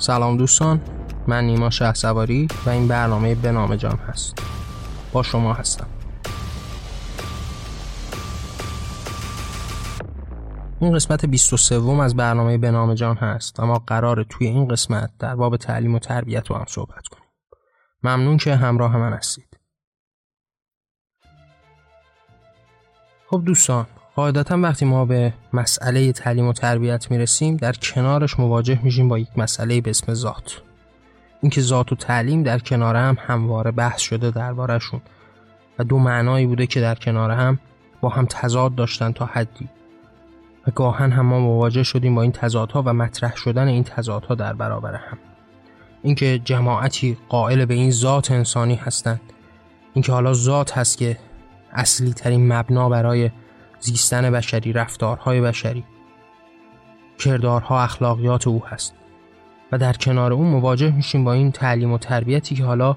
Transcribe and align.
سلام 0.00 0.36
دوستان 0.36 0.80
من 1.26 1.44
نیما 1.44 1.70
شه 1.70 2.08
و 2.66 2.70
این 2.70 2.88
برنامه 2.88 3.34
به 3.34 3.52
نام 3.52 3.76
جان 3.76 3.96
هست. 3.96 4.38
با 5.12 5.22
شما 5.22 5.52
هستم. 5.52 5.86
این 10.80 10.94
قسمت 10.94 11.26
23 11.26 12.02
از 12.02 12.16
برنامه 12.16 12.58
به 12.58 12.70
نام 12.70 12.94
جان 12.94 13.16
هست 13.16 13.60
اما 13.60 13.78
قرار 13.78 14.22
توی 14.22 14.46
این 14.46 14.68
قسمت 14.68 15.10
در 15.18 15.36
باب 15.36 15.56
تعلیم 15.56 15.94
و 15.94 15.98
تربیت 15.98 16.48
با 16.48 16.58
هم 16.58 16.66
صحبت 16.68 17.08
کنیم. 17.08 17.28
ممنون 18.02 18.36
که 18.36 18.56
همراه 18.56 18.96
من 18.96 19.12
هستید. 19.12 19.58
خب 23.26 23.42
دوستان 23.44 23.86
قاعدتا 24.16 24.58
وقتی 24.58 24.84
ما 24.84 25.04
به 25.04 25.32
مسئله 25.52 26.12
تعلیم 26.12 26.46
و 26.46 26.52
تربیت 26.52 27.10
می‌رسیم 27.10 27.56
در 27.56 27.72
کنارش 27.72 28.38
مواجه 28.38 28.80
میشیم 28.82 29.08
با 29.08 29.18
یک 29.18 29.28
مسئله 29.36 29.80
به 29.80 29.90
اسم 29.90 30.14
ذات. 30.14 30.62
اینکه 31.42 31.60
ذات 31.60 31.92
و 31.92 31.96
تعلیم 31.96 32.42
در 32.42 32.58
کنار 32.58 32.96
هم 32.96 33.16
همواره 33.20 33.70
بحث 33.70 34.00
شده 34.00 34.30
دربارهشون 34.30 35.00
و 35.78 35.84
دو 35.84 35.98
معنایی 35.98 36.46
بوده 36.46 36.66
که 36.66 36.80
در 36.80 36.94
کنار 36.94 37.30
هم 37.30 37.58
با 38.00 38.08
هم 38.08 38.26
تضاد 38.26 38.74
داشتن 38.74 39.12
تا 39.12 39.26
حدی. 39.26 39.68
و 40.66 40.70
گاهن 40.70 41.12
هم 41.12 41.26
ما 41.26 41.40
مواجه 41.40 41.82
شدیم 41.82 42.14
با 42.14 42.22
این 42.22 42.32
تضادها 42.32 42.82
و 42.86 42.92
مطرح 42.92 43.36
شدن 43.36 43.68
این 43.68 43.84
تضادها 43.84 44.34
در 44.34 44.52
برابر 44.52 44.94
هم. 44.94 45.18
اینکه 46.02 46.40
جماعتی 46.44 47.16
قائل 47.28 47.64
به 47.64 47.74
این 47.74 47.90
ذات 47.90 48.30
انسانی 48.30 48.74
هستند. 48.74 49.20
اینکه 49.94 50.12
حالا 50.12 50.32
ذات 50.32 50.78
هست 50.78 50.98
که 50.98 51.18
اصلی 51.72 52.12
ترین 52.12 52.52
مبنا 52.52 52.88
برای 52.88 53.30
زیستن 53.80 54.30
بشری 54.30 54.72
رفتارهای 54.72 55.40
بشری. 55.40 55.84
کردارها 57.18 57.82
اخلاقیات 57.82 58.46
او 58.46 58.66
هست. 58.66 58.94
و 59.72 59.78
در 59.78 59.92
کنار 59.92 60.32
اون 60.32 60.46
مواجه 60.46 60.90
میشیم 60.90 61.24
با 61.24 61.32
این 61.32 61.52
تعلیم 61.52 61.92
و 61.92 61.98
تربیتی 61.98 62.54
که 62.54 62.64
حالا 62.64 62.96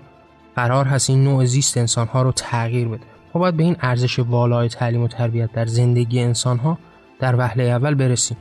قرار 0.55 0.85
هست 0.85 1.09
این 1.09 1.23
نوع 1.23 1.45
زیست 1.45 1.77
انسانها 1.77 2.21
رو 2.21 2.31
تغییر 2.31 2.87
بده. 2.87 3.05
ما 3.33 3.41
باید 3.41 3.57
به 3.57 3.63
این 3.63 3.75
ارزش 3.81 4.19
والای 4.19 4.69
تعلیم 4.69 5.01
و 5.01 5.07
تربیت 5.07 5.51
در 5.51 5.65
زندگی 5.65 6.19
انسانها 6.19 6.77
در 7.19 7.35
وهله 7.35 7.63
اول 7.63 7.95
برسیم. 7.95 8.37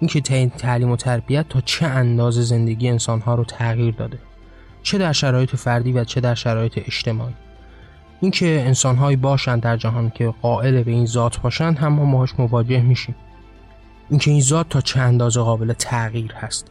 اینکه 0.00 0.34
این 0.34 0.50
تعلیم 0.50 0.90
و 0.90 0.96
تربیت 0.96 1.48
تا 1.48 1.60
چه 1.60 1.86
اندازه 1.86 2.42
زندگی 2.42 2.88
انسانها 2.88 3.34
رو 3.34 3.44
تغییر 3.44 3.94
داده. 3.94 4.18
چه 4.82 4.98
در 4.98 5.12
شرایط 5.12 5.56
فردی 5.56 5.92
و 5.92 6.04
چه 6.04 6.20
در 6.20 6.34
شرایط 6.34 6.78
اجتماعی. 6.78 7.34
اینکه 8.20 8.62
انسانهایی 8.66 9.16
باشند 9.16 9.62
در 9.62 9.76
جهان 9.76 10.10
که 10.10 10.34
قائل 10.42 10.82
به 10.82 10.90
این 10.90 11.06
ذات 11.06 11.40
باشند 11.40 11.78
هم 11.78 11.92
ما 11.92 12.12
باهاش 12.12 12.34
مواجه 12.38 12.82
میشیم. 12.82 13.14
اینکه 14.10 14.30
این 14.30 14.40
ذات 14.40 14.68
تا 14.68 14.80
چه 14.80 15.00
اندازه 15.00 15.40
قابل 15.40 15.72
تغییر 15.72 16.32
هست. 16.32 16.66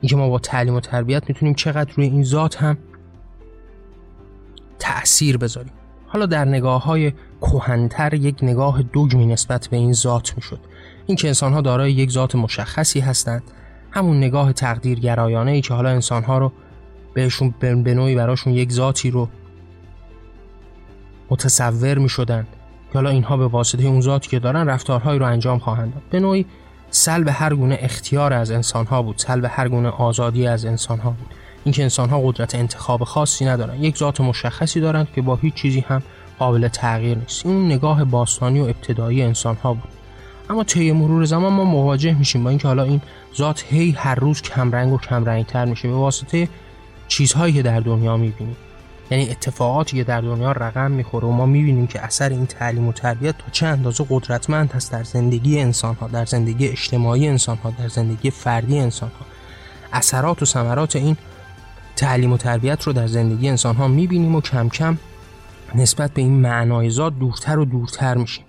اینکه 0.00 0.16
ما 0.16 0.28
با 0.28 0.38
تعلیم 0.38 0.74
و 0.74 0.80
تربیت 0.80 1.28
می‌تونیم 1.28 1.54
چقدر 1.54 1.92
روی 1.94 2.06
این 2.06 2.24
ذات 2.24 2.62
هم 2.62 2.78
تأثیر 4.78 5.36
بذاریم. 5.36 5.72
حالا 6.06 6.26
در 6.26 6.44
نگاه 6.44 6.84
های 6.84 7.12
یک 8.12 8.36
نگاه 8.42 8.82
دوگمی 8.82 9.26
نسبت 9.26 9.68
به 9.68 9.76
این 9.76 9.92
ذات 9.92 10.32
می‌شد. 10.36 10.60
اینکه 11.06 11.28
انسان 11.28 11.52
ها 11.52 11.60
دارای 11.60 11.92
یک 11.92 12.10
ذات 12.10 12.34
مشخصی 12.34 13.00
هستند. 13.00 13.42
همون 13.90 14.16
نگاه 14.16 14.52
تقدیر 14.52 15.00
گرایانه 15.00 15.50
ای 15.50 15.60
که 15.60 15.74
حالا 15.74 15.88
انسان 15.88 16.24
ها 16.24 16.38
رو 16.38 16.52
بهشون 17.14 17.54
به 17.60 17.94
نوعی 17.94 18.14
براشون 18.14 18.52
یک 18.52 18.72
ذاتی 18.72 19.10
رو 19.10 19.28
متصور 21.30 21.98
می 21.98 22.08
شدن 22.08 22.46
که 22.92 22.98
حالا 22.98 23.10
اینها 23.10 23.36
به 23.36 23.46
واسطه 23.46 23.84
اون 23.84 24.00
ذاتی 24.00 24.28
که 24.28 24.38
دارن 24.38 24.68
رفتارهایی 24.68 25.18
رو 25.18 25.26
انجام 25.26 25.58
خواهند 25.58 25.94
داد. 25.94 26.02
به 26.10 26.20
نوعی 26.20 26.46
سلب 26.90 27.28
هر 27.32 27.54
گونه 27.54 27.78
اختیار 27.80 28.32
از 28.32 28.50
انسان 28.50 28.86
ها 28.86 29.02
بود 29.02 29.18
سلب 29.18 29.46
هر 29.48 29.68
گونه 29.68 29.88
آزادی 29.88 30.46
از 30.46 30.64
انسان 30.64 30.98
ها 30.98 31.10
بود. 31.10 31.34
اینکه 31.64 31.82
انسان 31.82 32.08
ها 32.08 32.20
قدرت 32.20 32.54
انتخاب 32.54 33.04
خاصی 33.04 33.44
ندارن 33.44 33.82
یک 33.82 33.96
ذات 33.96 34.20
مشخصی 34.20 34.80
دارند 34.80 35.08
که 35.14 35.22
با 35.22 35.36
هیچ 35.36 35.54
چیزی 35.54 35.80
هم 35.80 36.02
قابل 36.38 36.68
تغییر 36.68 37.18
نیست. 37.18 37.46
این 37.46 37.66
نگاه 37.66 38.04
باستانی 38.04 38.60
و 38.60 38.64
ابتدایی 38.64 39.22
انسان 39.22 39.56
ها 39.56 39.74
بود. 39.74 39.88
اما 40.50 40.64
طی 40.64 40.92
مرور 40.92 41.24
زمان 41.24 41.52
ما 41.52 41.64
مواجه 41.64 42.18
میشیم 42.18 42.44
با 42.44 42.50
اینکه 42.50 42.68
حالا 42.68 42.82
این 42.82 43.00
ذات 43.36 43.64
هی 43.68 43.90
هر 43.90 44.14
روز 44.14 44.42
کمرنگ 44.42 44.92
و 44.92 44.98
کمرنگتر 44.98 45.64
میشه. 45.64 45.88
به 45.88 45.94
واسطه 45.94 46.48
چیزهایی 47.08 47.54
که 47.54 47.62
در 47.62 47.80
دنیا 47.80 48.16
می‌بینیم. 48.16 48.56
یعنی 49.10 49.30
اتفاقاتی 49.30 49.96
که 49.96 50.04
در 50.04 50.20
دنیا 50.20 50.52
رقم 50.52 50.90
می‌خوره 50.90 51.28
و 51.28 51.30
ما 51.30 51.46
می‌بینیم 51.46 51.86
که 51.86 52.00
اثر 52.04 52.28
این 52.28 52.46
تعلیم 52.46 52.88
و 52.88 52.92
تربیت 52.92 53.38
تا 53.38 53.44
چه 53.52 53.66
اندازه 53.66 54.06
قدرتمند 54.10 54.72
هست 54.72 54.92
در 54.92 55.02
زندگی 55.02 55.60
انسان 55.60 55.94
ها 55.94 56.08
در 56.08 56.24
زندگی 56.24 56.68
اجتماعی 56.68 57.28
انسان 57.28 57.56
ها 57.56 57.70
در 57.78 57.88
زندگی 57.88 58.30
فردی 58.30 58.78
انسان 58.78 59.08
ها 59.08 59.26
اثرات 59.92 60.42
و 60.42 60.44
ثمرات 60.44 60.96
این 60.96 61.16
تعلیم 61.96 62.32
و 62.32 62.36
تربیت 62.36 62.82
رو 62.82 62.92
در 62.92 63.06
زندگی 63.06 63.48
انسان 63.48 63.76
ها 63.76 63.88
می‌بینیم 63.88 64.34
و 64.34 64.40
کم 64.40 64.68
کم 64.68 64.98
نسبت 65.74 66.10
به 66.10 66.22
این 66.22 66.40
معنای 66.40 66.90
ذات 66.90 67.18
دورتر 67.18 67.58
و 67.58 67.64
دورتر 67.64 68.16
میشیم. 68.16 68.44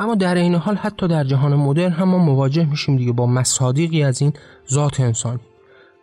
اما 0.00 0.14
در 0.14 0.34
این 0.34 0.54
حال 0.54 0.76
حتی 0.76 1.08
در 1.08 1.24
جهان 1.24 1.54
مدرن 1.54 1.92
هم 1.92 2.08
ما 2.08 2.18
مواجه 2.18 2.64
میشیم 2.64 2.96
دیگه 2.96 3.12
با 3.12 3.26
مصادیقی 3.26 4.02
از 4.02 4.22
این 4.22 4.32
ذات 4.70 5.00
انسانی. 5.00 5.40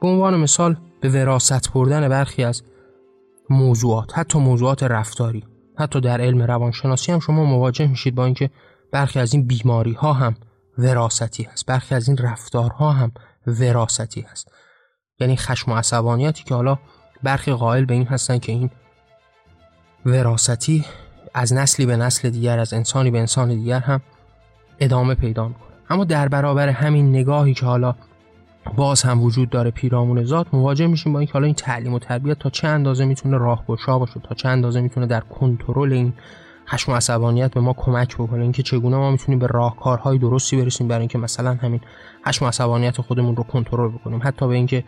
به 0.01 0.07
عنوان 0.07 0.39
مثال 0.39 0.75
به 1.01 1.09
وراست 1.09 1.73
بردن 1.73 2.09
برخی 2.09 2.43
از 2.43 2.63
موضوعات 3.49 4.17
حتی 4.17 4.39
موضوعات 4.39 4.83
رفتاری. 4.83 5.43
حتی 5.77 6.01
در 6.01 6.21
علم 6.21 6.41
روانشناسی 6.41 7.11
هم 7.11 7.19
شما 7.19 7.43
مواجه 7.43 7.87
میشید 7.87 8.15
با 8.15 8.25
اینکه 8.25 8.49
برخی 8.91 9.19
از 9.19 9.33
این 9.33 9.47
بیماری 9.47 9.93
ها 9.93 10.13
هم 10.13 10.35
وراستی 10.77 11.43
هست. 11.43 11.65
برخی 11.65 11.95
از 11.95 12.07
این 12.07 12.17
رفتارها 12.17 12.91
هم 12.91 13.11
وراستی 13.47 14.21
هست. 14.21 14.51
یعنی 15.19 15.37
خشم 15.37 15.71
و 15.71 15.75
عصبانیتی 15.75 16.43
که 16.43 16.55
حالا 16.55 16.79
برخی 17.23 17.53
قائل 17.53 17.85
به 17.85 17.93
این 17.93 18.07
هستن 18.07 18.37
که 18.37 18.51
این 18.51 18.69
وراستی 20.05 20.85
از 21.33 21.53
نسلی 21.53 21.85
به 21.85 21.97
نسل 21.97 22.29
دیگر 22.29 22.59
از 22.59 22.73
انسانی 22.73 23.11
به 23.11 23.19
انسان 23.19 23.49
دیگر 23.49 23.79
هم 23.79 24.01
ادامه 24.79 25.15
پیدا 25.15 25.47
می‌کنه. 25.47 25.65
اما 25.89 26.03
در 26.03 26.27
برابر 26.27 26.69
همین 26.69 27.09
نگاهی 27.09 27.53
که 27.53 27.65
حالا 27.65 27.95
باز 28.75 29.01
هم 29.01 29.23
وجود 29.23 29.49
داره 29.49 29.71
پیرامون 29.71 30.23
ذات 30.23 30.53
مواجه 30.53 30.87
میشیم 30.87 31.13
با 31.13 31.19
اینکه 31.19 31.33
حالا 31.33 31.45
این 31.45 31.55
تعلیم 31.55 31.93
و 31.93 31.99
تربیت 31.99 32.39
تا 32.39 32.49
چه 32.49 32.67
اندازه 32.67 33.05
می‌تونه 33.05 33.37
راهگشا 33.37 33.99
باشه 33.99 34.19
تا 34.23 34.35
چه 34.35 34.49
اندازه 34.49 34.81
می‌تونه 34.81 35.05
در 35.05 35.19
کنترل 35.19 35.93
این 35.93 36.13
خشم 36.67 36.91
و 36.91 36.95
عصبانیت 36.95 37.53
به 37.53 37.59
ما 37.59 37.73
کمک 37.73 38.15
بکنه. 38.15 38.41
اینکه 38.41 38.63
چگونه 38.63 38.97
ما 38.97 39.11
می‌تونیم 39.11 39.39
به 39.39 39.47
راهکارهای 39.47 40.17
درستی 40.17 40.57
برسیم 40.57 40.87
برای 40.87 40.99
اینکه 40.99 41.17
مثلا 41.17 41.53
همین 41.53 41.81
خشم 42.27 42.45
و 42.45 42.47
عصبانیت 42.47 43.01
خودمون 43.01 43.35
رو 43.35 43.43
کنترل 43.43 43.91
بکنیم. 43.91 44.21
حتی 44.23 44.47
به 44.47 44.55
اینکه 44.55 44.83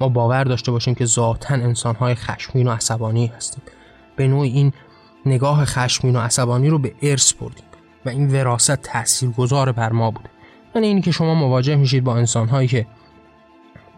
ما 0.00 0.08
باور 0.08 0.44
داشته 0.44 0.72
باشیم 0.72 0.94
که 0.94 1.04
ذاتا 1.04 1.54
انسانهای 1.54 2.14
خشمگین 2.14 2.68
و 2.68 2.70
عصبانی 2.70 3.26
هستیم. 3.26 3.62
به 4.16 4.28
نوع 4.28 4.40
این 4.40 4.72
نگاه 5.26 5.64
خشمگین 5.64 6.16
و 6.16 6.20
عصبانی 6.20 6.68
رو 6.68 6.78
به 6.78 6.94
ارث 7.02 7.32
بردیم 7.32 7.64
و 8.06 8.08
این 8.08 8.30
وراثت 8.32 8.82
تاثیرگذار 8.82 9.72
بر 9.72 9.92
ما 9.92 10.10
بوده. 10.10 10.30
یعنی 10.74 10.86
اینی 10.86 11.00
که 11.00 11.10
شما 11.10 11.34
مواجه 11.34 11.76
میشید 11.76 12.04
با 12.04 12.16
انسانهایی 12.16 12.68
که 12.68 12.86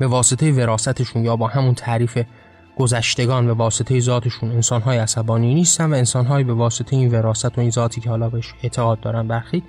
به 0.02 0.08
واسطه 0.08 0.52
وراستشون 0.52 1.24
یا 1.24 1.36
با 1.36 1.46
همون 1.46 1.74
تعریف 1.74 2.18
گذشتگان 2.76 3.46
به 3.46 3.52
واسطه 3.52 4.00
ذاتشون 4.00 4.50
انسانهای 4.52 4.98
عصبانی 4.98 5.54
نیستن 5.54 5.92
و 5.92 5.94
انسانهایی 5.94 6.44
به 6.44 6.54
واسطه 6.54 6.96
این 6.96 7.10
وراست 7.10 7.58
و 7.58 7.60
این 7.60 7.70
ذاتی 7.70 8.00
که 8.00 8.10
حالا 8.10 8.28
بهش 8.28 8.54
اعتقاد 8.62 9.00
دارن 9.00 9.28
برخی 9.28 9.62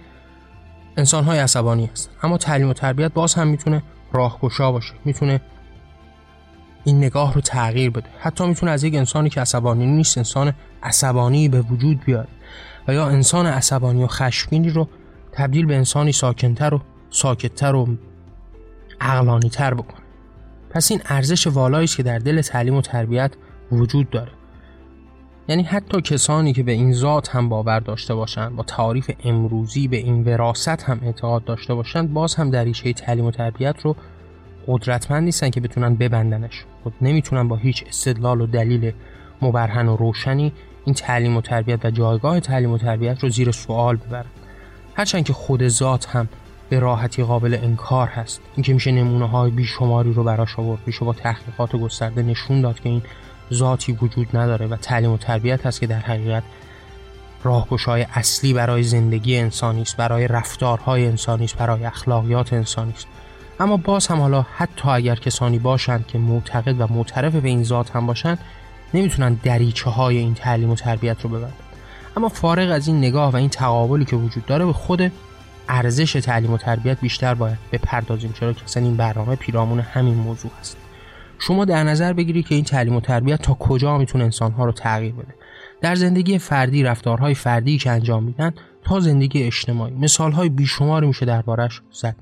انسانهای 0.98 1.40
عصبانی 1.40 1.86
هستن. 1.86 2.12
اما 2.24 2.38
تعلیم 2.38 2.70
و 2.70 2.74
تربیت 2.74 3.14
باز 3.14 3.34
هم 3.34 3.48
می‌تونه 3.48 3.84
راهگشا 4.14 4.72
باشه 4.72 4.94
می‌تونه 5.06 5.42
این 6.84 6.98
نگاه 6.98 7.34
رو 7.34 7.42
تغییر 7.42 7.90
بده. 7.90 8.10
حتی 8.20 8.48
می‌تونه 8.48 8.72
از 8.72 8.84
یک 8.84 8.96
انسانی 8.96 9.30
که 9.30 9.42
عصبانی 9.42 9.86
نیست 9.86 10.18
انسان 10.18 10.54
عصبانی 10.84 11.50
به 11.50 11.62
وجود 11.62 12.00
بیاره 12.06 12.30
و 12.88 12.94
یا 12.94 13.08
انسان 13.08 13.46
عصبانی 13.46 14.04
و 14.04 14.08
خشمگینی 14.08 14.70
رو 14.70 14.88
تبدیل 15.32 15.66
به 15.66 15.76
انسانی 15.76 16.12
ساکنتر 16.12 16.74
و 16.74 16.82
ساکتتر 17.10 17.76
و 17.76 17.88
عقلانی 19.02 19.50
تر 19.50 19.74
بکنه. 19.74 20.03
پس 20.74 20.92
این 20.92 21.02
ارزش 21.06 21.48
والایی 21.48 21.88
که 21.88 22.04
در 22.04 22.20
دل 22.20 22.42
تعلیم 22.42 22.76
و 22.76 22.82
تربیت 22.82 23.32
وجود 23.72 24.10
داره. 24.10 24.32
یعنی 25.48 25.64
حتی 25.64 26.02
کسانی 26.02 26.54
که 26.54 26.64
به 26.64 26.72
این 26.72 26.94
ذات 26.94 27.30
هم 27.30 27.50
باور 27.50 27.80
داشته 27.80 28.16
باشند 28.16 28.56
با 28.56 28.64
تعاریف 28.64 29.12
امروزی 29.24 29.88
به 29.88 29.98
این 29.98 30.24
وراست 30.24 30.84
هم 30.84 31.00
اعتقاد 31.04 31.44
داشته 31.44 31.74
باشند 31.74 32.14
باز 32.14 32.36
هم 32.36 32.50
در 32.50 32.64
ریشه 32.64 32.94
تعلیم 32.94 33.26
و 33.26 33.32
تربیت 33.32 33.76
رو 33.82 33.96
قدرتمند 34.68 35.24
نیستن 35.24 35.50
که 35.50 35.62
بتونن 35.62 35.96
ببندنش. 35.96 36.66
خود 36.84 36.94
نمی‌تونن 37.02 37.48
با 37.48 37.56
هیچ 37.56 37.84
استدلال 37.88 38.42
و 38.42 38.48
دلیل 38.48 38.92
مبرهن 39.42 39.88
و 39.88 39.96
روشنی 39.96 40.54
این 40.86 40.96
تعلیم 40.96 41.38
و 41.38 41.42
تربیت 41.42 41.86
و 41.86 41.92
جایگاه 41.92 42.40
تعلیم 42.40 42.72
و 42.72 42.78
تربیت 42.78 43.24
رو 43.24 43.30
زیر 43.30 43.52
سوال 43.52 43.96
ببرن. 43.96 44.26
هرچند 44.96 45.26
که 45.26 45.34
خود 45.34 45.68
ذات 45.68 46.06
هم 46.06 46.28
به 46.70 46.80
راحتی 46.80 47.24
قابل 47.24 47.60
انکار 47.64 48.08
هست. 48.08 48.42
اینکه 48.56 48.74
میشه 48.74 48.92
نمونه 48.92 49.28
های 49.28 49.52
بیشماری 49.52 50.14
رو 50.14 50.24
براش 50.24 50.60
آورد. 50.60 50.82
میشه 50.86 51.06
با 51.06 51.14
تحقیقات 51.14 51.76
گسترده 51.76 52.24
نشون 52.24 52.62
داد 52.62 52.80
که 52.80 52.90
این 52.90 53.02
ذاتی 53.54 53.98
وجود 54.02 54.38
نداره 54.38 54.68
و 54.68 54.76
تعلیم 54.76 55.12
و 55.12 55.18
تربیت 55.18 55.66
هست 55.66 55.80
که 55.80 55.88
در 55.88 56.00
حقیقت 56.00 56.44
راهگشای 57.44 58.06
اصلی 58.14 58.54
برای 58.54 58.84
زندگی 58.84 59.38
انسانی 59.38 59.82
است 59.82 59.98
برای 59.98 60.28
رفتارهای 60.28 61.08
انسانی 61.08 61.46
است 61.46 61.58
برای 61.58 61.86
اخلاقیات 61.86 62.54
انسانی 62.54 62.92
است. 62.92 63.08
اما 63.60 63.78
باز 63.78 64.08
هم 64.08 64.20
حالا 64.20 64.46
حتی 64.56 64.90
اگر 64.90 65.16
کسانی 65.16 65.60
باشند 65.60 66.08
که 66.08 66.18
معتقد 66.18 66.82
و 66.82 66.88
معترف 66.94 67.36
به 67.36 67.50
این 67.50 67.64
ذات 67.64 67.96
هم 67.96 68.06
باشند 68.06 68.40
نمی‌تونن 68.94 69.34
دریچه 69.34 69.90
های 69.90 70.18
این 70.18 70.34
تعلیم 70.34 70.70
و 70.70 70.76
تربیت 70.76 71.22
رو 71.22 71.30
ببندن. 71.30 71.54
اما 72.18 72.30
فارغ 72.30 72.72
از 72.72 72.88
این 72.88 72.98
نگاه 72.98 73.32
و 73.32 73.36
این 73.36 73.50
تقابلی 73.50 74.06
که 74.06 74.16
وجود 74.16 74.46
داره 74.46 74.66
به 74.66 74.74
خود 74.74 75.12
ارزش 75.70 76.14
تعلیم 76.14 76.54
و 76.54 76.58
تربیت 76.58 77.02
بیشتر 77.02 77.34
باید 77.34 77.58
بپردازیم 77.72 78.34
چرا 78.40 78.54
که 78.54 78.80
این 78.80 78.98
برنامه 78.98 79.36
پیرامون 79.36 79.80
همین 79.80 80.16
موضوع 80.16 80.52
هست. 80.60 80.78
شما 81.40 81.66
در 81.66 81.84
نظر 81.84 82.14
بگیرید 82.14 82.48
که 82.48 82.56
این 82.56 82.64
تعلیم 82.64 82.96
و 82.96 83.02
تربیت 83.02 83.42
تا 83.42 83.54
کجا 83.54 83.98
می‌تونه 83.98 84.24
انسانها 84.24 84.66
رو 84.66 84.72
تغییر 84.72 85.14
بده؟ 85.14 85.36
در 85.82 85.96
زندگی 85.96 86.38
فردی 86.38 86.84
رفتارهای 86.84 87.34
فردی 87.34 87.78
که 87.78 87.92
انجام 87.92 88.24
میدن 88.24 88.54
تا 88.84 89.00
زندگی 89.00 89.44
اجتماعی. 89.44 89.94
مثالهای 89.94 90.50
بیشماری 90.50 91.08
میشه 91.08 91.26
دربارش 91.26 91.82
زد. 91.92 92.16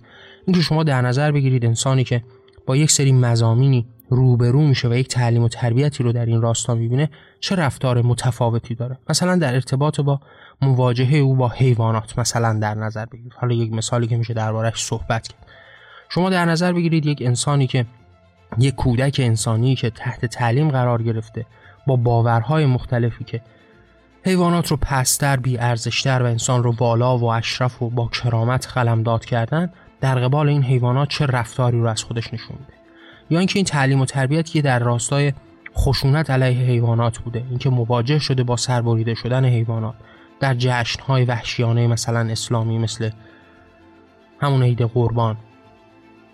اینکه 0.47 0.61
شما 0.61 0.83
در 0.83 1.01
نظر 1.01 1.31
بگیرید 1.31 1.65
انسانی 1.65 2.03
که 2.03 2.23
با 2.65 2.75
یک 2.75 2.91
سری 2.91 3.11
مزامینی 3.11 3.85
روبرو 4.11 4.61
میشه 4.61 4.87
و 4.87 4.93
یک 4.93 5.07
تعلیم 5.07 5.43
و 5.43 5.49
تربیتی 5.49 6.03
رو 6.03 6.11
در 6.11 6.25
این 6.25 6.41
راستا 6.41 6.75
می‌بینه 6.75 7.09
چه 7.39 7.55
رفتار 7.55 8.01
متفاوتی 8.01 8.75
داره؟ 8.75 8.97
مثلا 9.09 9.35
در 9.35 9.53
ارتباط 9.53 10.01
با 10.01 10.19
مواجهه 10.61 11.15
او 11.15 11.35
با 11.35 11.47
حیوانات 11.47 12.19
مثلا 12.19 12.53
در 12.53 12.75
نظر 12.75 13.05
بگیرید. 13.05 13.33
حالا 13.33 13.53
یک 13.53 13.73
مثالی 13.73 14.07
که 14.07 14.17
میشه 14.17 14.33
دربارش 14.33 14.83
صحبت 14.83 15.27
کرد. 15.27 15.47
شما 16.09 16.29
در 16.29 16.45
نظر 16.45 16.73
بگیرید 16.73 17.05
یک 17.05 17.21
انسانی 17.21 17.67
که 17.67 17.85
یک 18.57 18.75
کودک 18.75 19.21
انسانی 19.23 19.75
که 19.75 19.89
تحت 19.89 20.25
تعلیم 20.25 20.69
قرار 20.69 21.03
گرفته 21.03 21.45
با 21.87 21.95
باورهای 21.95 22.65
مختلفی 22.65 23.23
که 23.23 23.41
حیوانات 24.23 24.67
رو 24.67 24.77
پستر 24.77 25.37
بی 25.37 25.57
ارزشتر 25.57 26.23
و 26.23 26.25
انسان 26.25 26.63
رو 26.63 26.71
بالا 26.71 27.17
و 27.17 27.25
اشرف 27.25 27.81
و 27.81 27.89
با 27.89 28.07
کرامت 28.07 28.67
قلمداد 28.67 29.25
کردن 29.25 29.73
در 30.01 30.19
قبال 30.19 30.49
این 30.49 30.63
حیوانات 30.63 31.09
چه 31.09 31.25
رفتاری 31.25 31.79
رو 31.79 31.87
از 31.87 32.03
خودش 32.03 32.33
نشون 32.33 32.57
میده؟ 32.59 32.80
یا 33.31 33.39
اینکه 33.39 33.59
این 33.59 33.65
تعلیم 33.65 34.01
و 34.01 34.05
تربیت 34.05 34.49
که 34.49 34.61
در 34.61 34.79
راستای 34.79 35.33
خشونت 35.77 36.29
علیه 36.29 36.65
حیوانات 36.65 37.19
بوده. 37.19 37.43
اینکه 37.49 37.69
مواجه 37.69 38.19
شده 38.19 38.43
با 38.43 38.57
سربریده 38.57 39.13
شدن 39.13 39.45
حیوانات 39.45 39.95
در 40.39 40.53
جشنهای 40.53 41.25
وحشیانه 41.25 41.87
مثلا 41.87 42.19
اسلامی 42.19 42.77
مثل 42.77 43.09
همون 44.41 44.63
عید 44.63 44.81
قربان 44.81 45.37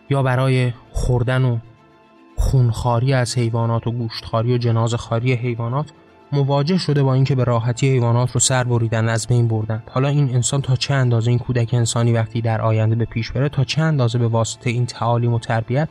یا 0.09 0.23
برای 0.23 0.73
خوردن 0.91 1.45
و 1.45 1.57
خونخاری 2.35 3.13
از 3.13 3.37
حیوانات 3.37 3.87
و 3.87 3.91
گوشتخاری 3.91 4.53
و 4.53 4.57
جنازخاری 4.57 5.33
حیوانات 5.33 5.91
مواجه 6.31 6.77
شده 6.77 7.03
با 7.03 7.13
اینکه 7.13 7.35
به 7.35 7.43
راحتی 7.43 7.89
حیوانات 7.89 8.31
رو 8.31 8.39
سر 8.39 8.63
بریدن 8.63 9.09
از 9.09 9.27
بین 9.27 9.47
بردن. 9.47 9.83
حالا 9.89 10.07
این 10.07 10.35
انسان 10.35 10.61
تا 10.61 10.75
چه 10.75 10.93
اندازه 10.93 11.29
این 11.29 11.39
کودک 11.39 11.73
انسانی 11.73 12.13
وقتی 12.13 12.41
در 12.41 12.61
آینده 12.61 12.95
به 12.95 13.05
پیش 13.05 13.31
بره 13.31 13.49
تا 13.49 13.63
چه 13.63 13.81
اندازه 13.81 14.19
به 14.19 14.27
واسطه 14.27 14.69
این 14.69 14.85
تعالیم 14.85 15.33
و 15.33 15.39
تربیت 15.39 15.89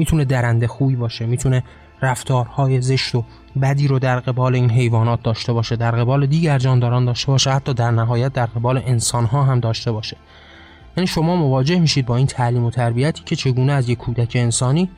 می‌تونه 0.00 0.24
درنده 0.24 0.66
خوی 0.66 0.96
باشه 0.96 1.26
می‌تونه 1.26 1.62
رفتارهای 2.02 2.80
زشت 2.80 3.14
و 3.14 3.24
بدی 3.62 3.88
رو 3.88 3.98
در 3.98 4.20
قبال 4.20 4.54
این 4.54 4.70
حیوانات 4.70 5.22
داشته 5.22 5.52
باشه 5.52 5.76
در 5.76 5.90
قبال 5.90 6.26
دیگر 6.26 6.58
جانداران 6.58 7.04
داشته 7.04 7.32
باشه 7.32 7.50
حتی 7.50 7.74
در 7.74 7.90
نهایت 7.90 8.32
در 8.32 8.46
قبال 8.46 8.82
انسانها 8.86 9.42
هم 9.42 9.60
داشته 9.60 9.92
باشه. 9.92 10.16
یعنی 10.96 11.06
شما 11.06 11.36
مواجه 11.36 11.78
میشید 11.78 12.06
با 12.06 12.16
این 12.16 12.26
تعلیم 12.26 12.64
و 12.64 12.70
تربیتی 12.70 13.22
که 13.24 13.36
چگونه 13.36 13.72
از 13.72 13.88
یک 13.88 13.98
کودک 13.98 14.32
انسانی 14.34 14.88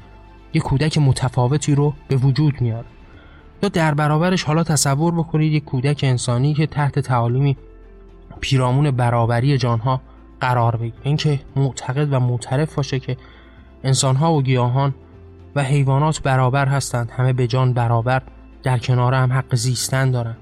یک 0.52 0.62
کودک 0.62 0.98
متفاوتی 0.98 1.74
رو 1.74 1.94
به 2.08 2.16
وجود 2.16 2.60
میاره. 2.60 2.86
یا 3.62 3.68
در 3.68 3.94
برابرش 3.94 4.42
حالا 4.42 4.64
تصور 4.64 5.14
بکنید 5.14 5.52
یک 5.52 5.64
کودک 5.64 6.00
انسانی 6.02 6.54
که 6.54 6.66
تحت 6.66 6.98
تعالیمی 6.98 7.56
پیرامون 8.40 8.90
برابری 8.90 9.58
جانها 9.58 10.00
قرار 10.40 10.76
بگیره. 10.76 10.96
اینکه 11.02 11.40
معتقد 11.56 12.12
و 12.12 12.20
معترف 12.20 12.74
باشه 12.74 13.00
که 13.00 13.16
انسانها 13.84 14.32
و 14.32 14.42
گیاهان 14.42 14.94
و 15.54 15.62
حیوانات 15.62 16.22
برابر 16.22 16.66
هستند 16.68 17.10
همه 17.10 17.32
به 17.32 17.46
جان 17.46 17.72
برابر 17.72 18.22
در 18.62 18.78
کنار 18.78 19.14
هم 19.14 19.32
حق 19.32 19.54
زیستن 19.54 20.10
دارن. 20.10 20.36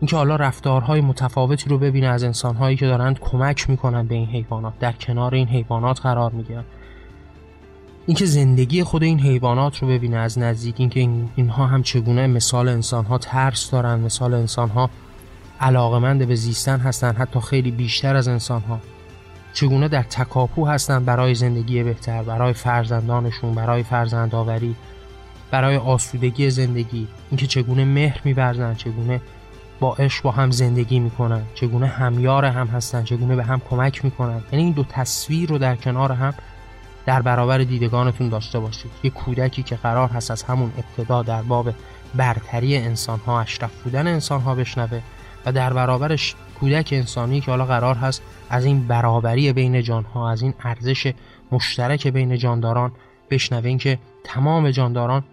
اینکه 0.00 0.16
حالا 0.16 0.36
رفتارهای 0.36 1.00
متفاوتی 1.00 1.70
رو 1.70 1.78
ببینه 1.78 2.06
از 2.06 2.24
انسانهایی 2.24 2.76
که 2.76 2.86
دارند 2.86 3.20
کمک 3.20 3.70
می‌کنن 3.70 4.06
به 4.06 4.14
این 4.14 4.26
حیوانات 4.26 4.78
در 4.78 4.92
کنار 4.92 5.34
این 5.34 5.48
حیوانات 5.48 6.00
قرار 6.00 6.32
می‌گیرن. 6.32 6.64
اینکه 8.06 8.26
زندگی 8.26 8.82
خود 8.82 9.02
این 9.02 9.20
حیوانات 9.20 9.78
رو 9.78 9.88
ببینه 9.88 10.16
از 10.16 10.38
نزدیک 10.38 10.74
اینکه 10.78 11.08
اینها 11.36 11.66
هم 11.66 11.82
چگونه 11.82 12.26
مثال 12.26 12.68
انسانها 12.68 13.18
ترس 13.18 13.70
دارن 13.70 14.00
مثال 14.00 14.34
انسانها 14.34 14.90
علاقمند 15.60 16.28
به 16.28 16.34
زیستن 16.34 16.78
هستن 16.78 17.12
حتی 17.12 17.40
خیلی 17.40 17.70
بیشتر 17.70 18.16
از 18.16 18.28
انسانها. 18.28 18.80
چگونه 19.54 19.88
در 19.88 20.02
تکاپو 20.02 20.66
هستن 20.66 21.04
برای 21.04 21.34
زندگی 21.34 21.82
بهتر 21.82 22.22
برای 22.22 22.52
فرزندانشون 22.52 23.54
برای 23.54 23.82
فرزندآوری 23.82 24.76
برای 25.50 25.76
آسودگی 25.76 26.50
زندگی 26.50 27.08
اینکه 27.30 27.46
چگونه 27.46 27.84
مهر 27.84 28.20
میورزن 28.24 28.74
چگونه 28.74 29.20
با 29.80 29.94
عشق 29.94 30.22
با 30.22 30.30
هم 30.30 30.50
زندگی 30.50 30.98
می‌کنن 30.98 31.42
چگونه 31.54 31.86
همیار 31.86 32.44
هم 32.44 32.66
هستن 32.66 33.04
چگونه 33.04 33.36
به 33.36 33.44
هم 33.44 33.62
کمک 33.70 34.04
می‌کنن. 34.04 34.42
یعنی 34.52 34.64
این 34.64 34.72
دو 34.72 34.84
تصویر 34.84 35.48
رو 35.48 35.58
در 35.58 35.76
کنار 35.76 36.12
هم 36.12 36.34
در 37.06 37.22
برابر 37.22 37.58
دیدگانتون 37.58 38.28
داشته 38.28 38.58
باشید. 38.58 38.90
یه 39.02 39.10
کودکی 39.10 39.62
که 39.62 39.76
قرار 39.76 40.08
هست 40.08 40.30
از 40.30 40.42
همون 40.42 40.72
ابتدا 40.78 41.22
در 41.22 41.42
باب 41.42 41.74
برتری 42.14 42.76
انسان 42.76 43.18
ها 43.26 43.40
اشرف 43.40 43.82
بودن 43.82 44.06
انسان 44.06 44.40
ها 44.40 44.54
بشنوه 44.54 45.00
و 45.46 45.52
در 45.52 45.72
برابرش 45.72 46.34
کودک 46.60 46.88
انسانی 46.92 47.40
که 47.40 47.50
حالا 47.50 47.64
قرار 47.64 47.94
هست 47.94 48.22
از 48.50 48.64
این 48.64 48.86
برابری 48.86 49.52
بین 49.52 49.82
جان 49.82 50.04
ها 50.04 50.30
از 50.30 50.42
این 50.42 50.54
ارزش 50.60 51.12
مشترک 51.52 52.06
بین 52.06 52.36
جانداران 52.36 52.92
بشنوه. 53.30 53.66
اینکه 53.68 53.98
تمام 54.24 54.70
جانداران 54.70 55.24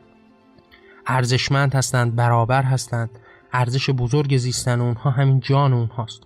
ارزشمند 1.08 1.76
هستند 1.76 2.16
برابر 2.16 2.64
هستند 2.64 3.10
ارزش 3.54 3.90
بزرگ 3.90 4.38
زیستن 4.38 4.82
اونها 4.82 5.10
همین 5.10 5.40
جان 5.40 5.74
اونهاست. 5.74 6.22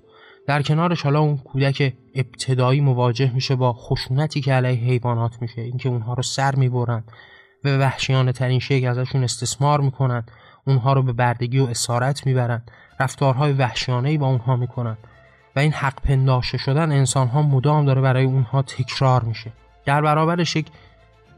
در 0.47 0.61
کنارش 0.61 1.01
حالا 1.01 1.19
اون 1.19 1.37
کودک 1.37 1.93
ابتدایی 2.15 2.81
مواجه 2.81 3.31
میشه 3.33 3.55
با 3.55 3.73
خشونتی 3.73 4.41
که 4.41 4.53
علیه 4.53 4.79
حیوانات 4.79 5.41
میشه. 5.41 5.61
اینکه 5.61 5.89
اونها 5.89 6.13
رو 6.13 6.23
سر 6.23 6.55
می‌برن 6.55 7.03
و 7.63 7.77
وحشیانه 7.77 8.31
ترین 8.31 8.59
شکل 8.59 8.87
ازشون 8.87 9.23
استثمار 9.23 9.81
می‌کنن. 9.81 10.23
اونها 10.67 10.93
رو 10.93 11.03
به 11.03 11.13
بردگی 11.13 11.59
و 11.59 11.65
اسارت 11.65 12.25
می‌برن. 12.25 12.63
رفتارهای 12.99 13.53
وحشیانه 13.53 14.17
با 14.17 14.27
اونها 14.27 14.55
می‌کنن 14.55 14.97
و 15.55 15.59
این 15.59 15.71
حق 15.71 16.01
پنداشته 16.01 16.57
شدن 16.57 16.91
انسان 16.91 17.27
ها 17.27 17.41
مدام 17.41 17.85
داره 17.85 18.01
برای 18.01 18.25
اونها 18.25 18.61
تکرار 18.61 19.23
میشه. 19.23 19.51
در 19.85 20.01
برابرش 20.01 20.55
یک 20.55 20.67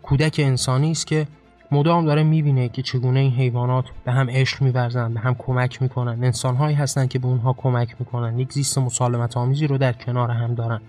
کودک 0.03 0.35
انسانی 0.43 0.91
است 0.91 1.07
که 1.07 1.27
مدام 1.71 2.05
داره 2.05 2.23
می‌بینه 2.23 2.69
که 2.69 2.81
چگونه 2.81 3.19
این 3.19 3.31
حیوانات 3.31 3.85
به 4.05 4.11
هم 4.11 4.29
عشق 4.29 4.61
میورزن 4.61 5.13
به 5.13 5.19
هم 5.19 5.35
کمک 5.35 5.81
می‌کنن. 5.81 6.23
انسانهایی 6.23 6.75
هستن 6.75 7.07
که 7.07 7.19
به 7.19 7.27
اونها 7.27 7.53
کمک 7.53 7.95
می‌کنن. 7.99 8.39
یک 8.39 8.53
زیست 8.53 8.77
مسالمت 8.77 9.37
آمیزی 9.37 9.67
رو 9.67 9.77
در 9.77 9.93
کنار 9.93 10.31
هم 10.31 10.55
دارن. 10.55 10.81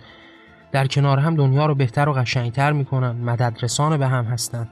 در 0.73 0.87
کنار 0.87 1.19
هم 1.19 1.37
دنیا 1.37 1.67
رو 1.67 1.75
بهتر 1.75 2.09
و 2.09 2.13
قشنگتر 2.13 2.73
می‌کنن. 2.73 3.11
مدد 3.11 3.59
رسان 3.63 3.97
به 3.97 4.07
هم 4.07 4.25
هستند 4.25 4.69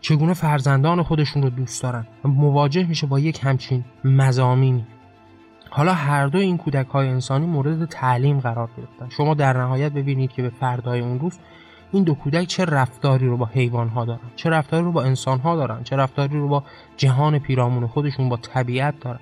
چگونه 0.00 0.34
فرزندان 0.34 1.02
خودشون 1.02 1.42
رو 1.42 1.50
دوست 1.50 1.82
دارن. 1.82 2.06
و 2.24 2.28
مواجه 2.28 2.84
میشه 2.84 3.06
با 3.06 3.18
یک 3.18 3.40
همچین 3.42 3.84
مزامینی 4.04 4.86
حالا 5.70 5.94
هر 5.94 6.26
دو 6.26 6.38
این 6.38 6.58
کودک 6.58 6.86
های 6.86 7.08
انسانی 7.08 7.46
مورد 7.46 7.84
تعلیم 7.84 8.40
قرار 8.40 8.68
گرفتن. 8.76 9.08
شما 9.08 9.34
در 9.34 9.56
نهایت 9.56 9.92
ببینید 9.92 10.32
که 10.32 10.42
به 10.42 10.50
فردای 10.50 11.00
اون 11.00 11.18
روز 11.20 11.38
این 11.92 12.04
دو 12.04 12.14
کودک 12.14 12.46
چه 12.46 12.64
رفتاری 12.64 13.26
رو 13.26 13.36
با 13.36 13.46
حیوان 13.46 13.88
ها 13.88 14.04
دارن 14.04 14.20
چه 14.36 14.50
رفتاری 14.50 14.84
رو 14.84 14.92
با 14.92 15.02
انسان 15.02 15.38
ها 15.38 15.56
دارن 15.56 15.82
چه 15.82 15.96
رفتاری 15.96 16.38
رو 16.38 16.48
با 16.48 16.64
جهان 16.96 17.38
پیرامون 17.38 17.86
خودشون 17.86 18.28
با 18.28 18.36
طبیعت 18.36 19.00
دارن. 19.00 19.20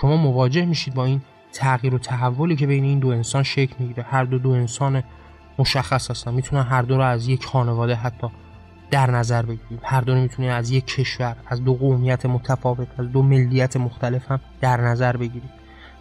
شما 0.00 0.16
مواجه 0.16 0.64
میشید 0.64 0.94
با 0.94 1.04
این 1.04 1.20
تغییر 1.52 1.94
و 1.94 1.98
تحولی 1.98 2.56
که 2.56 2.66
بین 2.66 2.84
این 2.84 2.98
دو 2.98 3.08
انسان 3.08 3.42
شکل 3.42 3.74
می‌گیره. 3.78 4.02
هر 4.02 4.24
دو 4.24 4.38
دو 4.38 4.50
انسان 4.50 5.02
مشخص 5.58 6.10
هستن. 6.10 6.34
می‌تونن 6.34 6.62
هر 6.62 6.82
دو 6.82 6.96
رو 6.96 7.02
از 7.02 7.28
یک 7.28 7.44
خانواده 7.44 7.94
حتی 7.94 8.26
در 8.92 9.10
نظر 9.10 9.42
بگیریم. 9.42 9.80
هر 9.82 10.00
دو 10.00 10.14
می‌تونه 10.14 10.48
از 10.48 10.70
یک 10.70 10.86
کشور 10.86 11.36
از 11.46 11.64
دو 11.64 11.74
قومیت 11.74 12.26
متفاوت 12.26 12.88
از 12.98 13.12
دو 13.12 13.22
ملیت 13.22 13.76
مختلف 13.76 14.30
هم 14.30 14.40
در 14.60 14.80
نظر 14.80 15.16
بگیرید 15.16 15.50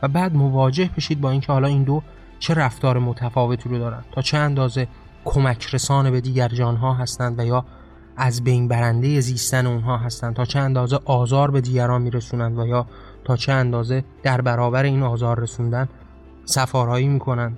و 0.01 0.07
بعد 0.07 0.35
مواجه 0.35 0.89
بشید 0.97 1.21
با 1.21 1.31
اینکه 1.31 1.53
حالا 1.53 1.67
این 1.67 1.83
دو 1.83 2.01
چه 2.39 2.53
رفتار 2.53 2.99
متفاوتی 2.99 3.69
رو 3.69 3.77
دارن. 3.77 4.03
تا 4.11 4.21
چه 4.21 4.37
اندازه 4.37 4.87
کمک 5.25 5.65
رسان 5.73 6.11
به 6.11 6.21
دیگر 6.21 6.47
جانها 6.47 6.93
هستند 6.93 7.39
و 7.39 7.45
یا 7.45 7.65
از 8.17 8.43
بین 8.43 8.67
برنده 8.67 9.19
زیستن 9.19 9.67
اونها 9.67 9.97
هستند. 9.97 10.35
تا 10.35 10.45
چه 10.45 10.59
اندازه 10.59 10.99
آزار 11.05 11.51
به 11.51 11.61
دیگران 11.61 12.01
میرسونند 12.01 12.59
و 12.59 12.67
یا 12.67 12.85
تا 13.25 13.35
چه 13.35 13.51
اندازه 13.51 14.03
در 14.23 14.41
برابر 14.41 14.83
این 14.83 15.03
آزار 15.03 15.39
رسوندن 15.39 15.89
سفارهایی 16.45 17.07
می‌کنند 17.07 17.57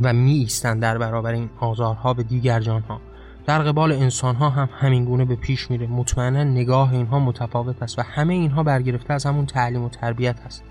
و 0.00 0.12
می 0.12 0.32
ایستند 0.32 0.82
در 0.82 0.98
برابر 0.98 1.32
این 1.32 1.50
آزارها 1.60 2.14
به 2.14 2.22
دیگر 2.22 2.60
جانها. 2.60 3.00
در 3.46 3.62
قبال 3.62 3.92
انسانها 3.92 4.50
هم 4.50 4.68
همین 4.80 5.04
گونه 5.04 5.24
به 5.24 5.36
پیش 5.36 5.70
میره. 5.70 5.86
مطمئنا 5.86 6.44
نگاه 6.44 6.92
اینها 6.92 7.18
متفاوت 7.18 7.82
است 7.82 7.98
و 7.98 8.02
همه 8.02 8.34
اینها 8.34 8.62
برگرفته 8.62 9.14
از 9.14 9.26
همون 9.26 9.46
تعلیم 9.46 9.82
و 9.82 9.88
تربیت 9.88 10.40
هست 10.40 10.62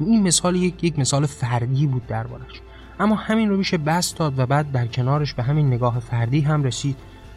این 0.00 0.22
مثال 0.22 0.56
یک, 0.56 0.84
یک 0.84 0.98
مثال 0.98 1.26
فردی 1.26 1.86
بود 1.86 2.06
دربارش. 2.06 2.60
اما 3.00 3.14
همین 3.14 3.48
رو 3.48 3.56
میشه 3.56 3.78
بس 3.78 4.14
داد 4.14 4.38
و 4.38 4.46
بعد 4.46 4.72
در 4.72 4.86
کنارش 4.86 5.34
به 5.34 5.42
همین 5.42 5.66
نگاه 5.66 5.98
فردی 5.98 6.40
هم 6.40 6.64
رسید. 6.64 6.96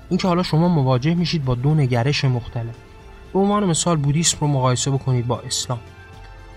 اینکه 0.10 0.28
حالا 0.28 0.44
شما 0.44 0.68
مواجه 0.68 1.16
میشید 1.16 1.46
با 1.46 1.56
دو 1.56 1.74
نگرش 1.74 2.26
مختلف. 2.26 2.76
به 3.34 3.40
عنوان 3.40 3.66
مثال 3.66 3.98
بودیسم 3.98 4.38
رو 4.42 4.48
مقایسه 4.48 4.92
بکنید 4.92 5.28
با 5.28 5.40
اسلام. 5.40 5.80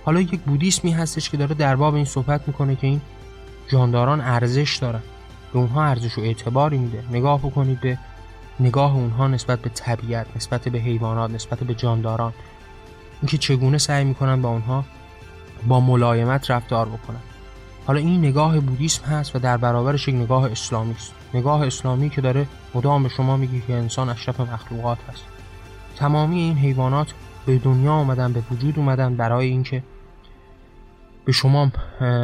حالا 0.04 0.20
یک 0.20 0.40
بودیسمی 0.40 0.90
هستش 0.90 1.30
که 1.30 1.36
داره 1.36 1.54
در 1.54 1.76
باب 1.76 1.94
این 1.94 2.04
صحبت 2.04 2.48
می‌کنه 2.48 2.76
که 2.76 2.86
این 2.86 3.00
جانداران 3.68 4.20
ارزش 4.20 4.76
دارن. 4.76 5.02
به 5.52 5.58
اونها 5.58 5.84
ارزش 5.84 6.18
و 6.18 6.20
اعتباری 6.20 6.78
میده. 6.78 7.04
نگاه 7.10 7.38
بکنید 7.38 7.80
به 7.80 7.98
نگاه 8.60 8.94
اونها 8.94 9.28
نسبت 9.28 9.58
به 9.58 9.68
طبیعت 9.68 10.26
نسبت 10.36 10.68
به 10.68 10.78
حیوانات 10.78 11.30
نسبت 11.30 11.58
به 11.58 11.74
جانداران. 11.74 12.32
اینکه 13.22 13.38
چگونه 13.38 13.78
سعی 13.78 14.04
می‌کنن 14.04 14.42
با 14.42 14.48
اونها 14.48 14.84
با 15.66 15.80
ملایمت 15.80 16.50
رفتار 16.50 16.88
بکنن. 16.88 17.20
حالا 17.86 18.00
این 18.00 18.18
نگاه 18.18 18.60
بودیسم 18.60 19.04
هست 19.04 19.36
و 19.36 19.38
در 19.38 19.56
برابرش 19.56 20.08
یک 20.08 20.14
نگاه 20.14 20.50
اسلامی 20.50 20.92
است. 20.92 21.12
نگاه 21.34 21.66
اسلامی 21.66 22.10
که 22.10 22.20
داره 22.20 22.46
مدام 22.74 23.02
به 23.02 23.08
شما 23.08 23.36
میگه 23.36 23.60
که 23.66 23.74
انسان 23.74 24.08
اشرف 24.08 24.40
مخلوقات 24.40 24.98
هست 25.10 25.24
تمامی 25.96 26.38
این 26.38 26.58
حیوانات 26.58 27.14
به 27.46 27.58
دنیا 27.58 27.92
آمدن 27.92 28.32
به 28.32 28.42
وجود 28.50 28.78
اومدن 28.78 29.16
برای 29.16 29.46
اینکه 29.46 29.82
به 31.24 31.32
شما 31.32 31.72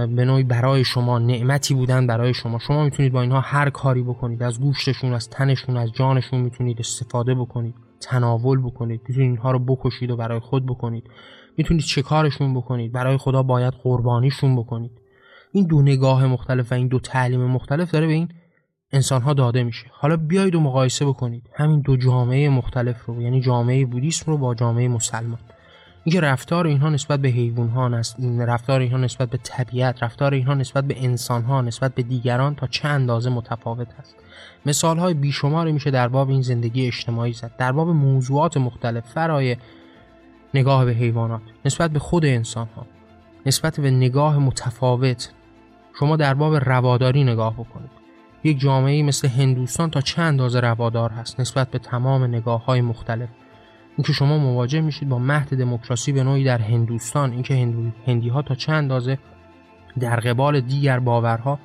به 0.07 0.25
نوعی 0.25 0.42
برای 0.42 0.85
شما 0.85 1.19
نعمتی 1.19 1.75
بودن 1.75 2.07
برای 2.07 2.35
شما. 2.35 2.59
شما 2.59 2.85
می‌تونید 2.85 3.12
با 3.12 3.23
اینها 3.23 3.40
هر 3.40 3.71
کاری 3.71 4.02
بکنید. 4.02 4.42
از 4.42 4.61
گوشتشون 4.61 5.12
از 5.12 5.30
تنشون 5.30 5.76
از 5.76 5.92
جانشون 5.92 6.40
می‌تونید 6.40 6.80
استفاده 6.80 7.35
بکنید. 7.35 7.75
تناول 8.00 8.61
بکنید. 8.61 9.00
می‌تونید 9.09 9.30
اینها 9.30 9.50
رو 9.50 9.59
بکشید 9.59 10.11
و 10.11 10.16
برای 10.16 10.40
خود 10.40 10.66
بکنید. 10.66 11.11
می‌تونید 11.57 11.83
چه 11.83 12.02
کارشون 12.02 12.54
بکنید. 12.54 12.92
برای 12.92 13.16
خدا 13.16 13.42
باید 13.42 13.75
قربانیشون 13.83 14.57
بکنید. 14.57 14.90
این 15.52 15.66
دو 15.66 15.83
نگاه 15.83 16.26
مختلف 16.26 16.73
و 16.73 16.75
این 16.75 16.88
دو 16.88 16.99
تعلیم 16.99 17.47
مختلف 17.47 17.90
داره 17.90 18.07
به 18.07 18.12
این 18.12 18.28
انسان 18.92 19.23
ها 19.23 19.33
داده 19.33 19.62
میشه. 19.62 19.87
حالا 19.92 20.16
بیایید 20.16 20.54
و 20.54 20.61
مقایسه 20.61 21.07
بکنید. 21.07 21.50
همین 21.54 21.80
دو 21.80 21.97
جامعه 21.97 22.49
مختلف 22.49 23.04
رو 23.04 23.23
یعنی 23.23 23.40
جامعه 23.40 23.87
بودیسم 23.87 24.33
رو 24.33 24.38
با 24.38 24.54
جامعه 24.54 24.88
مسلمان. 24.88 25.38
اینکه 26.04 26.21
رفتار 26.21 26.66
اینها 26.66 26.88
نسبت 26.88 27.21
به 27.21 27.28
حیوان 27.28 27.69
ها 27.69 27.88
رفتار 28.38 28.80
اینها 28.80 28.99
نسبت 28.99 29.30
به 29.30 29.38
طبیعت 29.42 30.02
رفتار 30.02 30.35
اینها 30.35 30.54
نسبت 30.54 30.85
به 30.85 31.04
انسان 31.04 31.42
ها 31.42 31.61
نسبت 31.61 31.95
به 31.95 32.02
دیگران 32.02 32.54
تا 32.54 32.66
چه 32.66 32.88
اندازه 32.88 33.30
متفاوت 33.30 33.88
است. 33.99 34.16
مثال 34.66 34.99
های 34.99 35.14
بیشماری 35.14 35.73
میشه 35.73 35.90
در 35.90 36.09
باب 36.09 36.30
این 36.30 36.42
زندگی 36.42 36.87
اجتماعی 36.87 37.33
زد. 37.33 37.50
در 37.59 37.73
باب 37.73 37.88
موضوعات 37.88 38.57
مختلف 38.57 39.07
فرای 39.07 39.57
نگاه 40.54 40.85
به 40.85 40.92
حیوانات 40.92 41.42
نسبت 41.64 41.90
به 41.90 41.99
خود 41.99 42.25
انسان 42.25 42.69
ها 42.76 42.87
نسبت 43.47 43.80
به 43.80 43.90
نگاه 43.90 44.38
متفاوت. 44.38 45.33
شما 45.99 46.16
در 46.16 46.35
باب 46.35 46.54
رواداری 46.57 47.25
نگاه 47.25 47.54
بکنید. 47.54 47.90
یک 48.45 48.61
جامعه 48.61 49.02
مثل 49.02 49.28
هندوستان 49.28 49.90
تا 49.90 50.00
چه 50.00 50.23
اندازه 50.23 50.61
روادار 50.61 51.11
هست 51.11 51.40
نسبت 51.40 51.71
به 51.71 51.78
تمام 51.78 52.25
نگاه 52.25 52.64
های 52.64 52.80
مختلف؟ 52.80 53.28
اینکه 54.00 54.12
شما 54.12 54.38
مواجه 54.38 54.80
میشید 54.80 55.09
با 55.09 55.19
مهد 55.19 55.59
دموکراسی 55.59 56.12
به 56.12 56.25
نوعی 56.25 56.45
در 56.45 56.59
هندوستان 56.59 57.33
اینکه 57.33 57.54
هندو، 57.54 57.90
هندی 58.07 58.28
ها 58.28 58.42
تا 58.42 58.54
چه 58.54 58.73
اندازه 58.73 59.19
در 59.99 60.21
قبال 60.21 60.61
دیگر 60.61 60.99
باورها 60.99 61.59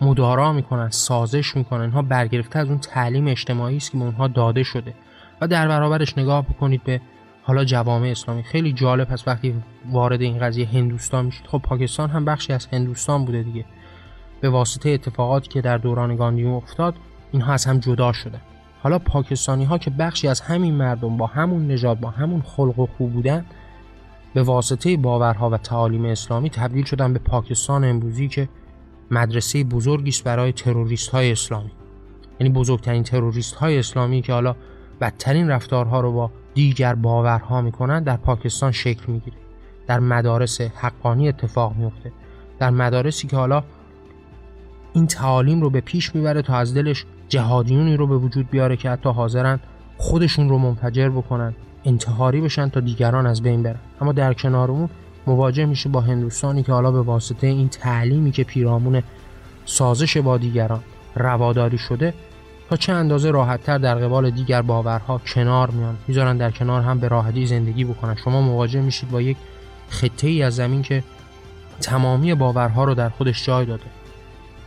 مدارا 0.00 0.52
می‌کنن 0.52 0.90
سازش 0.90 1.56
می‌کنن 1.56 1.80
اینها 1.80 2.02
برگرفته 2.02 2.58
از 2.58 2.68
اون 2.68 2.78
تعلیم 2.78 3.26
اجتماعی 3.26 3.76
است 3.76 3.90
که 3.90 3.98
به 3.98 4.04
اونها 4.04 4.28
داده 4.28 4.62
شده. 4.62 4.94
و 5.40 5.48
در 5.48 5.68
برابرش 5.68 6.18
نگاه 6.18 6.46
بکنید 6.46 6.84
به 6.84 7.00
حالا 7.42 7.64
جوامع 7.64 8.08
اسلامی. 8.08 8.42
خیلی 8.42 8.72
جالب 8.72 9.10
هست 9.10 9.28
وقتی 9.28 9.54
وارد 9.90 10.22
این 10.22 10.38
قضیه 10.38 10.68
هندوستان 10.68 11.24
میشید. 11.24 11.46
خب 11.46 11.58
پاکستان 11.58 12.10
هم 12.10 12.24
بخشی 12.24 12.52
از 12.52 12.66
هندوستان 12.72 13.24
بوده 13.24 13.42
دیگه. 13.42 13.64
به 14.40 14.50
واسطه 14.50 14.90
اتفاقاتی 14.90 15.48
که 15.48 15.60
در 15.60 15.78
دوران 15.78 16.16
گاندی 16.16 16.44
افتاد 16.44 16.94
اینها 17.32 17.52
از 17.52 17.64
هم 17.64 17.78
جدا 17.78 18.12
شده 18.12 18.40
حالا 18.88 18.98
پاکستانی 18.98 19.64
ها 19.64 19.78
که 19.78 19.90
بخشی 19.90 20.28
از 20.28 20.40
همین 20.40 20.74
مردم 20.74 21.16
با 21.16 21.26
همون 21.26 21.66
نژاد 21.66 22.00
با 22.00 22.10
همون 22.10 22.42
خلق 22.42 22.78
و 22.78 22.86
خوب 22.86 23.12
بودن 23.12 23.44
به 24.34 24.42
واسطه 24.42 24.96
باورها 24.96 25.50
و 25.50 25.56
تعالیم 25.56 26.04
اسلامی 26.04 26.50
تبدیل 26.50 26.84
شدن 26.84 27.12
به 27.12 27.18
پاکستان 27.18 27.84
امروزی 27.84 28.28
که 28.28 28.48
مدرسه 29.10 29.64
بزرگی 29.64 30.08
است 30.08 30.24
برای 30.24 30.52
تروریست 30.52 31.08
های 31.08 31.32
اسلامی. 31.32 31.70
یعنی 32.40 32.52
بزرگترین 32.52 33.02
تروریست 33.02 33.54
های 33.54 33.78
اسلامی 33.78 34.22
که 34.22 34.32
حالا 34.32 34.56
بدترین 35.00 35.48
رفتارها 35.48 36.00
رو 36.00 36.12
با 36.12 36.30
دیگر 36.54 36.94
باورها 36.94 37.60
می‌کنن 37.60 38.02
در 38.02 38.16
پاکستان 38.16 38.72
شکل 38.72 39.12
می‌گیره. 39.12 39.36
در 39.86 40.00
مدارس 40.00 40.60
حقانی 40.60 41.28
اتفاق 41.28 41.76
میفته 41.76 42.12
در 42.58 42.70
مدارسی 42.70 43.26
که 43.26 43.36
حالا 43.36 43.62
این 44.92 45.06
تعالیم 45.06 45.60
رو 45.60 45.70
به 45.70 45.80
پیش 45.80 46.14
می‌بره 46.14 46.42
تا 46.42 46.56
از 46.56 46.74
دلش 46.74 47.04
جهادیونی 47.28 47.96
رو 47.96 48.06
به 48.06 48.16
وجود 48.16 48.50
بیاره 48.50 48.76
که 48.76 48.90
حتی 48.90 49.08
حاضرن 49.08 49.60
خودشون 49.96 50.48
رو 50.48 50.58
منفجر 50.58 51.08
بکنن 51.08 51.54
انتحاری 51.84 52.40
بشن 52.40 52.68
تا 52.68 52.80
دیگران 52.80 53.26
از 53.26 53.42
بین 53.42 53.62
برن. 53.62 53.78
اما 54.00 54.12
در 54.12 54.34
کنار 54.34 54.70
اون 54.70 54.88
مواجه 55.26 55.66
میشه 55.66 55.88
با 55.88 56.00
هندوستانی 56.00 56.62
که 56.62 56.72
حالا 56.72 56.90
به 56.90 57.00
واسطه 57.00 57.46
این 57.46 57.68
تعلیمی 57.68 58.32
که 58.32 58.44
پیرامون 58.44 59.02
سازش 59.64 60.16
با 60.16 60.38
دیگران 60.38 60.80
رواداری 61.14 61.78
شده 61.78 62.14
تا 62.70 62.76
چه 62.76 62.92
اندازه 62.92 63.30
راحتتر 63.30 63.78
در 63.78 63.94
قبال 63.94 64.30
دیگر 64.30 64.62
باورها 64.62 65.18
کنار 65.18 65.70
میان. 65.70 65.96
می‌ذارن 66.08 66.36
در 66.36 66.50
کنار 66.50 66.82
هم 66.82 66.98
به 66.98 67.08
راحتی 67.08 67.46
زندگی 67.46 67.84
بکنن. 67.84 68.14
شما 68.14 68.40
مواجه 68.40 68.80
میشید 68.80 69.10
با 69.10 69.20
یک 69.20 69.36
خطه 69.88 70.26
ای 70.26 70.42
از 70.42 70.56
زمین 70.56 70.82
که 70.82 71.02
تمامی 71.80 72.34
باورها 72.34 72.84
رو 72.84 72.94
در 72.94 73.08
خودش 73.08 73.46
جای 73.46 73.66
داده. 73.66 73.82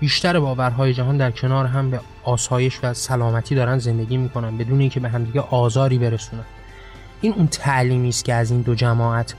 بیشتر 0.01 0.39
باورهای 0.39 0.93
جهان 0.93 1.17
در 1.17 1.31
کنار 1.31 1.65
هم 1.65 1.91
به 1.91 1.99
آسایش 2.23 2.79
و 2.83 2.93
سلامتی 2.93 3.55
دارن 3.55 3.77
زندگی 3.77 4.17
می‌کنن 4.17 4.57
بدون 4.57 4.79
اینکه 4.79 4.99
به 4.99 5.09
همدیگه 5.09 5.41
آزاری 5.41 5.97
برسونن 5.97 6.43
این 7.21 7.33
اون 7.33 7.47
تعلیمی 7.47 8.09
است 8.09 8.25
که 8.25 8.33
از 8.33 8.51
این 8.51 8.61
دو 8.61 8.75
جماعت 8.75 9.33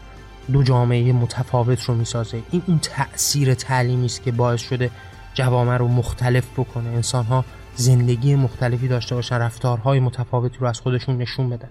دو 0.52 0.62
جامعه 0.62 1.12
متفاوت 1.12 1.84
رو 1.84 1.94
می‌سازه. 1.94 2.42
این 2.50 2.62
اون 2.66 2.78
تأثیر 2.78 3.54
تعلیمی 3.54 4.06
است 4.06 4.22
که 4.22 4.32
باعث 4.32 4.60
شده 4.60 4.90
جوامع 5.34 5.76
رو 5.76 5.88
مختلف 5.88 6.52
بکنه. 6.52 6.88
انسان 6.88 7.24
ها 7.24 7.44
زندگی 7.74 8.34
مختلفی 8.34 8.88
داشته 8.88 9.14
باشن 9.14 9.36
رفتارهای 9.36 10.00
متفاوتی 10.00 10.58
رو 10.60 10.66
از 10.66 10.80
خودشون 10.80 11.16
نشون 11.16 11.50
بدن. 11.50 11.68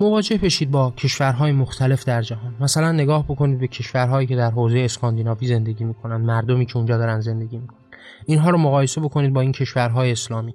مواجه 0.00 0.38
بشید 0.38 0.70
با 0.70 0.90
کشورهای 0.90 1.52
مختلف 1.52 2.04
در 2.04 2.22
جهان. 2.22 2.54
مثلا 2.60 2.92
نگاه 2.92 3.24
بکنید 3.24 3.58
به 3.58 3.66
کشورهایی 3.66 4.26
که 4.26 4.36
در 4.36 4.50
حوزه 4.50 4.78
اسکاندیناوی 4.78 5.46
زندگی 5.46 5.84
می‌کنن 5.84 6.16
مردمی 6.16 6.66
که 6.66 6.76
اونجا 6.76 6.98
دارن 6.98 7.20
زندگی 7.20 7.56
می‌کنن. 7.56 7.85
اینها 8.24 8.50
رو 8.50 8.58
مقایسه 8.58 9.00
بکنید 9.00 9.32
با 9.32 9.40
این 9.40 9.52
کشورهای 9.52 10.12
اسلامی. 10.12 10.54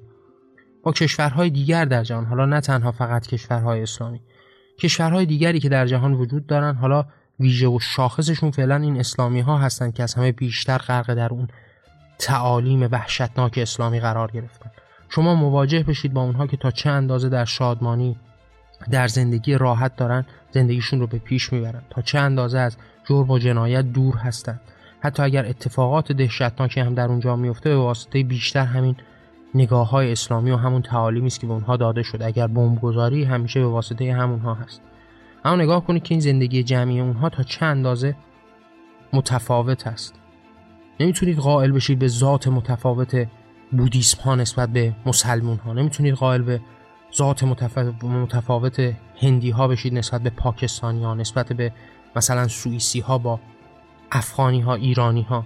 با 0.83 0.91
کشورهای 0.91 1.49
دیگر 1.49 1.85
در 1.85 2.03
جهان 2.03 2.25
حالا 2.25 2.45
نه 2.45 2.61
تنها 2.61 2.91
فقط 2.91 3.27
کشورهای 3.27 3.81
اسلامی. 3.81 4.21
کشورهای 4.79 5.25
دیگری 5.25 5.59
که 5.59 5.69
در 5.69 5.85
جهان 5.85 6.13
وجود 6.13 6.47
دارن 6.47 6.75
حالا 6.75 7.05
ویژه 7.39 7.67
و 7.67 7.79
شاخصشون 7.79 8.51
فعلا 8.51 8.75
این 8.75 8.99
اسلامی 8.99 9.39
ها 9.39 9.57
هستن 9.57 9.91
که 9.91 10.03
از 10.03 10.13
همه 10.13 10.31
بیشتر 10.31 10.77
غرق 10.77 11.13
در 11.13 11.29
اون 11.29 11.47
تعالیم 12.19 12.87
وحشتناک 12.91 13.57
اسلامی 13.57 13.99
قرار 13.99 14.31
گرفتن. 14.31 14.71
شما 15.09 15.35
مواجه 15.35 15.83
بشید 15.83 16.13
با 16.13 16.21
اونها 16.21 16.47
که 16.47 16.57
تا 16.57 16.71
چه 16.71 16.89
اندازه 16.89 17.29
در 17.29 17.45
شادمانی 17.45 18.17
در 18.91 19.07
زندگی 19.07 19.53
راحت 19.53 19.95
دارن 19.95 20.25
زندگیشون 20.51 20.99
رو 20.99 21.07
به 21.07 21.17
پیش 21.17 21.53
می‌برن. 21.53 21.81
تا 21.89 22.01
چه 22.01 22.19
اندازه 22.19 22.59
از 22.59 22.77
جرم 23.09 23.31
و 23.31 23.39
جنایت 23.39 23.85
دور 23.85 24.15
هستند 24.15 24.61
حتی 25.01 25.23
اگر 25.23 25.45
اتفاقات 25.45 26.11
دهشتناکی 26.11 26.79
هم 26.79 26.93
در 26.93 27.07
اونجا 27.07 27.35
میفته 27.35 27.69
به 27.69 27.77
واسطه 27.77 28.23
بیشتر 28.23 28.65
همین 28.65 28.95
نگاه 29.55 29.89
های 29.89 30.11
اسلامی 30.11 30.51
و 30.51 30.57
همون 30.57 30.81
تعالیمی 30.81 31.27
است 31.27 31.39
که 31.39 31.47
به 31.47 31.53
اونها 31.53 31.77
داده 31.77 32.03
شده. 32.03 32.25
اگر 32.25 32.47
بمبگذاری 32.47 33.23
همیشه 33.23 33.59
به 33.59 33.67
واسطه 33.67 34.13
همونها 34.13 34.53
هست. 34.53 34.81
اما 35.45 35.55
نگاه 35.55 35.85
کنید 35.85 36.03
که 36.03 36.13
این 36.13 36.19
زندگی 36.19 36.63
جمعی 36.63 36.99
اونها 36.99 37.29
تا 37.29 37.43
چه 37.43 37.65
اندازه 37.65 38.15
متفاوت 39.13 39.87
است. 39.87 40.13
نمی‌تونید 40.99 41.37
قائل 41.37 41.71
بشید 41.71 41.99
به 41.99 42.07
ذات 42.07 42.47
متفاوت 42.47 43.27
بودیسم 43.71 44.21
ها 44.23 44.35
نسبت 44.35 44.69
به 44.69 44.93
مسلمون 45.05 45.57
ها 45.57 45.73
نمی‌تونید 45.73 46.13
قائل 46.13 46.41
به 46.41 46.61
ذات 47.17 47.43
متفاوت 48.03 48.93
هندی 49.21 49.49
ها 49.49 49.67
بشید 49.67 49.93
نسبت 49.93 50.21
به 50.21 50.29
پاکستانی 50.29 51.03
ها 51.03 51.13
نسبت 51.13 51.53
به 51.53 51.71
مثلا 52.15 52.47
سوئیسی 52.47 52.99
ها 52.99 53.17
با 53.17 53.39
افغانی 54.11 54.61
ها 54.61 54.73
ایرانی 54.73 55.21
ها 55.21 55.45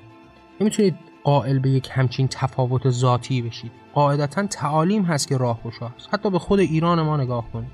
نمی‌تونید 0.62 0.96
قائل 1.24 1.60
به 1.60 1.70
یک 1.70 1.90
همچین 1.92 2.28
تفاوت 2.28 2.90
ذاتی 2.90 3.42
بشید. 3.42 3.72
قاعدتا 3.94 4.48
تعالیم 4.48 5.04
هست 5.04 5.28
که 5.28 5.38
راه 5.38 5.60
است 5.98 6.10
حتی 6.12 6.30
به 6.30 6.40
خود 6.40 6.60
ایران 6.60 7.02
ما 7.02 7.18
نگاه 7.18 7.52
کنید. 7.54 7.72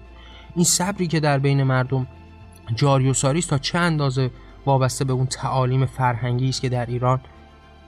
این 0.56 0.66
صبری 0.66 1.08
که 1.08 1.20
در 1.20 1.40
بین 1.40 1.64
مردم 1.64 2.08
جاری 2.76 3.10
و 3.10 3.14
ساری 3.14 3.40
است 3.40 3.50
تا 3.50 3.58
چه 3.58 3.78
اندازه 3.78 4.32
وابسته 4.66 5.06
به 5.06 5.14
اون 5.14 5.26
تعالیم 5.26 5.86
فرهنگی 5.86 6.50
است 6.50 6.62
که 6.62 6.70
در 6.70 6.86
ایران 6.86 7.20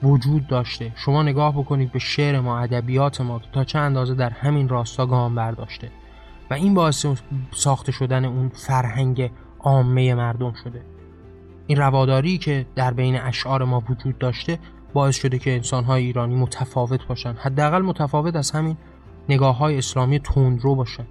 وجود 0.02 0.46
داشته. 0.46 0.92
شما 0.96 1.22
نگاه 1.22 1.52
بکنید 1.58 1.92
به 1.92 1.98
شعر 1.98 2.40
ما 2.40 2.58
ادبیات 2.58 3.20
ما 3.20 3.40
تا 3.52 3.64
چه 3.64 3.78
اندازه 3.78 4.14
در 4.14 4.30
همین 4.30 4.68
راستا 4.68 5.06
گام 5.06 5.34
برداشته. 5.34 5.90
و 6.50 6.54
این 6.54 6.74
باعث 6.74 7.06
ساخته 7.50 7.92
شدن 7.92 8.24
اون 8.24 8.48
فرهنگ 8.48 9.30
عامه 9.60 10.14
مردم 10.14 10.52
شده. 10.64 10.93
این 11.66 11.78
رواداری 11.78 12.38
که 12.38 12.66
در 12.74 12.94
بین 12.94 13.16
اشعار 13.16 13.64
ما 13.64 13.82
وجود 13.90 14.18
داشته 14.18 14.58
باعث 14.92 15.16
شده 15.16 15.38
که 15.38 15.54
انسانهای 15.54 16.04
ایرانی 16.04 16.34
متفاوت 16.34 17.06
باشن. 17.06 17.32
حداقل 17.32 17.82
متفاوت 17.82 18.36
از 18.36 18.50
همین 18.50 18.76
نگاه 19.28 19.58
های 19.58 19.78
اسلامی 19.78 20.18
تندرو 20.18 20.74
باشن. 20.74 21.06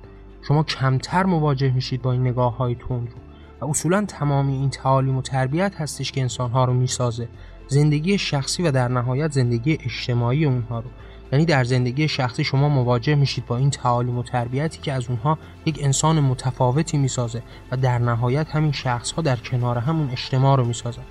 شما 0.48 0.63
کمتر 0.63 1.24
مواجه 1.24 1.72
میشید 1.72 2.01
با 2.01 2.12
این 2.12 2.22
نگاه 2.22 2.57
های 2.57 2.75
تندرو. 2.75 3.17
و 3.62 3.65
اصولا 3.65 4.05
تمامی 4.05 4.53
این 4.53 4.69
تعالیم 4.69 5.17
و 5.17 5.22
تربیت 5.22 5.81
هستش 5.81 6.12
که 6.12 6.22
انسانها 6.22 6.65
رو 6.65 6.74
می‌سازه. 6.74 7.27
زندگی 7.67 8.17
شخصی 8.17 8.63
و 8.63 8.72
در 8.72 8.88
نهایت 8.88 9.31
زندگی 9.31 9.74
اجتماعی 9.74 10.45
اونها 10.45 10.79
رو. 10.79 10.89
یعنی 11.33 11.45
در 11.45 11.63
زندگی 11.63 12.07
شخصی 12.07 12.43
شما 12.43 12.69
مواجه 12.69 13.15
میشید 13.15 13.45
با 13.45 13.57
این 13.57 13.69
تعالیم 13.69 14.17
و 14.17 14.23
تربیتی 14.23 14.79
که 14.81 14.93
از 14.93 15.09
اونها 15.09 15.37
یک 15.65 15.79
انسان 15.81 16.19
متفاوتی 16.19 16.97
می‌سازه 16.97 17.43
و 17.71 17.77
در 17.77 17.97
نهایت 17.97 18.47
همین 18.49 18.71
شخص 18.71 19.11
ها 19.11 19.21
در 19.21 19.35
کنار 19.35 19.77
همون 19.77 20.09
اجتماع 20.09 20.57
رو 20.57 20.65
می‌سازن 20.65 21.01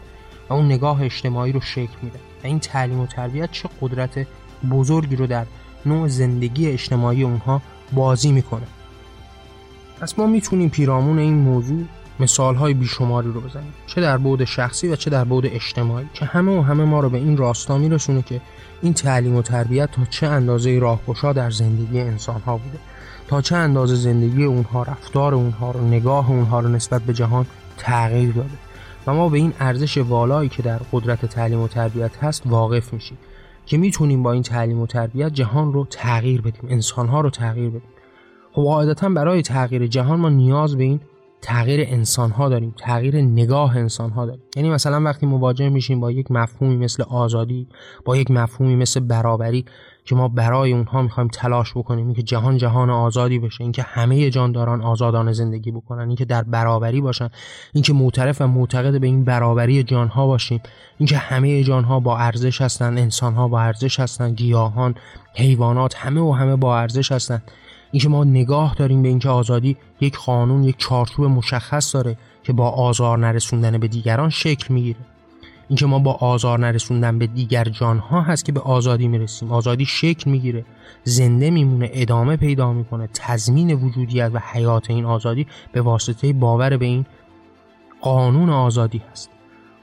و 0.49 0.53
اون 0.53 0.67
نگاه 0.67 1.03
اجتماعی 1.03 1.53
رو 1.53 1.61
شکل 1.61 1.97
میده. 2.03 2.19
و 2.19 2.47
این 2.47 2.59
تعلیم 2.59 3.01
و 3.01 3.07
تربیت 3.07 3.53
چه 3.53 3.69
قدرت 3.81 4.27
بزرگی 4.71 5.17
رو 5.17 5.27
در 5.27 5.47
نوع 5.87 6.09
زندگی 6.09 6.69
اجتماعی 6.69 7.23
اونها 7.23 7.63
بازی 7.93 8.33
می‌کنه. 8.33 8.67
پس 10.01 10.19
ما 10.19 10.27
می‌تونیم 10.27 10.69
پیرامون 10.69 11.19
این 11.19 11.35
موضوع 11.35 11.85
مثال 12.21 12.55
های 12.55 12.75
بیشماری 12.75 13.33
رو 13.33 13.41
بزنیم. 13.41 13.73
چه 13.87 14.01
در 14.01 14.19
بعد 14.19 14.45
شخصی 14.45 14.89
و 14.89 14.97
چه 14.97 15.11
در 15.11 15.25
بعد 15.25 15.47
اجتماعی 15.47 16.07
که 16.15 16.25
همه 16.25 16.59
و 16.59 16.63
همه 16.63 16.85
ما 16.85 17.01
رو 17.01 17.09
به 17.09 17.19
این 17.19 17.37
راستا 17.37 17.79
میرسونه 17.79 18.23
که 18.23 18.41
این 18.83 18.95
تعلیم 18.95 19.37
و 19.37 19.43
تربیت 19.43 19.93
تا 19.93 20.05
چه 20.05 20.27
اندازه 20.27 20.79
راهگشا 20.79 21.33
در 21.33 21.51
زندگی 21.51 22.01
انسان 22.01 22.41
ها 22.41 22.57
بوده. 22.57 22.79
تا 23.29 23.41
چه 23.41 23.57
اندازه 23.57 23.95
زندگی 23.95 24.45
اونها 24.45 24.83
رفتار 24.83 25.35
اونها 25.35 25.71
رو 25.71 25.89
نگاه 25.89 26.31
اونها 26.31 26.61
رو 26.61 26.69
نسبت 26.69 27.03
به 27.03 27.13
جهان 27.13 27.47
تغییر 27.79 28.33
داده. 28.33 28.49
و 29.07 29.15
ما 29.15 29.29
به 29.29 29.39
این 29.39 29.53
ارزش 29.61 29.99
والایی 29.99 30.49
که 30.49 30.63
در 30.63 30.81
قدرت 30.93 31.27
تعلیم 31.27 31.61
و 31.61 31.69
تربیت 31.69 32.25
هست 32.25 32.43
واقف 32.47 32.93
میشیم. 32.93 33.19
که 33.67 33.79
می‌تونیم 33.79 34.23
با 34.23 34.33
این 34.33 34.43
تعلیم 34.43 34.81
و 34.81 34.87
تربیت 34.87 35.33
جهان 35.35 35.73
رو 35.73 35.87
تغییر 35.91 36.41
بدیم 36.41 36.63
انسانها 36.69 37.21
رو 37.21 37.31
تغییر 37.31 37.69
بدیم. 37.69 37.89
خب 38.53 38.63
قاعدتا 38.63 39.09
برای 39.09 39.43
تغییر 39.43 39.87
جهان 39.87 40.21
ما 40.21 40.29
نیاز 40.29 40.77
به 40.77 40.85
این 40.85 41.01
تغییر 41.43 41.87
انسان 41.89 42.31
ها 42.31 42.49
داریم 42.49 42.75
تغییر 42.79 43.21
نگاه 43.21 43.77
انسان 43.77 44.11
ها 44.11 44.27
داریم. 44.27 44.43
یعنی 44.57 44.71
مثلا 44.71 45.03
وقتی 45.03 45.27
مواجه 45.27 45.69
میشیم 45.69 46.01
با 46.01 46.11
یک 46.11 46.31
مفهومی 46.31 46.77
مثل 46.77 47.03
آزادی 47.03 47.69
با 48.05 48.17
یک 48.17 48.31
مفهومی 48.31 48.77
مثل 48.77 49.01
برابری 49.01 49.65
که 50.05 50.15
ما 50.15 50.29
برای 50.29 50.73
اونها 50.73 51.03
می‌خوایم 51.03 51.29
تلاش 51.29 51.73
بکنیم 51.77 52.07
اینکه 52.07 52.23
جهان 52.23 52.57
جهان 52.57 52.91
آزادی 52.91 53.39
بشه 53.39 53.63
اینکه 53.65 53.83
همه 53.83 54.31
جانداران 54.31 54.83
آزادانه 54.83 55.33
زندگی 55.33 55.71
بکنن 55.71 56.07
اینکه 56.07 56.25
در 56.25 56.43
برابری 56.43 57.01
باشن 57.01 57.29
اینکه 57.73 57.93
معترف 57.93 58.41
و 58.41 58.47
معتقد 58.47 59.01
به 59.01 59.07
این 59.07 59.25
برابری 59.25 59.83
جانها 59.83 60.27
باشیم 60.27 60.61
اینکه 60.99 61.17
همه 61.17 61.65
جانها 61.65 62.01
با 62.01 62.19
ارزش 62.19 62.61
هستن 62.61 62.99
انسانها 62.99 63.49
با 63.49 63.61
ارزش 63.61 64.01
هستن 64.01 64.35
گیاهان 64.35 64.95
حیوانات 65.35 65.97
همه 65.97 66.21
و 66.21 66.33
همه 66.33 66.57
با 66.57 66.79
ارزش 66.79 67.13
هستن. 67.13 67.43
اینکه 67.93 68.09
ما 68.09 68.25
نگاه 68.25 68.75
داریم 68.75 69.03
به 69.03 69.09
اینکه 69.09 69.29
آزادی 69.29 69.77
یک 70.01 70.19
قانون 70.19 70.65
یک 70.65 70.75
چارچوب 70.79 71.25
مشخص 71.25 71.95
داره 71.95 72.17
که 72.43 72.53
با 72.53 72.71
آزار 72.71 73.19
نرسوندن 73.19 73.79
به 73.79 73.89
دیگران 73.89 74.31
شکل 74.31 74.75
می‌گیره. 74.75 74.99
اینکه 75.69 75.87
ما 75.87 75.99
با 75.99 76.13
آزار 76.13 76.59
نرسوندن 76.59 77.19
به 77.19 77.27
دیگر 77.27 77.65
جانها 77.65 78.21
هست 78.21 78.45
که 78.45 78.53
به 78.53 78.61
آزادی 78.61 79.09
می‌رسیم. 79.09 79.53
آزادی 79.53 79.85
شکل 79.85 80.31
می‌گیره. 80.31 80.65
زنده 81.05 81.51
میمونه 81.51 81.91
ادامه 81.93 82.37
پیدا 82.37 82.73
می‌کنه. 82.73 83.09
تضمین 83.15 83.75
وجودیت 83.75 84.31
و 84.35 84.41
حیات 84.53 84.91
این 84.91 85.05
آزادی 85.05 85.47
به 85.73 85.81
واسطه 85.81 86.33
باور 86.33 86.77
به 86.77 86.87
این 86.87 87.07
قانون 88.01 88.51
آزادی 88.51 89.03
هست. 89.13 89.31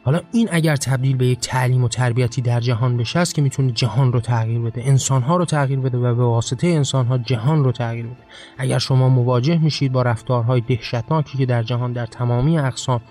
حالا 0.04 0.22
این 0.32 0.50
اگر 0.52 0.76
تبدیل 0.76 1.18
به 1.18 1.26
یک 1.26 1.40
تعلیم 1.40 1.84
و 1.84 1.88
تربیتی 1.88 2.42
در 2.42 2.60
جهان 2.60 2.98
بشه 2.98 3.20
است 3.20 3.36
که 3.36 3.42
می‌تونه 3.42 3.72
جهان 3.72 4.14
رو 4.14 4.20
تغییر 4.20 4.60
بده 4.60 4.82
انسانها 4.86 5.38
رو 5.38 5.46
تغییر 5.46 5.80
بده 5.80 5.98
و 5.98 6.16
به 6.16 6.24
واسطه 6.24 6.68
انسانها 6.68 7.18
جهان 7.18 7.64
رو 7.64 7.72
تغییر 7.72 8.06
بده. 8.06 8.24
اگر 8.58 8.80
شما 8.80 9.10
مواجه 9.10 9.58
میشید 9.58 9.92
با 9.92 10.02
رفتارهای 10.02 10.62
دهشتناکی 10.62 11.38
که 11.38 11.46
در 11.46 11.64
جهان 11.64 11.94
در 11.94 12.06
تمامی 12.06 12.60
اقسام 12.60 13.02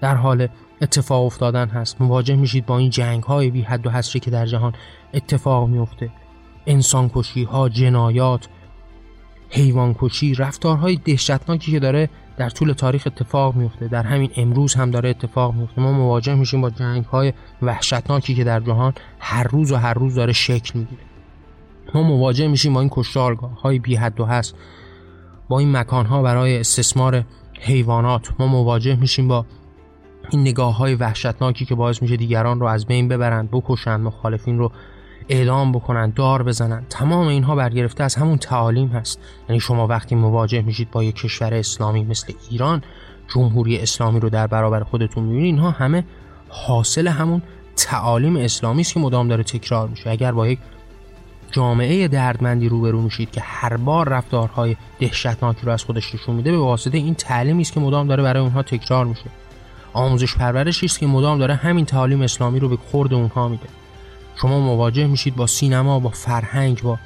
در 0.00 0.14
حال 0.14 0.48
اتفاق 0.82 1.24
افتادن 1.24 1.68
هست 1.68 2.00
مواجه 2.00 2.36
میشید 2.36 2.66
با 2.66 2.78
این 2.78 2.90
جنگ 2.90 3.22
های 3.22 3.50
بی 3.50 3.62
حد 3.62 3.86
و 3.86 3.90
حصری 3.90 4.20
که 4.20 4.30
در 4.30 4.46
جهان 4.46 4.72
اتفاق 5.14 5.68
میفته 5.68 6.10
انسان 6.66 7.10
کشی 7.14 7.44
ها 7.44 7.68
جنایات 7.68 8.48
حیوان 9.50 9.94
کشی 9.98 10.34
رفتارهای 10.34 10.96
دهشتناکی 10.96 11.72
که 11.72 11.78
داره 11.78 12.10
در 12.38 12.50
طول 12.50 12.72
تاریخ 12.72 13.06
اتفاق 13.06 13.54
میفته. 13.54 13.88
در 13.88 14.02
همین 14.02 14.30
امروز 14.36 14.74
هم 14.74 14.90
داره 14.90 15.10
اتفاق 15.10 15.54
میفته. 15.54 15.80
ما 15.80 15.92
مواجه 15.92 16.34
میشیم 16.34 16.60
با 16.60 16.70
جنگ 16.70 17.04
های 17.04 17.32
وحشتناکی 17.62 18.34
که 18.34 18.44
در 18.44 18.60
جهان 18.60 18.92
هر 19.18 19.42
روز 19.42 19.72
و 19.72 19.76
هر 19.76 19.94
روز 19.94 20.14
داره 20.14 20.32
شکل 20.32 20.78
می‌گیره. 20.78 21.02
ما 21.94 22.02
مواجه 22.02 22.48
میشیم 22.48 22.74
با 22.74 22.80
این 22.80 22.90
کشتارگاه 22.92 23.60
های 23.60 23.78
بی 23.78 23.96
حد 23.96 24.20
و 24.20 24.24
هست 24.24 24.54
با 25.48 25.58
این 25.58 25.76
مکان 25.76 26.06
ها 26.06 26.22
برای 26.22 26.60
استثمار 26.60 27.24
حیوانات. 27.60 28.28
ما 28.38 28.46
مواجه 28.46 28.96
میشیم 28.96 29.28
با 29.28 29.46
این 30.30 30.40
نگاه 30.40 30.76
های 30.76 30.94
وحشتناکی 30.94 31.64
که 31.64 31.74
باعث 31.74 32.02
میشه 32.02 32.16
دیگران 32.16 32.60
رو 32.60 32.66
از 32.66 32.86
بین 32.86 33.08
ببرند 33.08 33.50
بکشند 33.50 34.00
مخالفین 34.00 34.58
رو 34.58 34.72
اعدام 35.28 35.72
بکنن 35.72 36.10
دار 36.10 36.42
بزنن. 36.42 36.86
تمام 36.90 37.26
اینها 37.26 37.54
برگرفته 37.54 38.04
از 38.04 38.14
همون 38.14 38.38
تعالیم 38.38 38.88
هست. 38.88 39.20
یعنی 39.48 39.60
شما 39.60 39.86
وقتی 39.86 40.14
مواجه 40.14 40.62
میشید 40.62 40.90
با 40.90 41.04
یک 41.04 41.14
کشور 41.14 41.54
اسلامی 41.54 42.04
مثل 42.04 42.32
ایران 42.50 42.82
جمهوری 43.34 43.78
اسلامی 43.78 44.20
رو 44.20 44.30
در 44.30 44.46
برابر 44.46 44.82
خودتون 44.82 45.24
می‌بینید 45.24 45.44
اینها 45.44 45.70
همه 45.70 46.04
حاصل 46.48 47.08
همون 47.08 47.42
تعالیم 47.76 48.36
اسلامی 48.36 48.80
است 48.80 48.94
که 48.94 49.00
مدام 49.00 49.28
داره 49.28 49.42
تکرار 49.42 49.88
میشه. 49.88 50.10
اگر 50.10 50.32
با 50.32 50.48
یک 50.48 50.58
جامعه 51.50 52.08
دردمندی 52.08 52.68
روبرو 52.68 53.02
میشید 53.02 53.30
که 53.30 53.40
هر 53.40 53.76
بار 53.76 54.08
رفتارهای 54.08 54.76
دهشتناکی 55.00 55.66
رو 55.66 55.72
از 55.72 55.84
خودش 55.84 56.14
نشون 56.14 56.36
میده 56.36 56.50
به 56.50 56.58
واسطه 56.58 56.98
این 56.98 57.14
تعلیمی 57.14 57.62
است 57.62 57.72
که 57.72 57.80
مدام 57.80 58.06
داره 58.06 58.22
برای 58.22 58.42
اونها 58.42 58.62
تکرار 58.62 59.04
میشه. 59.04 59.24
آموزش 59.92 60.36
پرورشی 60.36 60.86
است 60.86 60.98
که 60.98 61.06
مدام 61.06 61.38
داره 61.38 61.54
همین 61.54 61.84
تعالیم 61.84 62.22
اسلامی 62.22 62.60
رو 62.60 62.68
به 62.68 62.76
خورد 62.76 63.14
اونها 63.14 63.48
میده. 63.48 63.77
شما 64.40 64.60
مواجه 64.60 65.06
میشید 65.06 65.36
با 65.36 65.46
سینما 65.46 66.00
با 66.00 66.10
فرهنگ 66.10 66.82
با 66.82 66.98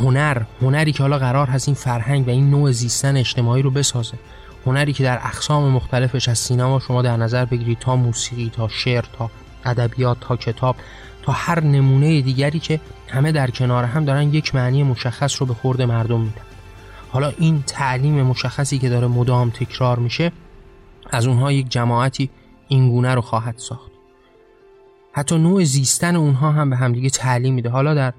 هنر. 0.00 0.42
هنری 0.62 0.92
که 0.92 1.02
حالا 1.02 1.18
قرار 1.18 1.46
هست 1.46 1.68
این 1.68 1.74
فرهنگ 1.74 2.26
و 2.26 2.30
این 2.30 2.50
نوع 2.50 2.72
زیستن 2.72 3.16
اجتماعی 3.16 3.62
رو 3.62 3.70
بسازه. 3.70 4.18
هنری 4.66 4.92
که 4.92 5.04
در 5.04 5.18
اقسام 5.22 5.72
مختلفش 5.72 6.28
از 6.28 6.38
سینما 6.38 6.80
شما 6.80 7.02
در 7.02 7.16
نظر 7.16 7.44
بگیرید 7.44 7.78
تا 7.78 7.96
موسیقی 7.96 8.50
تا 8.56 8.68
شعر 8.68 9.04
تا 9.12 9.30
ادبیات 9.64 10.16
تا 10.20 10.36
کتاب 10.36 10.76
تا 11.22 11.32
هر 11.32 11.60
نمونه 11.60 12.20
دیگری 12.20 12.58
که 12.58 12.80
همه 13.08 13.32
در 13.32 13.50
کنار 13.50 13.84
هم 13.84 14.04
دارن 14.04 14.34
یک 14.34 14.54
معنی 14.54 14.82
مشخص 14.82 15.40
رو 15.40 15.46
به 15.46 15.54
خورد 15.54 15.82
مردم 15.82 16.20
میدن. 16.20 16.42
حالا 17.10 17.32
این 17.38 17.62
تعلیم 17.66 18.22
مشخصی 18.22 18.78
که 18.78 18.88
داره 18.88 19.06
مدام 19.06 19.50
تکرار 19.50 19.98
میشه 19.98 20.32
از 21.10 21.26
اونها 21.26 21.52
یک 21.52 21.68
جماعتی 21.68 22.30
اینگونه 22.68 23.14
رو 23.14 23.20
خواهد 23.20 23.54
ساخت. 23.58 23.93
حتی 25.16 25.38
نوع 25.38 25.64
زیستن 25.64 26.16
اونها 26.16 26.52
هم 26.52 26.70
به 26.70 26.76
همدیگه 26.76 27.10
تعلیم 27.10 27.54
میده. 27.54 27.70
حالا 27.70 27.94
در 27.94 28.12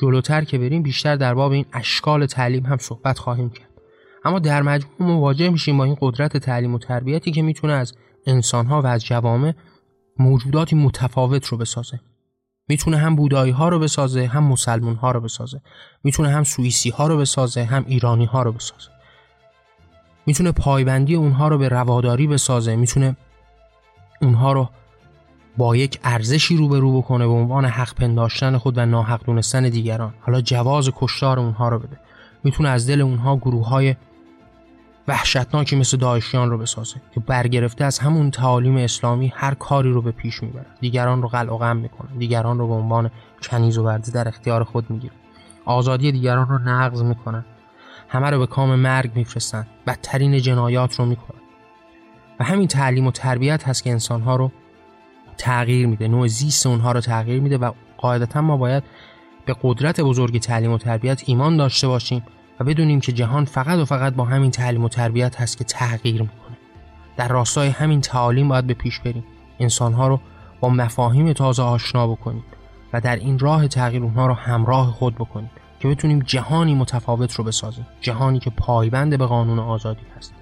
جلوتر 0.00 0.44
که 0.44 0.58
بریم 0.58 0.82
بیشتر 0.82 1.16
در 1.16 1.34
باب 1.34 1.52
این 1.52 1.64
اشکال 1.72 2.26
تعلیم 2.26 2.66
هم 2.66 2.76
صحبت 2.76 3.18
خواهیم 3.18 3.50
کرد. 3.50 3.68
اما 4.24 4.38
در 4.38 4.62
مجموع 4.62 5.10
مواجه 5.10 5.50
میشیم 5.50 5.78
با 5.78 5.84
این 5.84 5.96
قدرت 6.00 6.36
تعلیم 6.36 6.74
و 6.74 6.78
تربیتی 6.78 7.32
که 7.32 7.42
می‌تونه 7.42 7.72
از 7.72 7.94
انسانها 8.26 8.82
و 8.82 8.86
از 8.86 9.04
جوامع 9.04 9.54
موجوداتی 10.18 10.76
متفاوت 10.76 11.46
رو 11.46 11.58
بسازه. 11.58 12.00
می‌تونه 12.68 12.96
هم 12.96 13.16
بودایی 13.16 13.52
ها 13.52 13.68
رو 13.68 13.78
بسازه 13.78 14.26
هم 14.26 14.44
مسلمون 14.44 14.94
ها 14.94 15.10
رو 15.10 15.20
بسازه. 15.20 15.60
می‌تونه 16.04 16.28
هم 16.28 16.44
سوئیسی 16.44 16.90
ها 16.90 17.06
رو 17.06 17.18
بسازه 17.18 17.64
هم 17.64 17.84
ایرانی 17.86 18.24
ها 18.24 18.42
رو 18.42 18.52
بسازه. 18.52 18.88
می‌تونه 20.26 20.52
پایبندی 20.52 21.14
اونها 21.14 21.48
رو 21.48 21.58
به 21.58 21.68
رواداری 21.68 22.26
بسازه. 22.26 22.76
می‌تونه 22.76 23.16
اونها 24.20 24.52
رو 24.52 24.68
با 25.56 25.76
یک 25.76 26.00
ارزشی 26.04 26.56
روبرو 26.56 26.98
بکنه 26.98 27.26
به 27.26 27.32
عنوان 27.32 27.64
حق 27.64 27.94
پنداشتن 27.94 28.58
خود 28.58 28.78
و 28.78 28.86
ناحق 28.86 29.24
دونستن 29.24 29.68
دیگران. 29.68 30.14
حالا 30.20 30.40
جواز 30.40 30.90
کشتار 30.96 31.40
اونها 31.40 31.68
رو 31.68 31.78
بده. 31.78 32.00
می‌تونه 32.44 32.68
از 32.68 32.86
دل 32.86 33.00
اونها 33.00 33.36
گروه 33.36 33.68
های 33.68 33.96
وحشتناکی 35.08 35.76
مثل 35.76 35.96
داعشیان 35.96 36.50
رو 36.50 36.58
بسازه 36.58 36.96
که 37.14 37.20
برگرفته 37.20 37.84
از 37.84 37.98
همون 37.98 38.30
تعالیم 38.30 38.76
اسلامی 38.76 39.32
هر 39.36 39.54
کاری 39.54 39.92
رو 39.92 40.02
به 40.02 40.10
پیش 40.10 40.42
می‌برن 40.42 40.66
دیگران 40.80 41.22
رو 41.22 41.28
قلع 41.28 41.52
و 41.52 41.58
غم 41.58 41.76
می‌کنن 41.76 42.18
دیگران 42.18 42.58
رو 42.58 42.68
به 42.68 42.74
عنوان 42.74 43.10
کنیز 43.42 43.78
و 43.78 43.82
ورزی 43.82 44.12
در 44.12 44.28
اختیار 44.28 44.64
خود 44.64 44.90
می‌گیرن 44.90 45.14
آزادی 45.64 46.12
دیگران 46.12 46.48
رو 46.48 46.58
نقض 46.58 47.02
می‌کنن 47.02 47.44
همه 48.08 48.30
رو 48.30 48.38
به 48.38 48.46
کام 48.46 48.74
مرگ 48.74 49.10
میفرستن. 49.14 49.66
بدترین 49.86 50.38
جنایات 50.38 50.98
رو 50.98 51.06
می‌کنن 51.06 51.40
و 52.40 52.44
همین 52.44 52.68
تعلیم 52.68 53.06
و 53.06 53.10
تربیت 53.10 53.68
هست 53.68 53.82
که 53.82 53.90
انسانها 53.90 54.36
رو 54.36 54.52
تغییر 55.38 55.86
میده. 55.86 56.08
نوع 56.08 56.26
زیست 56.26 56.66
اونها 56.66 56.92
رو 56.92 57.00
تغییر 57.00 57.40
میده 57.40 57.58
و 57.58 57.72
قاعدتا 57.98 58.40
ما 58.40 58.56
باید 58.56 58.82
به 59.46 59.56
قدرت 59.62 60.00
بزرگ 60.00 60.40
تعلیم 60.40 60.72
و 60.72 60.78
تربیت 60.78 61.22
ایمان 61.26 61.56
داشته 61.56 61.88
باشیم 61.88 62.22
و 62.60 62.64
بدونیم 62.64 63.00
که 63.00 63.12
جهان 63.12 63.44
فقط 63.44 63.78
و 63.78 63.84
فقط 63.84 64.14
با 64.14 64.24
همین 64.24 64.50
تعلیم 64.50 64.84
و 64.84 64.88
تربیت 64.88 65.40
هست 65.40 65.58
که 65.58 65.64
تغییر 65.64 66.22
می‌کنه. 66.22 66.56
در 67.16 67.28
راستای 67.28 67.68
همین 67.68 68.00
تعالیم 68.00 68.48
باید 68.48 68.66
به 68.66 68.74
پیش 68.74 69.00
بریم. 69.00 69.24
انسانها 69.60 70.08
رو 70.08 70.20
با 70.60 70.68
مفاهیم 70.68 71.32
تازه 71.32 71.62
آشنا 71.62 72.06
بکنید 72.06 72.44
و 72.92 73.00
در 73.00 73.16
این 73.16 73.38
راه 73.38 73.68
تغییر 73.68 74.02
اونها 74.02 74.26
رو 74.26 74.34
همراه 74.34 74.92
خود 74.92 75.14
بکنید 75.14 75.50
که 75.80 75.88
بتونیم 75.88 76.18
جهانی 76.18 76.74
متفاوت 76.74 77.34
رو 77.34 77.44
بسازیم. 77.44 77.86
جهانی 78.00 78.38
که 78.38 78.50
پایبند 78.50 79.18
به 79.18 79.26
قانون 79.26 79.58
آزادی 79.58 80.06
هست 80.16 80.34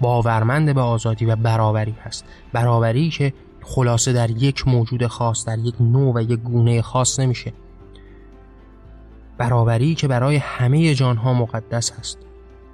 باورمند 0.00 0.74
به 0.74 0.80
آزادی 0.80 1.24
و 1.24 1.36
برابری 1.36 1.94
هست. 2.04 2.24
برابری 2.52 3.10
که 3.10 3.32
خلاصه 3.68 4.12
در 4.12 4.30
یک 4.30 4.68
موجود 4.68 5.06
خاص 5.06 5.44
در 5.44 5.58
یک 5.58 5.74
نوع 5.80 6.14
و 6.14 6.20
یک 6.20 6.40
گونه 6.40 6.82
خاص 6.82 7.20
نمیشه. 7.20 7.52
برابری 9.38 9.94
که 9.94 10.08
برای 10.08 10.36
همه 10.36 10.94
جانها 10.94 11.34
مقدس 11.34 11.92
هست 11.92 12.18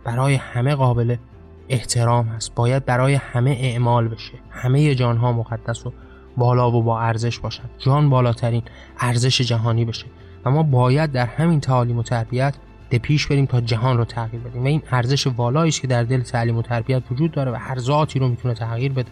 برای 0.05 0.35
همه 0.35 0.75
قابل 0.75 1.17
احترام 1.69 2.27
هست 2.27 2.55
باید 2.55 2.85
برای 2.85 3.15
همه 3.15 3.51
اعمال 3.51 4.09
بشه. 4.09 4.33
همه 4.51 4.95
جانها 4.95 5.33
مقدس 5.33 5.87
و 5.87 5.93
بالا 6.37 6.71
و 6.71 6.83
با 6.83 7.01
ارزش 7.01 7.39
باشند 7.39 7.71
جان 7.79 8.11
بالاترین 8.11 8.63
ارزش 8.99 9.41
جهانی 9.41 9.85
بشه. 9.85 10.07
و 10.45 10.51
ما 10.51 10.63
باید 10.63 11.13
در 11.13 11.27
همین 11.27 11.61
تعالیم 11.61 11.99
و 11.99 12.03
تربیت 12.03 12.55
به 12.89 12.99
پیش 12.99 13.27
بریم 13.27 13.47
تا 13.47 13.61
جهان 13.61 13.99
رو 13.99 14.05
تغییر 14.05 14.43
بدیم. 14.43 14.63
و 14.63 14.67
این 14.67 14.83
ارزش 14.91 15.27
والایی 15.27 15.69
است 15.69 15.81
که 15.81 15.87
در 15.87 16.03
دل 16.03 16.21
تعلیم 16.21 16.57
و 16.57 16.63
تربیت 16.63 17.03
وجود 17.11 17.33
داره 17.33 17.53
و 17.53 17.55
هر 17.55 17.79
ذاتی 17.79 18.19
رو 18.19 18.29
می‌تونه 18.29 18.55
تغییر 18.55 18.93
بده. 18.93 19.11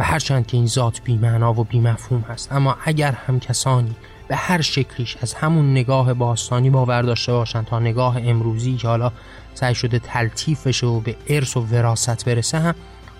و 0.00 0.02
هرچند 0.02 0.46
که 0.46 0.56
این 0.56 0.66
ذات 0.66 1.02
بیمعنا 1.04 1.60
و 1.60 1.64
بیمفهوم 1.64 2.20
هست 2.20 2.52
اما 2.52 2.76
اگر 2.84 3.12
هم 3.12 3.40
کسانی 3.40 3.94
به 4.28 4.36
هر 4.36 4.60
شکلیش 4.60 5.16
از 5.22 5.34
همون 5.34 5.70
نگاه 5.70 6.14
باستانی 6.14 6.70
باور 6.70 7.02
داشته 7.02 7.32
باشند 7.32 7.66
تا 7.66 7.78
نگاه 7.78 8.16
امروزی 8.22 8.76
که 8.76 8.88
حالا 8.88 9.12
سعی 9.54 9.74
شده 9.74 9.98
تلطیف 9.98 10.66
بشه 10.66 10.86
و 10.86 11.00
به 11.00 11.16
ارث 11.28 11.56
و 11.56 11.60
وراثت 11.60 12.24
برسه 12.24 12.58
هم 12.58 12.74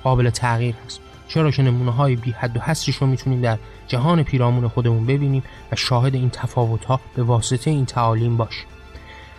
قابل 0.05 0.31
تغییر 0.31 0.75
هست. 0.87 1.01
چرا 1.29 1.51
که 1.51 1.63
نمونه 1.63 1.91
های 1.91 2.17
بی 2.17 2.31
حد 2.31 2.57
و 2.57 2.61
حصریش 2.61 2.97
رو 2.97 3.07
می‌تونیم 3.07 3.41
در 3.41 3.59
جهان 3.89 4.23
پیرامون 4.23 4.69
خودمون 4.69 5.07
ببینیم 5.07 5.43
و 5.73 5.77
شاهد 5.77 6.15
این 6.15 6.31
تفاوت 6.31 6.85
ها 6.85 7.01
به 7.17 7.23
واسطه 7.23 7.71
این 7.71 7.87
تعالیم 7.87 8.37
باشیم. 8.37 8.67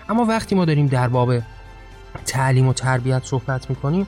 اما 0.10 0.26
وقتی 0.26 0.56
ما 0.56 0.66
داریم 0.66 0.88
در 0.88 1.08
باب 1.08 1.34
تعلیم 2.26 2.68
و 2.68 2.74
تربیت 2.74 3.24
صحبت 3.26 3.70
می‌کنیم 3.70 4.08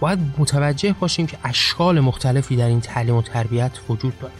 باید 0.00 0.18
متوجه 0.38 0.94
باشیم 1.00 1.26
که 1.26 1.38
اشکال 1.44 2.00
مختلفی 2.00 2.56
در 2.56 2.66
این 2.66 2.80
تعلیم 2.80 3.14
و 3.14 3.22
تربیت 3.22 3.70
وجود 3.88 4.18
داره. 4.18 4.32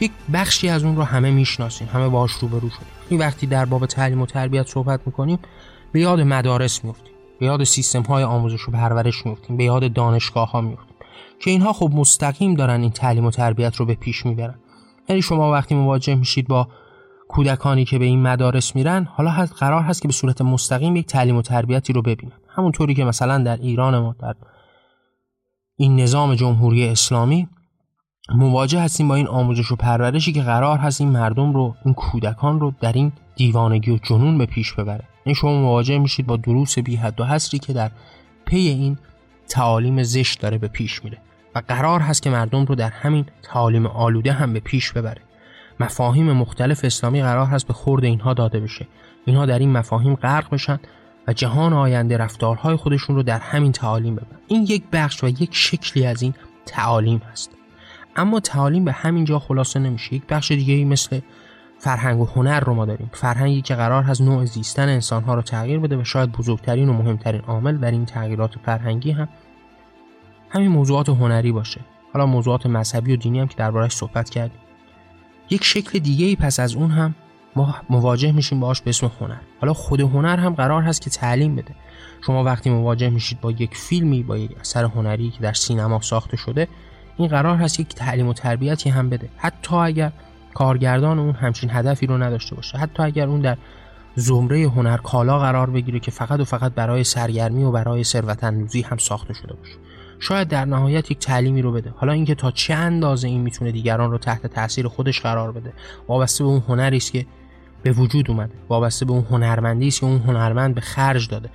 یک 0.00 0.12
بخشی 0.32 0.68
از 0.68 0.84
اون 0.84 0.96
رو 0.96 1.02
همه 1.02 1.30
می‌شناسیم 1.30 1.88
همه 1.92 2.08
باهاش 2.08 2.32
روبرو 2.32 2.70
شدیم. 2.70 2.88
این 3.08 3.20
وقتی 3.20 3.46
در 3.46 3.64
باب 3.64 3.86
تعلیم 3.86 4.20
و 4.20 4.26
تربیت 4.26 4.66
صحبت 4.66 5.00
می‌کنیم 5.06 5.38
به 5.92 6.00
یاد 6.00 6.20
مدارس 6.20 6.84
میفتیم 6.84 7.12
به 7.40 7.46
یاد 7.46 7.64
سیستم 7.64 8.02
های 8.02 8.24
آموزش 8.24 8.68
و 8.68 8.72
پرورش 8.72 9.26
میفتیم 9.26 9.56
به 9.56 9.64
یاد 9.64 9.92
دانشگاه 9.92 10.50
ها 10.50 10.60
میفتیم 10.60 10.96
که 11.40 11.50
اینها 11.50 11.72
خب 11.72 11.90
مستقیم 11.94 12.54
دارن 12.54 12.80
این 12.80 12.90
تعلیم 12.90 13.24
و 13.24 13.30
تربیت 13.30 13.76
رو 13.76 13.86
به 13.86 13.94
پیش 13.94 14.26
می‌برن. 14.26 14.54
یعنی 15.08 15.22
شما 15.22 15.52
وقتی 15.52 15.74
مواجه 15.74 16.14
میشید 16.14 16.48
با 16.48 16.68
کودکانی 17.28 17.84
که 17.84 17.98
به 17.98 18.04
این 18.04 18.22
مدارس 18.22 18.76
میرن 18.76 19.04
حالا 19.04 19.30
هست 19.30 19.54
قرار 19.58 19.82
هست 19.82 20.02
که 20.02 20.08
به 20.08 20.14
صورت 20.14 20.42
مستقیم 20.42 20.96
یک 20.96 21.06
تعلیم 21.06 21.36
و 21.36 21.42
تربیتی 21.42 21.92
رو 21.92 22.02
ببینن. 22.02 22.32
همونطوری 22.48 22.94
که 22.94 23.04
مثلا 23.04 23.38
در 23.38 23.56
ایران 23.56 23.98
ما 23.98 24.14
در 24.20 24.34
این 25.76 26.00
نظام 26.00 26.34
جمهوری 26.34 26.88
اسلامی 26.88 27.48
مواجه 28.34 28.80
هستیم 28.80 29.08
با 29.08 29.14
این 29.14 29.26
آموزش 29.26 29.72
و 29.72 29.76
پرورشی 29.76 30.32
که 30.32 30.42
قرار 30.42 30.78
هست 30.78 31.00
این 31.00 31.10
مردم 31.10 31.52
رو 31.52 31.74
این 31.84 31.94
کودکان 31.94 32.60
رو 32.60 32.72
در 32.80 32.92
این 32.92 33.12
دیوانگی 33.36 33.90
و 33.90 33.98
جنون 34.02 34.38
به 34.38 34.46
پیش 34.46 34.72
ببره. 34.72 34.94
این 34.94 35.08
یعنی 35.26 35.34
شما 35.34 35.60
مواجه 35.60 35.98
میشید 35.98 36.26
با 36.26 36.36
دروس 36.36 36.78
بی 36.78 36.96
حد 36.96 37.20
و 37.20 37.24
حصری 37.24 37.58
که 37.58 37.72
در 37.72 37.90
پی 38.46 38.58
این 38.58 38.98
تعالیم 39.48 40.02
زشت 40.02 40.40
داره 40.40 40.58
به 40.58 40.68
پیش 40.68 41.04
میره 41.04 41.18
و 41.54 41.62
قرار 41.68 42.00
هست 42.00 42.22
که 42.22 42.30
مردم 42.30 42.64
رو 42.64 42.74
در 42.74 42.90
همین 42.90 43.26
تعالیم 43.42 43.86
آلوده 43.86 44.32
هم 44.32 44.52
به 44.52 44.60
پیش 44.60 44.92
ببره. 44.92 45.22
مفاهیم 45.80 46.32
مختلف 46.32 46.84
اسلامی 46.84 47.22
قرار 47.22 47.46
هست 47.46 47.66
به 47.66 47.72
خورد 47.72 48.04
اینها 48.04 48.34
داده 48.34 48.60
بشه. 48.60 48.86
اینها 49.26 49.46
در 49.46 49.58
این 49.58 49.72
مفاهیم 49.72 50.14
غرق 50.14 50.50
بشن 50.50 50.80
و 51.28 51.32
جهان 51.32 51.72
آینده 51.72 52.16
رفتارهای 52.16 52.76
خودشون 52.76 53.16
رو 53.16 53.22
در 53.22 53.38
همین 53.38 53.72
تعالیم 53.72 54.14
ببرن 54.14 54.38
این 54.48 54.62
یک 54.62 54.82
بخش 54.92 55.24
و 55.24 55.28
یک 55.28 55.48
شکلی 55.52 56.06
از 56.06 56.22
این 56.22 56.34
تعالیم 56.66 57.22
هست. 57.32 57.50
اما 58.16 58.40
تعالیم 58.40 58.84
به 58.84 58.92
همین 58.92 59.24
جا 59.24 59.38
خلاصه 59.38 59.80
نمیشه. 59.80 60.14
یک 60.14 60.26
بخش 60.26 60.52
دیگه 60.52 60.84
مثل 60.84 61.20
فرهنگ 61.78 62.20
و 62.20 62.24
هنر 62.24 62.60
رو 62.60 62.74
ما 62.74 62.86
داریم. 62.86 63.10
فرهنگی 63.12 63.62
که 63.62 63.74
قرار 63.74 64.02
هست 64.02 64.20
نوع 64.20 64.44
زیستن 64.44 64.88
انسانها 64.88 65.34
رو 65.34 65.42
تغییر 65.42 65.78
بده 65.78 65.96
و 65.96 66.04
شاید 66.04 66.32
بزرگترین 66.32 66.88
و 66.88 66.92
مهمترین 66.92 67.40
عامل 67.40 67.76
در 67.76 67.90
این 67.90 68.04
تغییرات 68.04 68.54
فرهنگی 68.64 69.10
هم 69.10 69.28
همین 70.50 70.68
موضوعات 70.68 71.08
هنری 71.08 71.52
باشه. 71.52 71.80
حالا 72.12 72.26
موضوعات 72.26 72.66
مذهبی 72.66 73.12
و 73.12 73.16
دینی 73.16 73.40
هم 73.40 73.48
که 73.48 73.56
دربارهش 73.56 73.92
صحبت 73.92 74.30
کردیم. 74.30 74.58
یک 75.50 75.64
شکل 75.64 75.98
دیگه 75.98 76.26
ای 76.26 76.36
پس 76.36 76.60
از 76.60 76.74
اون 76.74 76.90
هم 76.90 77.14
ما 77.56 77.74
مواجه 77.90 78.32
میشیم 78.32 78.60
باهاش 78.60 78.82
به 78.82 78.90
اسم 78.90 79.10
هنر. 79.20 79.36
حالا 79.60 79.74
خود 79.74 80.00
هنر 80.00 80.36
هم 80.36 80.54
قرار 80.54 80.82
هست 80.82 81.02
که 81.02 81.10
تعلیم 81.10 81.56
بده. 81.56 81.74
شما 82.26 82.44
وقتی 82.44 82.70
مواجه 82.70 83.10
میشید 83.10 83.40
با 83.40 83.50
یک 83.50 83.76
فیلمی 83.76 84.22
با 84.22 84.38
یک 84.38 84.50
اثر 84.60 84.84
هنری 84.84 85.30
که 85.30 85.40
در 85.40 85.52
سینما 85.52 86.00
ساخته 86.00 86.36
شده 86.36 86.68
این 87.16 87.28
قرار 87.28 87.56
هست 87.56 87.80
یک 87.80 87.88
تعلیم 87.88 88.28
و 88.28 88.32
تربیتی 88.32 88.90
هم 88.90 89.10
بده. 89.10 89.28
حتی 89.36 89.76
اگر 89.76 90.12
کارگردان 90.54 91.18
اون 91.18 91.34
همچین 91.34 91.70
هدفی 91.72 92.06
رو 92.06 92.18
نداشته 92.18 92.54
باشه. 92.54 92.78
حتی 92.78 93.02
اگر 93.02 93.26
اون 93.26 93.40
در 93.40 93.56
زمره 94.14 94.68
هنر 94.68 94.96
کالا 94.96 95.38
قرار 95.38 95.70
بگیره 95.70 96.00
که 96.00 96.10
فقط 96.10 96.40
و 96.40 96.44
فقط 96.44 96.74
برای 96.74 97.04
سرگرمی 97.04 97.64
و 97.64 97.70
برای 97.70 98.04
ثروت 98.04 98.44
هم 98.44 98.96
ساخته 98.98 99.34
شده 99.34 99.54
باشه. 99.54 99.74
شاید 100.20 100.48
در 100.48 100.64
نهایت 100.64 101.10
یک 101.10 101.18
تعلیمی 101.18 101.62
رو 101.62 101.72
بده. 101.72 101.94
حالا 101.96 102.12
اینکه 102.12 102.34
تا 102.34 102.50
چه 102.50 102.74
اندازه 102.74 103.28
این 103.28 103.40
می‌تونه 103.40 103.72
دیگران 103.72 104.10
رو 104.10 104.18
تحت 104.18 104.46
تاثیر 104.46 104.88
خودش 104.88 105.20
قرار 105.20 105.52
بده. 105.52 105.72
وابسته 106.08 106.44
به 106.44 106.50
اون 106.50 106.62
هنری 106.68 106.96
است 106.96 107.12
که 107.12 107.26
به 107.84 107.92
وجود 107.92 108.30
اومده. 108.30 108.52
وابسته 108.68 109.04
به 109.04 109.12
اون 109.12 109.26
هنرمندی 109.30 109.88
است 109.88 110.00
که 110.00 110.06
اون 110.06 110.18
هنرمند 110.18 110.74
به 110.74 110.80
خرج 110.80 111.28
داده. 111.28 111.50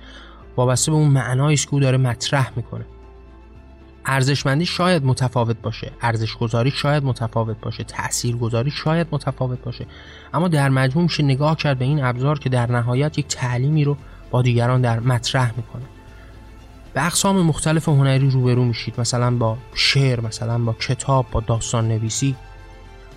وابسته 0.56 0.90
به 0.90 0.96
اون 0.96 1.08
معنایی 1.08 1.54
است 1.54 1.66
که 1.66 1.74
او 1.74 1.80
داره 1.80 1.98
مطرح 1.98 2.52
می‌کنه. 2.56 2.84
ارزشمندی 4.06 4.66
شاید 4.66 5.04
متفاوت 5.04 5.56
باشه. 5.62 5.92
ارزش 6.00 6.36
گذاری 6.36 6.70
شاید 6.70 7.04
متفاوت 7.04 7.60
باشه. 7.60 7.84
تأثیر 7.84 8.36
گذاری 8.36 8.70
شاید 8.70 9.06
متفاوت 9.10 9.62
باشه. 9.62 9.86
اما 10.34 10.48
در 10.48 10.68
مجموع 10.68 11.02
میشه 11.02 11.22
نگاه 11.22 11.56
کرد 11.56 11.78
به 11.78 11.84
این 11.84 12.04
ابزار 12.04 12.38
که 12.38 12.48
در 12.48 12.72
نهایت 12.72 13.18
یک 13.18 13.28
تعلیمی 13.28 13.84
رو 13.84 13.96
با 14.30 14.42
دیگران 14.42 14.80
در 14.80 15.00
مطرح 15.00 15.52
می‌کنه. 15.56 15.84
به 16.94 17.06
اقسام 17.06 17.42
مختلف 17.42 17.88
هنری 17.88 18.30
روبرو 18.30 18.64
میشید. 18.64 19.00
مثلا 19.00 19.30
با 19.30 19.56
شعر 19.74 20.20
مثلا 20.20 20.58
با 20.58 20.72
کتاب 20.72 21.26
با 21.30 21.40
داستان 21.40 21.88
نویسی 21.88 22.36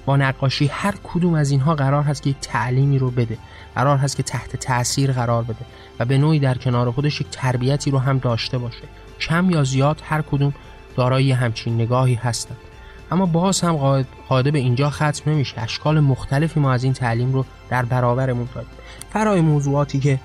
با 0.05 0.17
نقاشی 0.17 0.67
هر 0.67 0.93
کدوم 1.03 1.33
از 1.33 1.51
اینها 1.51 1.75
قرار 1.75 2.03
هست 2.03 2.23
که 2.23 2.29
یک 2.29 2.39
تعلیمی 2.41 2.99
رو 2.99 3.11
بده. 3.11 3.37
قرار 3.75 3.97
هست 3.97 4.17
که 4.17 4.23
تحت 4.23 4.55
تاثیر 4.55 5.11
قرار 5.11 5.43
بده 5.43 5.65
و 5.99 6.05
به 6.05 6.17
نوعی 6.17 6.39
در 6.39 6.57
کنار 6.57 6.91
خودش 6.91 7.21
یک 7.21 7.27
تربیتی 7.31 7.91
رو 7.91 7.99
هم 7.99 8.17
داشته 8.17 8.57
باشه. 8.57 8.83
کم 9.19 9.49
یا 9.49 9.63
زیاد 9.63 10.01
هر 10.05 10.21
کدوم 10.21 10.53
دارای 10.95 11.31
همچین 11.31 11.75
نگاهی 11.75 12.15
هستند. 12.15 12.57
اما 13.11 13.25
باز 13.25 13.61
هم 13.61 14.05
قاعده 14.29 14.51
به 14.51 14.59
اینجا 14.59 14.89
ختم 14.89 15.31
نمیشه. 15.31 15.61
اشکال 15.61 15.99
مختلفی 15.99 16.59
ما 16.59 16.71
از 16.71 16.83
این 16.83 16.93
تعلیم 16.93 17.33
رو 17.33 17.45
در 17.69 17.85
برابرمون 17.85 18.47
داریم. 18.55 18.69
فرای 19.13 19.41
موضوعاتی 19.41 19.99
که 19.99 20.19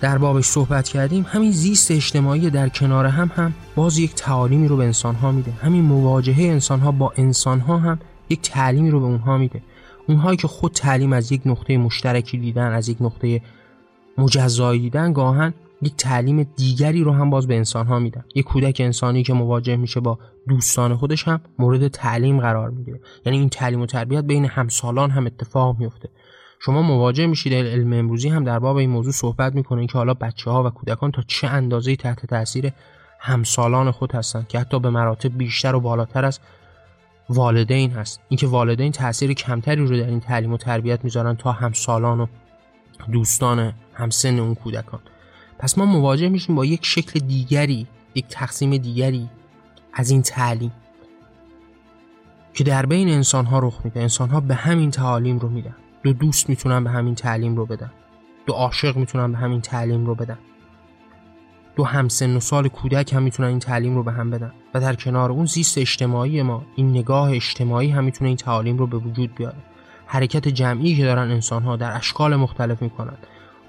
در 0.00 0.18
بابش 0.18 0.44
صحبت 0.44 0.88
کردیم 0.88 1.26
همین 1.28 1.52
زیست 1.52 1.90
اجتماعی 1.90 2.50
در 2.50 2.68
کنار 2.68 3.06
هم 3.06 3.30
هم 3.36 3.54
باز 3.74 3.98
یک 3.98 4.14
تعالیمی 4.14 4.68
رو 4.68 4.76
به 4.76 4.84
انسانها 4.84 5.32
میده. 5.32 5.52
همین 5.62 5.84
مواجهه 5.84 6.44
انسانها 6.44 6.92
با 6.92 7.12
انسانها 7.16 7.78
هم 7.78 7.98
یک 8.30 8.40
تعلیمی 8.42 8.90
رو 8.90 9.00
به 9.00 9.06
اونها 9.06 9.38
میده. 9.38 9.62
اونهایی 10.08 10.36
که 10.36 10.48
خود 10.48 10.72
تعلیم 10.72 11.12
از 11.12 11.32
یک 11.32 11.42
نقطه 11.46 11.78
مشترکی 11.78 12.38
دیدن 12.38 12.72
از 12.72 12.88
یک 12.88 12.96
نقطه 13.00 13.42
مجزایی 14.18 14.80
دیدن 14.80 15.12
گاهن 15.12 15.54
یک 15.82 15.96
تعلیم 15.96 16.42
دیگری 16.56 17.02
رو 17.02 17.12
هم 17.12 17.30
باز 17.30 17.46
به 17.46 17.56
انسان 17.56 17.86
ها 17.86 17.98
میدن. 17.98 18.24
یک 18.34 18.44
کودک 18.44 18.76
انسانی 18.84 19.22
که 19.22 19.32
مواجه 19.32 19.76
میشه 19.76 20.00
با 20.00 20.18
دوستان 20.48 20.96
خودش 20.96 21.28
هم 21.28 21.40
مورد 21.58 21.88
تعلیم 21.88 22.40
قرار 22.40 22.70
می‌گیره. 22.70 23.00
یعنی 23.26 23.38
این 23.38 23.48
تعلیم 23.48 23.80
و 23.80 23.86
تربیت 23.86 24.24
بین 24.24 24.44
همسالان 24.44 25.10
هم 25.10 25.26
اتفاق 25.26 25.78
میفته. 25.78 26.08
شما 26.60 26.82
مواجه 26.82 27.26
میشید 27.26 27.52
علم 27.52 27.92
امروزی 27.92 28.28
هم 28.28 28.44
در 28.44 28.58
باب 28.58 28.76
این 28.76 28.90
موضوع 28.90 29.12
صحبت 29.12 29.54
می‌کنه 29.54 29.86
که 29.86 29.98
حالا 29.98 30.14
بچه 30.14 30.50
ها 30.50 30.64
و 30.64 30.70
کودکان 30.70 31.10
تا 31.10 31.22
چه 31.26 31.48
اندازه 31.48 31.96
تحت 31.96 32.26
تاثیر 32.26 32.72
همسالان 33.20 33.90
خود 33.90 34.12
هستند 34.12 34.48
که 34.48 34.58
حتی 34.58 34.80
به 34.80 34.90
مراتب 34.90 35.38
بیشتر 35.38 35.74
و 35.74 35.80
بالاتر 35.80 36.24
از 36.24 36.40
والدین 37.30 37.90
هست. 37.90 38.20
اینکه 38.28 38.46
والدین 38.46 38.92
تاثیر 38.92 39.32
کمتری 39.32 39.86
رو 39.86 39.96
در 39.96 40.06
این 40.06 40.20
تعلیم 40.20 40.52
و 40.52 40.56
تربیت 40.56 41.04
می‌ذارن 41.04 41.36
تا 41.36 41.52
همسالان 41.52 42.20
و 42.20 42.26
دوستان 43.12 43.72
همسن 43.94 44.38
اون 44.38 44.54
کودکان. 44.54 45.00
پس 45.58 45.78
ما 45.78 45.86
مواجه 45.86 46.28
میشیم 46.28 46.56
با 46.56 46.64
یک 46.64 46.86
شکل 46.86 47.20
دیگری 47.20 47.86
یک 48.14 48.26
تقسیم 48.28 48.76
دیگری 48.76 49.28
از 49.92 50.10
این 50.10 50.22
تعلیم 50.22 50.72
که 52.54 52.64
در 52.64 52.86
بین 52.86 53.08
انسان 53.08 53.44
ها 53.44 53.58
رخ 53.58 53.80
میده. 53.84 54.00
انسان 54.00 54.28
ها 54.28 54.40
به 54.40 54.54
همین 54.54 54.90
تعالیم 54.90 55.38
رو 55.38 55.48
میدن. 55.48 55.76
دو 56.02 56.12
دوست 56.12 56.48
می‌تونن 56.48 56.84
به 56.84 56.90
همین 56.90 57.14
تعلیم 57.14 57.56
رو 57.56 57.66
بدن. 57.66 57.90
دو 58.46 58.52
عاشق 58.52 58.96
می‌تونن 58.96 59.32
به 59.32 59.38
همین 59.38 59.60
تعلیم 59.60 60.06
رو 60.06 60.14
بدن. 60.14 60.38
دو 61.80 61.86
همسن 61.86 62.36
و 62.36 62.40
سال 62.40 62.68
کودک 62.68 63.12
هم 63.12 63.22
می‌تونن 63.22 63.48
این 63.48 63.58
تعلیم 63.58 63.94
رو 63.94 64.02
به 64.02 64.12
هم 64.12 64.30
بدن. 64.30 64.52
و 64.74 64.80
در 64.80 64.94
کنار 64.94 65.32
اون 65.32 65.46
زیست 65.46 65.78
اجتماعی 65.78 66.42
ما 66.42 66.62
این 66.76 66.90
نگاه 66.90 67.32
اجتماعی 67.32 67.90
هم 67.90 68.04
می‌تونه 68.04 68.28
این 68.28 68.36
تعالیم 68.36 68.78
رو 68.78 68.86
به 68.86 68.96
وجود 68.96 69.34
بیاره. 69.34 69.56
حرکت 70.06 70.48
جمعی 70.48 70.96
که 70.96 71.04
دارن 71.04 71.30
انسان 71.30 71.62
ها 71.62 71.76
در 71.76 71.96
اشکال 71.96 72.36
مختلف 72.36 72.82
می‌کنن 72.82 73.16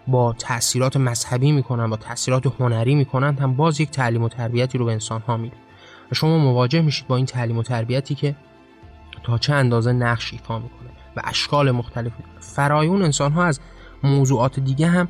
با 0.08 0.34
تاثیرات 0.34 0.97
مذهبی 0.97 1.52
می‌کنن 1.52 1.89
با 1.89 1.97
تاثیرات 1.97 2.54
هنری 2.60 2.95
می‌کنن 2.95 3.38
هم 3.38 3.54
باز 3.54 3.82
یک 3.82 3.91
تعلیم 3.91 4.24
و 4.24 4.30
تربیتی 4.30 4.78
رو 4.78 4.86
به 4.86 4.91
انسان 4.91 5.21
ها 5.21 5.38
میده. 5.38 5.58
و 6.12 6.15
شما 6.15 6.38
مواجه 6.38 6.82
میشید 6.82 7.08
با 7.08 7.15
این 7.15 7.26
تعلیم 7.26 7.58
و 7.58 7.63
تربیتی 7.63 8.15
که 8.15 8.36
تا 9.24 9.38
چه 9.38 9.54
اندازه 9.54 9.93
نقش 9.93 10.34
ایفا 10.34 10.60
می‌کنه 10.60 10.89
و 11.15 11.21
اشکال 11.24 11.71
مختلفی 11.71 12.24
داره 12.24 12.39
فرای 12.39 12.88
اون 12.88 13.02
انسان 13.02 13.32
ها 13.32 13.45
از 13.45 13.60
موضوعات 14.04 14.60
دیگه 14.60 14.88
هم 14.88 15.08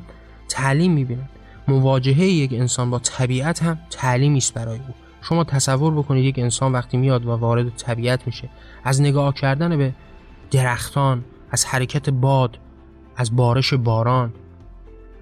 تعلیم 0.48 0.92
می‌بینن. 0.92 1.28
مواجهه 1.68 2.24
یک 2.24 2.52
انسان 2.52 2.90
با 2.90 2.98
طبیعت 2.98 3.62
هم 3.62 3.78
تعلیمی 3.90 4.38
است 4.38 4.54
برای 4.54 4.78
او. 4.78 4.94
شما 5.22 5.44
تصور 5.44 5.94
بکنید 5.94 6.24
یک 6.24 6.38
انسان 6.38 6.72
وقتی 6.72 6.96
میاد 6.96 7.26
و 7.26 7.30
وارد 7.30 7.76
طبیعت 7.76 8.26
میشه 8.26 8.48
از 8.84 9.00
نگاه 9.00 9.34
کردن 9.34 9.76
به 9.76 9.92
درختان 10.50 11.24
از 11.50 11.64
حرکت 11.64 12.10
باد 12.10 12.58
از 13.16 13.36
بارش 13.36 13.74
باران 13.74 14.32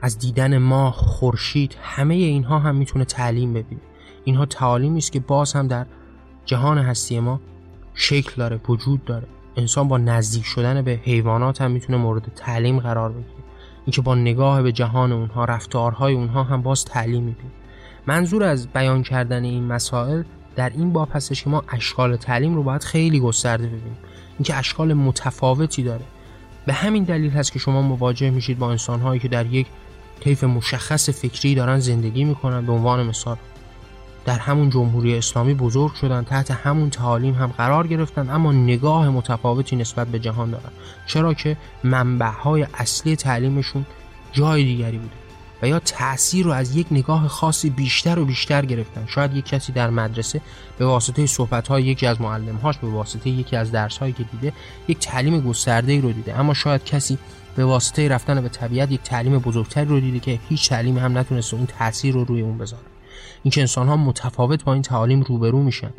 از 0.02 0.18
دیدن 0.18 0.58
ماه 0.58 0.92
خورشید 0.92 1.76
همه 1.82 2.14
اینها 2.14 2.58
هم 2.58 2.76
می‌تونه 2.76 3.04
تعلیم 3.04 3.52
ببینه. 3.52 3.80
اینها 4.24 4.46
تعالیمی 4.46 4.98
است 4.98 5.12
که 5.12 5.20
باز 5.20 5.52
هم 5.52 5.68
در 5.68 5.86
جهان 6.44 6.78
هستی 6.78 7.20
ما 7.20 7.40
شکل 7.94 8.32
داره 8.36 8.60
وجود 8.68 9.04
داره. 9.04 9.26
انسان 9.56 9.88
با 9.88 9.98
نزدیک 9.98 10.44
شدن 10.44 10.82
به 10.82 11.00
حیوانات 11.04 11.62
هم 11.62 11.70
می‌تونه 11.70 11.98
مورد 11.98 12.32
تعلیم 12.36 12.80
قرار 12.80 13.12
بگیره. 13.12 13.39
اینکه 13.86 14.02
با 14.02 14.14
نگاه 14.14 14.62
به 14.62 14.72
جهان 14.72 15.12
اونها 15.12 15.44
رفتارهای 15.44 16.14
اونها 16.14 16.42
هم 16.42 16.62
باز 16.62 16.84
تعلیم 16.84 17.22
می‌بینه 17.22 17.50
منظور 18.06 18.44
از 18.44 18.68
بیان 18.68 19.02
کردن 19.02 19.44
این 19.44 19.64
مسائل 19.64 20.22
در 20.56 20.70
این 20.70 20.92
باب 20.92 21.08
هستش 21.12 21.44
که 21.44 21.50
ما 21.50 21.64
اشکال 21.68 22.16
تعلیم 22.16 22.54
رو 22.54 22.62
باید 22.62 22.84
خیلی 22.84 23.20
گسترده 23.20 23.66
ببینیم. 23.66 23.98
اینکه 24.38 24.56
اشکال 24.56 24.94
متفاوتی 24.94 25.82
داره. 25.82 26.04
به 26.66 26.72
همین 26.72 27.04
دلیل 27.04 27.30
هست 27.30 27.52
که 27.52 27.58
شما 27.58 27.82
مواجه 27.82 28.30
میشید 28.30 28.58
با 28.58 28.70
انسانهایی 28.70 29.20
که 29.20 29.28
در 29.28 29.46
یک 29.46 29.66
طیف 30.20 30.44
مشخص 30.44 31.10
فکری 31.10 31.54
دارن 31.54 31.78
زندگی 31.78 32.24
می‌کنن 32.24 32.66
به 32.66 32.72
عنوان 32.72 33.06
مثال. 33.06 33.36
در 34.24 34.38
همون 34.38 34.70
جمهوری 34.70 35.18
اسلامی 35.18 35.54
بزرگ 35.54 35.94
شدن 35.94 36.24
تحت 36.24 36.50
همون 36.50 36.90
تعالیم 36.90 37.34
هم 37.34 37.46
قرار 37.46 37.86
گرفتن 37.86 38.30
اما 38.30 38.52
نگاه 38.52 39.08
متفاوتی 39.08 39.76
نسبت 39.76 40.06
به 40.06 40.18
جهان 40.18 40.50
دارن. 40.50 40.70
چرا 41.06 41.34
که 41.34 41.56
منبعهای 41.84 42.66
اصلی 42.74 43.16
تعلیمشون 43.16 43.86
جای 44.32 44.64
دیگری 44.64 44.98
بوده 44.98 45.14
و 45.62 45.68
یا 45.68 45.78
تاثیر 45.78 46.46
رو 46.46 46.52
از 46.52 46.76
یک 46.76 46.86
نگاه 46.90 47.28
خاصی 47.28 47.70
بیشتر 47.70 48.18
و 48.18 48.24
بیشتر 48.24 48.64
گرفتن. 48.64 49.06
شاید 49.06 49.36
یک 49.36 49.44
کسی 49.44 49.72
در 49.72 49.90
مدرسه 49.90 50.40
به 50.78 50.86
واسطه 50.86 51.26
صحبت 51.26 51.68
های 51.68 51.82
یکی 51.82 52.06
از 52.06 52.20
معلمهاش 52.20 52.78
به 52.78 52.88
واسطه 52.88 53.30
یکی 53.30 53.56
از 53.56 53.72
درس 53.72 53.98
هایی 53.98 54.12
که 54.12 54.24
دیده 54.24 54.52
یک 54.88 54.98
تعلیم 54.98 55.40
گسترده 55.40 56.00
رو 56.00 56.12
دیده. 56.12 56.38
اما 56.38 56.54
شاید 56.54 56.84
کسی 56.84 57.18
به 57.56 57.64
واسطه 57.64 58.08
رفتن 58.08 58.40
به 58.40 58.48
طبیعت 58.48 58.92
یک 58.92 59.02
تعلیم 59.02 59.38
بزرگتری 59.38 59.84
رو 59.84 60.00
دیده 60.00 60.20
که 60.20 60.40
هیچ 60.48 60.68
تعلیم 60.68 60.98
هم 60.98 61.18
نتونسته 61.18 61.56
اون 61.56 61.66
تاثیر 61.66 62.14
رو 62.14 62.24
روی 62.24 62.40
اون 62.40 62.58
بذاره. 62.58 62.82
اینکه 63.42 63.60
انسان 63.60 63.88
ها 63.88 63.96
متفاوت 63.96 64.64
با 64.64 64.72
این 64.72 64.82
تعالیم 64.82 65.22
روبرو 65.22 65.62
میشن. 65.62 65.90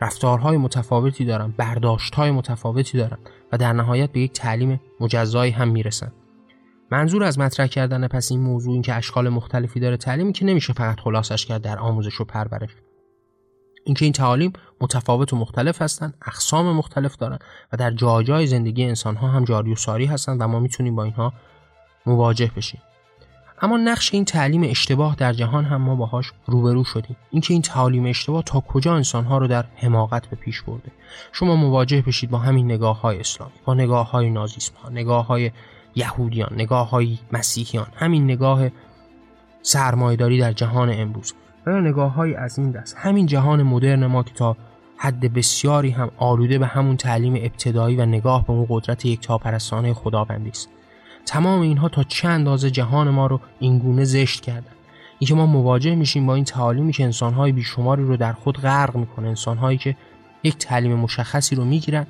رفتارهای 0.00 0.56
متفاوتی 0.56 1.24
دارن 1.24 1.54
برداشتهای 1.56 2.30
متفاوتی 2.30 2.98
دارن 2.98 3.18
و 3.52 3.58
در 3.58 3.72
نهایت 3.72 4.12
به 4.12 4.20
یک 4.20 4.32
تعلیم 4.32 4.80
مجزایی 5.00 5.52
هم 5.52 5.68
می‌رسن. 5.68 6.12
منظور 6.90 7.24
از 7.24 7.38
مطرح 7.38 7.66
کردن 7.66 8.08
پس 8.08 8.30
این 8.30 8.40
موضوع 8.40 8.72
این 8.72 8.82
که 8.82 8.94
اشکال 8.94 9.28
مختلفی 9.28 9.80
داره 9.80 9.96
تعلیمی 9.96 10.32
که 10.32 10.44
نمیشه 10.44 10.72
فقط 10.72 11.00
خلاصش 11.00 11.46
کرد 11.46 11.62
در 11.62 11.78
آموزش 11.78 12.20
و 12.20 12.24
پرورش. 12.24 12.70
اینکه 13.84 14.04
این 14.04 14.12
تعالیم 14.12 14.52
متفاوت 14.80 15.32
و 15.32 15.36
مختلف 15.36 15.82
هستند 15.82 16.14
اقسام 16.26 16.76
مختلف 16.76 17.16
دارن 17.16 17.38
و 17.72 17.76
در 17.76 17.90
جای 17.90 18.46
زندگی 18.46 18.84
انسان 18.84 19.16
ها 19.16 19.28
هم 19.28 19.44
جاری 19.44 19.72
و 19.72 19.76
ساری 19.76 20.06
هستند 20.06 20.40
و 20.40 20.48
ما 20.48 20.60
می‌تونیم 20.60 20.96
با 20.96 21.04
اینها 21.04 21.32
مواجه 22.06 22.50
بشیم. 22.56 22.80
اما 23.62 23.76
نقش 23.76 24.14
این 24.14 24.24
تعلیم 24.24 24.62
اشتباه 24.62 25.16
در 25.16 25.32
جهان 25.32 25.64
هم 25.64 25.82
ما 25.82 25.94
باهاش 25.94 26.32
روبرو 26.46 26.84
شدیم. 26.84 27.16
اینکه 27.30 27.54
این 27.54 27.62
تعالیم 27.62 28.06
اشتباه 28.06 28.42
تا 28.42 28.60
کجا 28.60 28.94
انسانها 28.94 29.38
رو 29.38 29.46
در 29.46 29.64
حماقت 29.76 30.26
به 30.26 30.36
پیش 30.36 30.62
برده. 30.62 30.92
شما 31.32 31.56
مواجه 31.56 32.02
بشید 32.02 32.30
با 32.30 32.38
همین 32.38 32.72
نگاه 32.72 33.00
های 33.00 33.20
اسلامی 33.20 33.52
با 33.64 33.74
نگاه 33.74 34.10
های 34.10 34.30
نازیسم 34.30 34.74
ها 34.82 34.88
نگاه 34.88 35.26
های 35.26 35.50
یهودیان 35.94 36.50
نگاه 36.52 36.90
های 36.90 37.18
مسیحیان. 37.32 37.86
همین 37.94 38.24
نگاه 38.24 38.68
سرمایداری 39.62 40.40
در 40.40 40.52
جهان 40.52 40.90
امروز. 40.92 41.34
و 41.66 41.80
نگاه 41.80 42.12
های 42.12 42.34
از 42.34 42.58
این 42.58 42.70
دست. 42.70 42.96
همین 42.98 43.26
جهان 43.26 43.62
مدرن 43.62 44.06
ما 44.06 44.22
که 44.22 44.34
تا 44.34 44.56
حد 44.96 45.32
بسیاری 45.34 45.90
هم 45.90 46.10
آلوده 46.16 46.58
به 46.58 46.66
همون 46.66 46.96
تعلیم 46.96 47.34
ابتدایی 47.34 47.96
و 47.96 48.06
نگاه 48.06 48.46
به 48.46 48.52
اون 48.52 48.66
قدرت 48.68 49.06
یک 49.06 49.20
تاپرستانه 49.20 49.94
خداوندی 49.94 50.50
است. 50.50 50.68
تمام 51.26 51.60
اینها 51.60 51.88
تا 51.88 52.02
چه 52.02 52.28
اندازه 52.28 52.70
جهان 52.70 53.10
ما 53.10 53.26
رو 53.26 53.40
اینگونه 53.58 54.04
زشت 54.04 54.40
کردن؟ 54.40 54.72
اینکه 55.18 55.34
ما 55.34 55.46
مواجه 55.46 55.94
میشیم 55.94 56.26
با 56.26 56.34
این 56.34 56.44
تعالیمی 56.44 56.92
که 56.92 57.04
انسانهای 57.04 57.52
بیشماری 57.52 58.04
رو 58.04 58.16
در 58.16 58.32
خود 58.32 58.58
غرق 58.58 58.96
می‌کنه 58.96 59.28
انسانهایی 59.28 59.78
که 59.78 59.96
یک 60.42 60.58
تعلیم 60.58 60.94
مشخصی 60.94 61.56
رو 61.56 61.64
می‌گیرن 61.64 62.06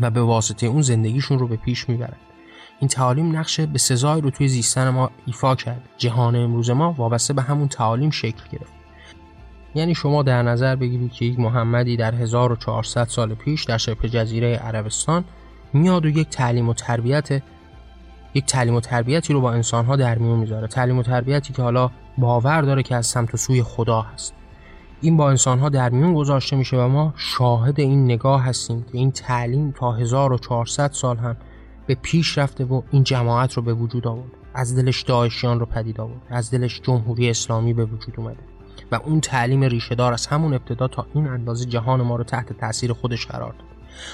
و 0.00 0.10
به 0.10 0.20
واسطه 0.20 0.66
اون 0.66 0.82
زندگیشون 0.82 1.38
رو 1.38 1.48
به 1.48 1.56
پیش 1.56 1.88
می‌برن. 1.88 2.16
این 2.80 2.88
تعالیم 2.88 3.36
نقشه 3.36 3.66
به 3.66 3.78
سزای 3.78 4.20
رو 4.20 4.30
توی 4.30 4.48
زیستن 4.48 4.88
ما 4.88 5.10
ایفا 5.26 5.54
کرد. 5.54 5.88
جهان 5.98 6.36
امروز 6.36 6.70
ما 6.70 6.92
وابسته 6.92 7.34
به 7.34 7.42
همون 7.42 7.68
تعالیم 7.68 8.10
شکل 8.10 8.42
گرفت. 8.52 8.72
یعنی 9.74 9.94
شما 9.94 10.22
در 10.22 10.42
نظر 10.42 10.76
بگیرید 10.76 11.12
که 11.12 11.24
یک 11.24 11.38
محمدی 11.38 11.96
در 11.96 12.14
1400 12.14 13.04
سال 13.04 13.34
پیش 13.34 13.64
در 13.64 13.78
شبه 13.78 14.08
جزیره 14.08 14.56
عربستان 14.56 15.24
میاد 15.72 16.04
و 16.04 16.08
یک 16.08 16.28
تعلیم 16.28 16.68
و 16.68 16.74
تربیت 16.74 17.42
یک 18.34 18.46
تعلیم 18.46 18.74
و 18.74 18.80
تربیتی 18.80 19.32
رو 19.32 19.40
با 19.40 19.52
انسانها 19.52 19.96
در 19.96 20.18
میون 20.18 20.38
می‌ذاره. 20.38 20.66
تعلیم 20.66 20.98
و 20.98 21.02
تربیتی 21.02 21.52
که 21.52 21.62
حالا 21.62 21.90
باور 22.18 22.62
داره 22.62 22.82
که 22.82 22.96
از 22.96 23.06
سمت 23.06 23.34
و 23.34 23.36
سوی 23.36 23.62
خدا 23.62 24.00
هست. 24.00 24.34
این 25.00 25.16
با 25.16 25.30
انسانها 25.30 25.68
در 25.68 25.90
میون 25.90 26.14
گذاشته 26.14 26.56
میشه 26.56 26.76
و 26.76 26.88
ما 26.88 27.14
شاهد 27.16 27.80
این 27.80 28.04
نگاه 28.04 28.44
هستیم 28.44 28.82
که 28.82 28.98
این 28.98 29.12
تعلیم 29.12 29.74
تا 29.76 29.92
1400 29.92 30.92
سال 30.92 31.16
هم 31.16 31.36
به 31.86 31.94
پیش 31.94 32.38
رفته 32.38 32.64
و 32.64 32.82
این 32.90 33.04
جماعت 33.04 33.52
رو 33.52 33.62
به 33.62 33.74
وجود 33.74 34.06
آورد. 34.06 34.30
از 34.54 34.76
دلش 34.76 35.02
داعشیان 35.02 35.60
رو 35.60 35.66
پدید 35.66 36.00
آورد. 36.00 36.20
از 36.30 36.50
دلش 36.50 36.80
جمهوری 36.80 37.30
اسلامی 37.30 37.74
به 37.74 37.84
وجود 37.84 38.14
اومده. 38.16 38.38
و 38.92 39.00
اون 39.04 39.20
تعلیم 39.20 39.62
ریشهدار 39.64 40.12
از 40.12 40.26
همون 40.26 40.54
ابتدا 40.54 40.88
تا 40.88 41.06
این 41.14 41.28
اندازه 41.28 41.64
جهان 41.64 42.02
ما 42.02 42.16
رو 42.16 42.24
تحت 42.24 42.52
تاثیر 42.52 42.92
خودش 42.92 43.26
قرار 43.26 43.52
داد. 43.52 43.67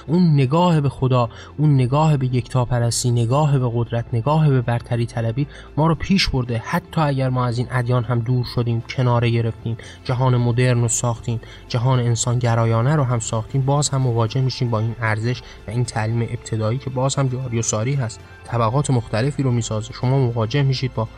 اون 0.06 0.34
نگاه 0.34 0.80
به 0.80 0.88
خدا 0.88 1.28
اون 1.56 1.74
نگاه 1.74 2.16
به 2.16 2.26
یکتاپرستی 2.26 3.10
نگاه 3.10 3.58
به 3.58 3.70
قدرت 3.74 4.04
نگاه 4.12 4.50
به 4.50 4.60
برتری 4.60 5.06
طلبی 5.06 5.46
ما 5.76 5.86
رو 5.86 5.94
پیش 5.94 6.28
برده. 6.28 6.62
حتی 6.64 7.00
اگر 7.00 7.28
ما 7.28 7.46
از 7.46 7.58
این 7.58 7.66
ادیان 7.70 8.04
هم 8.04 8.20
دور 8.20 8.44
شدیم 8.54 8.80
کناره 8.80 9.30
گرفتیم 9.30 9.76
جهان 10.04 10.36
مدرن 10.36 10.80
رو 10.80 10.88
ساختیم 10.88 11.40
جهان 11.68 11.98
انسان 11.98 12.38
گرایانه 12.38 12.96
رو 12.96 13.04
هم 13.04 13.18
ساختیم 13.18 13.62
باز 13.62 13.88
هم 13.88 14.00
مواجه 14.00 14.40
میشیم 14.40 14.70
با 14.70 14.78
این 14.78 14.96
ارزش 15.00 15.42
و 15.68 15.70
این 15.70 15.84
تعلیم 15.84 16.22
ابتدایی 16.22 16.78
که 16.78 16.90
باز 16.90 17.14
هم 17.14 17.28
جاری 17.28 17.58
و 17.58 17.62
ساری 17.62 17.94
هست. 17.94 18.20
طبقات 18.44 18.90
مختلفی 18.90 19.42
رو 19.42 19.50
می‌سازه. 19.50 19.92
شما 19.92 20.18
مواجه 20.18 20.62
میشید 20.62 20.94
با 20.94 21.08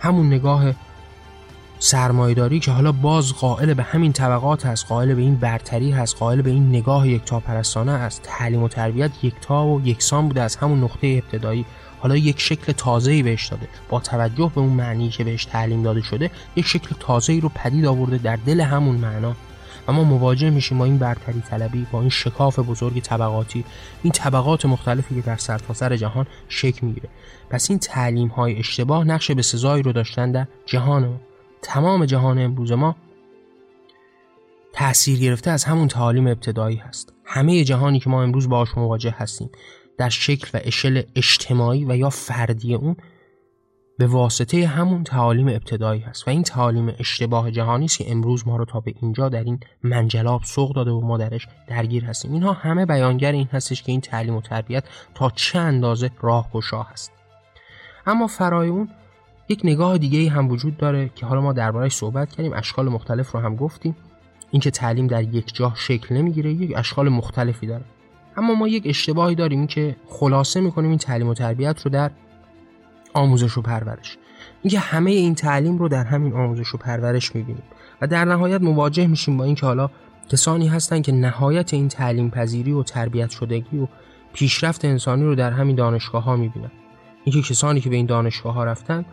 همون 0.00 0.26
نگاه 0.26 0.64
سرمایداری 1.84 2.60
که 2.60 2.70
حالا 2.70 2.92
باز 2.92 3.32
قائل 3.32 3.74
به 3.74 3.82
همین 3.82 4.12
طبقات 4.12 4.66
هست 4.66 4.86
قائل 4.86 5.14
به 5.14 5.22
این 5.22 5.36
برتری 5.36 5.90
هست 5.90 6.16
قائل 6.16 6.42
به 6.42 6.50
این 6.50 6.68
نگاه 6.68 7.08
یکتاپرستانه 7.08 7.92
است. 7.92 8.22
تعلیم 8.22 8.62
و 8.62 8.68
تربیت 8.68 9.10
یکتا 9.22 9.66
و 9.66 9.80
یکسان 9.84 10.28
بوده 10.28 10.42
از 10.42 10.56
همون 10.56 10.84
نقطه 10.84 11.22
ابتدایی. 11.24 11.64
حالا 12.00 12.16
یک 12.16 12.40
شکل 12.40 12.72
تازه‌ای 12.72 13.22
بهش 13.22 13.46
داده. 13.46 13.68
با 13.88 14.00
توجه 14.00 14.52
به 14.54 14.60
اون 14.60 14.72
معنی 14.72 15.08
که 15.08 15.24
بهش 15.24 15.44
تعلیم 15.44 15.82
داده 15.82 16.02
شده 16.02 16.30
یک 16.56 16.66
شکل 16.66 16.94
تازه‌ای 17.00 17.40
رو 17.40 17.48
پدید 17.48 17.86
آورده 17.86 18.18
در 18.18 18.36
دل 18.36 18.60
همون 18.60 18.96
معنا. 18.96 19.34
و 19.88 19.92
ما 19.92 20.04
مواجه 20.04 20.50
میشیم 20.50 20.78
با 20.78 20.84
این 20.84 20.98
برتری 20.98 21.40
طلبی 21.50 21.86
با 21.92 22.00
این 22.00 22.10
شکاف 22.10 22.58
بزرگ 22.58 23.00
طبقاتی. 23.00 23.64
این 24.02 24.12
طبقات 24.12 24.66
مختلفی 24.66 25.14
که 25.14 25.20
در 25.20 25.36
سرتاسر 25.36 25.96
جهان 25.96 26.26
شکل 26.48 26.86
می‌گیره. 26.86 27.08
پس 27.50 27.70
این 27.70 27.78
تعلیم 27.78 28.28
های 28.28 28.58
اشتباه 28.58 29.04
نقش 29.04 29.30
به 29.30 29.42
سزایی 29.42 29.82
رو 29.82 29.92
داشتن 29.92 30.32
در 30.32 30.46
جهان 30.66 31.20
تمام 31.62 32.04
جهان 32.04 32.38
امروز 32.38 32.72
ما 32.72 32.96
تأثیر 34.72 35.18
گرفته 35.18 35.50
از 35.50 35.64
همون 35.64 35.88
تعالیم 35.88 36.26
ابتدایی 36.26 36.76
هست. 36.76 37.12
همه 37.24 37.64
جهانی 37.64 38.00
که 38.00 38.10
ما 38.10 38.22
امروز 38.22 38.48
باهاش 38.48 38.68
مواجه 38.76 39.14
هستیم 39.18 39.50
در 39.98 40.08
شکل 40.08 40.48
و 40.54 40.60
اشل 40.64 41.02
اجتماعی 41.16 41.84
و 41.84 41.96
یا 41.96 42.10
فردی 42.10 42.74
اون 42.74 42.96
به 43.98 44.06
واسطه 44.06 44.66
همون 44.66 45.04
تعالیم 45.04 45.48
ابتدایی 45.48 46.00
هست. 46.00 46.28
و 46.28 46.30
این 46.30 46.42
تعالیم 46.42 46.94
اشتباه 46.98 47.50
جهانی 47.50 47.84
است 47.84 47.98
که 47.98 48.10
امروز 48.10 48.48
ما 48.48 48.56
رو 48.56 48.64
تا 48.64 48.80
به 48.80 48.94
اینجا 49.02 49.28
در 49.28 49.44
این 49.44 49.60
منجلاب 49.82 50.42
سوق 50.44 50.74
داده 50.74 50.90
و 50.90 51.00
ما 51.00 51.18
درش 51.18 51.48
درگیر 51.68 52.04
هستیم. 52.04 52.32
اینها 52.32 52.52
همه 52.52 52.86
بیانگر 52.86 53.32
این 53.32 53.48
هستش 53.52 53.82
که 53.82 53.92
این 53.92 54.00
تعلیم 54.00 54.34
و 54.34 54.40
تربیت 54.40 54.84
تا 55.14 55.30
چه 55.30 55.58
اندازه 55.58 56.10
راهگشا 56.20 56.82
هست. 56.82 57.12
اما 58.06 58.26
فرای 58.26 58.68
اون 58.68 58.88
یک 59.52 59.60
نگاه 59.64 59.98
دیگه 59.98 60.18
ای 60.18 60.26
هم 60.26 60.48
وجود 60.48 60.76
داره 60.76 61.10
که 61.14 61.26
حالا 61.26 61.40
ما 61.40 61.52
دربارهش 61.52 61.92
صحبت 61.92 62.32
کردیم 62.32 62.52
اشکال 62.52 62.88
مختلف 62.88 63.30
رو 63.30 63.40
هم 63.40 63.56
گفتیم. 63.56 63.96
اینکه 64.50 64.70
تعلیم 64.70 65.06
در 65.06 65.22
یک 65.22 65.54
جا 65.54 65.72
شکل 65.76 66.14
نمی‌گیره 66.14 66.52
یک 66.52 66.72
اشکال 66.76 67.08
مختلفی 67.08 67.66
داره. 67.66 67.84
اما 68.36 68.54
ما 68.54 68.68
یک 68.68 68.82
اشتباهی 68.86 69.34
داریم 69.34 69.66
که 69.66 69.96
خلاصه 70.06 70.60
می‌کنیم 70.60 70.90
این 70.90 70.98
تعلیم 70.98 71.28
و 71.28 71.34
تربیت 71.34 71.82
رو 71.82 71.90
در 71.90 72.10
آموزش 73.14 73.58
و 73.58 73.62
پرورش. 73.62 74.18
اینکه 74.62 74.78
همه 74.78 75.10
این 75.10 75.34
تعلیم 75.34 75.78
رو 75.78 75.88
در 75.88 76.04
همین 76.04 76.32
آموزش 76.32 76.74
و 76.74 76.78
پرورش 76.78 77.34
می‌بینیم 77.34 77.62
و 78.00 78.06
در 78.06 78.24
نهایت 78.24 78.60
مواجه 78.60 79.06
میشیم 79.06 79.36
با 79.36 79.44
اینکه 79.44 79.66
حالا 79.66 79.90
کسانی 80.28 80.68
هستن 80.68 81.02
که 81.02 81.12
نهایت 81.12 81.74
این 81.74 81.88
تعلیم 81.88 82.30
پذیری 82.30 82.72
و 82.72 82.82
تربیت 82.82 83.30
شدگی 83.30 83.78
و 83.78 83.86
پیشرفت 84.32 84.84
انسانی 84.84 85.22
رو 85.22 85.34
در 85.34 85.50
همین 85.50 85.76
دانشگاه 85.76 86.24
ها 86.24 86.36
می‌بینن. 86.36 86.70
اینکه 87.24 87.42
کسانی 87.42 87.80
که 87.80 87.90
به 87.90 87.96
این 87.96 88.06
دانشگاه 88.06 88.54
ها 88.54 88.64
رفتن 88.64 89.04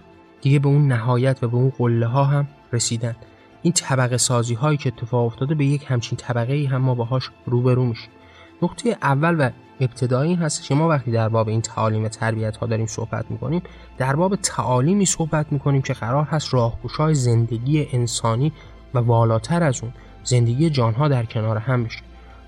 دیگه 0.41 0.59
به 0.59 0.67
اون 0.67 0.87
نهایت 0.87 1.43
و 1.43 1.47
به 1.47 1.57
اون 1.57 1.71
قله 1.77 2.05
ها 2.05 2.23
هم 2.23 2.47
رسیدن. 2.73 3.15
این 3.61 3.73
طبقه 3.73 4.17
سازی 4.17 4.53
هایی 4.53 4.77
که 4.77 4.91
اتفاق 4.95 5.25
افتاده 5.25 5.55
به 5.55 5.65
یک 5.65 5.85
همچین 5.87 6.17
طبقه 6.17 6.53
ای 6.53 6.65
هم 6.65 6.81
ما 6.81 6.95
باهاش 6.95 7.29
روبرو 7.45 7.85
میشیم. 7.85 8.09
نقطه 8.61 8.97
اول 9.01 9.35
و 9.39 9.49
ابتدایی 9.79 10.29
این 10.29 10.39
هست 10.39 10.63
که 10.63 10.75
ما 10.75 10.89
وقتی 10.89 11.11
در 11.11 11.29
باب 11.29 11.47
این 11.47 11.61
تعالیم 11.61 12.07
تربیت 12.07 12.57
ها 12.57 12.65
داریم 12.65 12.85
صحبت 12.85 13.31
می‌کنیم 13.31 13.61
در 13.97 14.15
باب 14.15 14.35
تعالیمی 14.35 15.05
صحبت 15.05 15.51
می‌کنیم 15.51 15.81
که 15.81 15.93
قرار 15.93 16.23
هست 16.23 16.53
راهگشای 16.53 17.13
زندگی 17.13 17.87
انسانی 17.93 18.51
و 18.93 18.99
والاتر 18.99 19.63
از 19.63 19.83
اون 19.83 19.93
زندگی 20.23 20.69
جانها 20.69 21.07
در 21.07 21.25
کنار 21.25 21.57
هم 21.57 21.83
بشه 21.83 22.01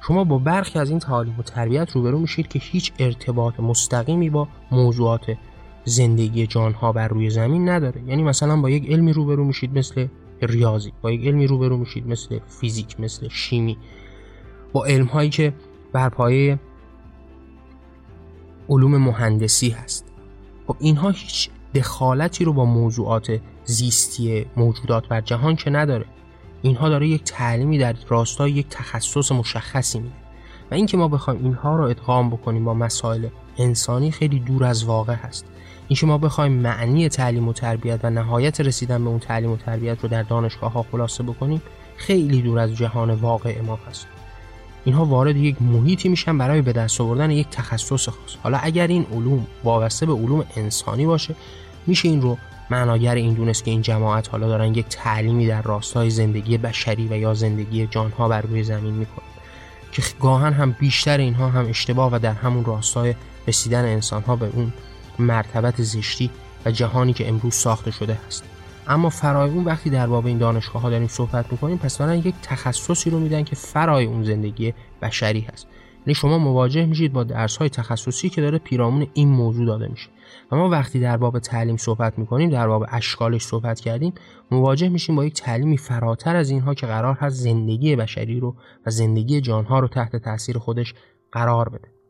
شما 0.07 0.23
با 0.23 0.37
برخی 0.37 0.79
از 0.79 0.89
این 0.89 0.99
تعالیم 0.99 1.35
و 1.39 1.43
تربیت 1.43 1.91
روبرو 1.91 2.19
میشید 2.19 2.47
که 2.47 2.59
هیچ 2.59 2.93
ارتباط 2.99 3.59
مستقیمی 3.59 4.29
با 4.29 4.47
موضوعات 4.71 5.37
زندگی 5.85 6.47
جانها 6.47 6.91
بر 6.91 7.07
روی 7.07 7.29
زمین 7.29 7.69
نداره. 7.69 8.01
یعنی 8.03 8.23
مثلا 8.23 8.61
با 8.61 8.69
یک 8.69 8.89
علمی 8.89 9.13
روبرو 9.13 9.45
میشید 9.45 9.77
مثل 9.77 10.07
ریاضی 10.41 10.93
با 11.01 11.11
یک 11.11 11.27
علمی 11.27 11.47
روبرو 11.47 11.77
میشید 11.77 12.07
مثل 12.07 12.39
فیزیک 12.47 12.99
مثل 12.99 13.27
شیمی. 13.29 13.77
با 14.73 14.85
علم 14.85 15.05
هایی 15.05 15.29
که 15.29 15.53
بر 15.93 16.09
پایه 16.09 16.59
علوم 18.69 18.97
مهندسی 18.97 19.69
هست. 19.69 20.05
خب 20.67 20.75
اینها 20.79 21.09
هیچ 21.09 21.49
دخالتی 21.75 22.45
رو 22.45 22.53
با 22.53 22.65
موضوعات 22.65 23.39
زیستی 23.65 24.45
موجودات 24.57 25.07
بر 25.07 25.21
جهان 25.21 25.55
که 25.55 25.69
نداره. 25.69 26.05
اینها 26.61 26.89
داره 26.89 27.07
یک 27.07 27.23
تعلیمی 27.23 27.77
در 27.77 27.95
راستای 28.09 28.51
یک 28.51 28.67
تخصص 28.69 29.31
مشخصی 29.31 29.99
میده. 29.99 30.15
و 30.71 30.75
اینکه 30.75 30.97
ما 30.97 31.07
بخوایم 31.07 31.43
اینها 31.43 31.75
رو 31.75 31.83
ادغام 31.83 32.29
بکنیم 32.29 32.65
با 32.65 32.73
مسائل 32.73 33.27
انسانی 33.57 34.11
خیلی 34.11 34.39
دور 34.39 34.63
از 34.63 34.83
واقع 34.83 35.13
هست. 35.13 35.45
اینکه 35.91 36.05
ما 36.05 36.17
بخوایم 36.17 36.51
معنی 36.51 37.09
تعلیم 37.09 37.47
و 37.47 37.53
تربیت 37.53 37.99
و 38.03 38.09
نهایت 38.09 38.61
رسیدن 38.61 39.03
به 39.03 39.09
اون 39.09 39.19
تعلیم 39.19 39.51
و 39.51 39.57
تربیت 39.57 39.97
رو 40.01 40.09
در 40.09 40.23
دانشگاه 40.23 40.71
ها 40.71 40.85
خلاصه 40.91 41.23
بکنیم 41.23 41.61
خیلی 41.97 42.41
دور 42.41 42.59
از 42.59 42.75
جهان 42.75 43.11
واقع 43.11 43.61
ما 43.61 43.79
هست. 43.89 44.07
اینها 44.85 45.05
وارد 45.05 45.35
یک 45.35 45.61
محیطی 45.61 46.09
میشن 46.09 46.37
برای 46.37 46.61
به 46.61 46.73
دست 46.73 47.01
آوردن 47.01 47.31
یک 47.31 47.47
تخصص 47.49 48.09
خاص. 48.09 48.35
حالا 48.43 48.57
اگر 48.57 48.87
این 48.87 49.05
علوم 49.13 49.47
وابسته 49.63 50.05
به 50.05 50.13
علوم 50.13 50.45
انسانی 50.55 51.05
باشه 51.05 51.35
میشه 51.87 52.07
این 52.07 52.21
رو 52.21 52.37
معناگر 52.69 53.15
این 53.15 53.33
دونست 53.33 53.65
که 53.65 53.71
این 53.71 53.81
جماعت 53.81 54.29
حالا 54.29 54.47
دارن 54.47 54.75
یک 54.75 54.85
تعلیمی 54.89 55.47
در 55.47 55.61
راستای 55.61 56.09
زندگی 56.09 56.57
بشری 56.57 57.07
و 57.07 57.17
یا 57.17 57.33
زندگی 57.33 57.87
جانها 57.87 58.27
بر 58.27 58.41
روی 58.41 58.63
زمین 58.63 58.93
می‌کنن 58.93 59.25
که 59.91 60.03
گاهن 60.19 60.53
هم 60.53 60.71
بیشتر 60.71 61.17
اینها 61.17 61.49
هم 61.49 61.69
اشتباه 61.69 62.13
و 62.13 62.19
در 62.19 62.33
همون 62.33 62.65
راستای 62.65 63.15
رسیدن 63.47 63.85
انسانها 63.85 64.35
به 64.35 64.49
اون 64.53 64.73
مرتبت 65.19 65.81
زشتی 65.81 66.29
و 66.65 66.71
جهانی 66.71 67.13
که 67.13 67.29
امروز 67.29 67.53
ساخته 67.53 67.91
شده 67.91 68.17
هست 68.27 68.43
اما 68.87 69.09
فرای 69.09 69.49
اون 69.49 69.63
وقتی 69.63 69.89
در 69.89 70.07
باب 70.07 70.25
این 70.25 70.37
دانشگاه 70.37 70.81
ها 70.81 70.89
داریم 70.89 71.07
صحبت 71.07 71.51
می‌کنیم 71.51 71.77
پس 71.77 71.97
دارن 71.97 72.15
یک 72.15 72.35
تخصصی 72.41 73.09
رو 73.09 73.19
میدن 73.19 73.43
که 73.43 73.55
فرای 73.55 74.05
اون 74.05 74.23
زندگی 74.23 74.73
بشری 75.01 75.41
هست. 75.41 75.67
یعنی 76.07 76.15
شما 76.15 76.37
مواجه 76.37 76.85
میشید 76.85 77.13
با 77.13 77.23
درس 77.23 77.57
های 77.57 77.69
تخصصی 77.69 78.29
که 78.29 78.41
داره 78.41 78.57
پیرامون 78.57 79.07
این 79.13 79.29
موضوع 79.29 79.65
داده 79.65 79.87
میشه. 79.87 80.09
و 80.51 80.55
ما 80.55 80.69
وقتی 80.69 80.99
در 80.99 81.17
باب 81.17 81.39
تعلیم 81.39 81.77
صحبت 81.77 82.19
می‌کنیم 82.19 82.49
در 82.49 82.67
باب 82.67 82.85
اشکالش 82.89 83.41
صحبت 83.41 83.79
کردیم 83.79 84.13
مواجه 84.51 84.89
میشیم 84.89 85.15
با 85.15 85.25
یک 85.25 85.33
تعلیمی 85.33 85.77
فراتر 85.77 86.35
از 86.35 86.49
اینها 86.49 86.73
که 86.73 86.87
قرار 86.87 87.15
هست 87.15 87.35
زندگی 87.35 87.95
بشری 87.95 88.39
رو 88.39 88.55
و 88.85 88.91
زندگی 88.91 89.41
جانها 89.41 89.79
رو 89.79 89.87
تحت 89.87 90.15
تاثیر 90.15 90.57
خودش 90.57 90.93
قرار 91.31 91.69
بده. 91.69 92.00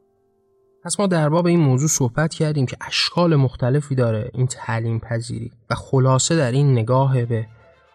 پس 0.84 1.00
ما 1.00 1.08
در 1.08 1.30
باب 1.30 1.46
این 1.46 1.60
موضوع 1.60 1.88
صحبت 1.88 2.34
کردیم 2.34 2.66
که 2.66 2.78
اشکال 2.82 3.36
مختلفی 3.36 3.96
داره 3.96 4.32
این 4.34 4.48
تعلیم 4.48 5.00
پذیری 5.00 5.52
و 5.70 5.76
خلاصه 5.76 6.36
در 6.36 6.52
این 6.52 6.72
نگاه 6.72 7.26
به 7.26 7.48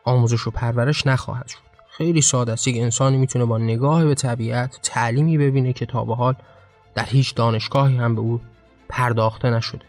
آموزش 0.05 0.47
و 0.47 0.51
پرورش 0.51 1.07
نخواهد 1.07 1.49
شد. 1.49 1.59
خیلی 1.91 2.23
ساده 2.23 2.53
است. 2.53 2.69
یک 2.69 2.77
انسانی 2.77 3.17
می‌تونه 3.17 3.45
با 3.45 3.59
نگاه 3.59 4.05
به 4.05 4.15
طبیعت 4.15 4.79
تعلیمی 4.83 5.39
ببینه 5.39 5.73
که 5.73 5.87
تا 5.87 6.05
به 6.05 6.15
حال 6.15 6.35
در 6.95 7.05
هیچ 7.05 7.35
دانشگاهی 7.35 7.97
هم 7.97 8.15
به 8.15 8.21
او 8.21 8.41
پرداخته 8.89 9.51
نشده. 9.51 9.85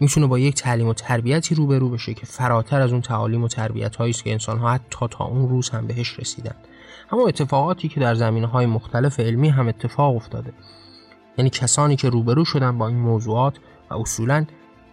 می‌تونه 0.00 0.26
با 0.26 0.38
یک 0.38 0.54
تعلیم 0.54 0.88
و 0.88 0.94
تربیتی 0.94 1.54
روبرو 1.54 1.88
بشه 1.88 2.14
که 2.14 2.26
فراتر 2.26 2.80
از 2.80 2.92
اون 2.92 3.00
تعالیم 3.00 3.44
و 3.44 3.48
تربیت 3.48 3.96
هایی 3.96 4.10
است 4.10 4.24
که 4.24 4.32
انسان 4.32 4.58
ها 4.58 4.70
حتی 4.70 5.06
تا 5.10 5.24
اون 5.24 5.48
روز 5.48 5.70
هم 5.70 5.86
بهش 5.86 6.18
رسیدن. 6.18 6.54
اما 7.12 7.28
اتفاقاتی 7.28 7.88
که 7.88 8.00
در 8.00 8.14
زمینه 8.14 8.46
های 8.46 8.66
مختلف 8.66 9.20
علمی 9.20 9.48
هم 9.48 9.68
اتفاق 9.68 10.16
افتاده. 10.16 10.52
یعنی 11.40 11.50
کسانی 11.50 11.96
که 11.96 12.08
روبرو 12.08 12.44
شدن 12.44 12.78
با 12.78 12.88
این 12.88 12.96
موضوعات 12.96 13.58
و 13.90 13.94
اصولا 13.94 14.46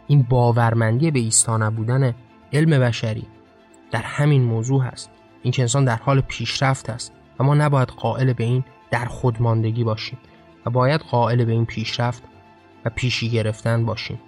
این 0.07 0.23
باورمندی 0.23 1.11
به 1.11 1.19
ایستا 1.19 1.57
نبودن 1.57 2.15
علم 2.53 2.79
بشری 2.79 3.27
در 3.91 4.01
همین 4.01 4.43
موضوع 4.43 4.83
هست. 4.83 5.09
این 5.41 5.51
که 5.51 5.61
انسان 5.61 5.85
در 5.85 5.95
حال 5.95 6.21
پیشرفت 6.21 6.89
است 6.89 7.13
و 7.39 7.43
ما 7.43 7.55
نباید 7.55 7.87
قائل 7.87 8.33
به 8.33 8.43
این 8.43 8.63
در 8.91 9.05
خودماندگی 9.05 9.83
باشیم 9.83 10.17
و 10.65 10.69
باید 10.69 11.01
قائل 11.01 11.45
به 11.45 11.51
این 11.51 11.65
پیشرفت 11.65 12.23
و 12.85 12.89
پیشی 12.89 13.29
گرفتن 13.29 13.85
باشیم. 13.85 14.19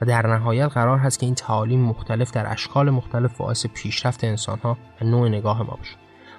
و 0.00 0.06
در 0.06 0.26
نهایت 0.26 0.68
قرار 0.68 0.98
هست 0.98 1.18
که 1.18 1.26
این 1.26 1.34
تعالیم 1.34 1.80
مختلف 1.80 2.30
در 2.30 2.52
اشکال 2.52 2.90
مختلف 2.90 3.36
باعث 3.36 3.66
پیشرفت 3.66 4.24
انسان 4.24 4.58
ها 4.58 4.78
و 5.00 5.04
نوع 5.04 5.28
نگاه 5.28 5.62
ما 5.62 5.76
باشه 5.76 5.96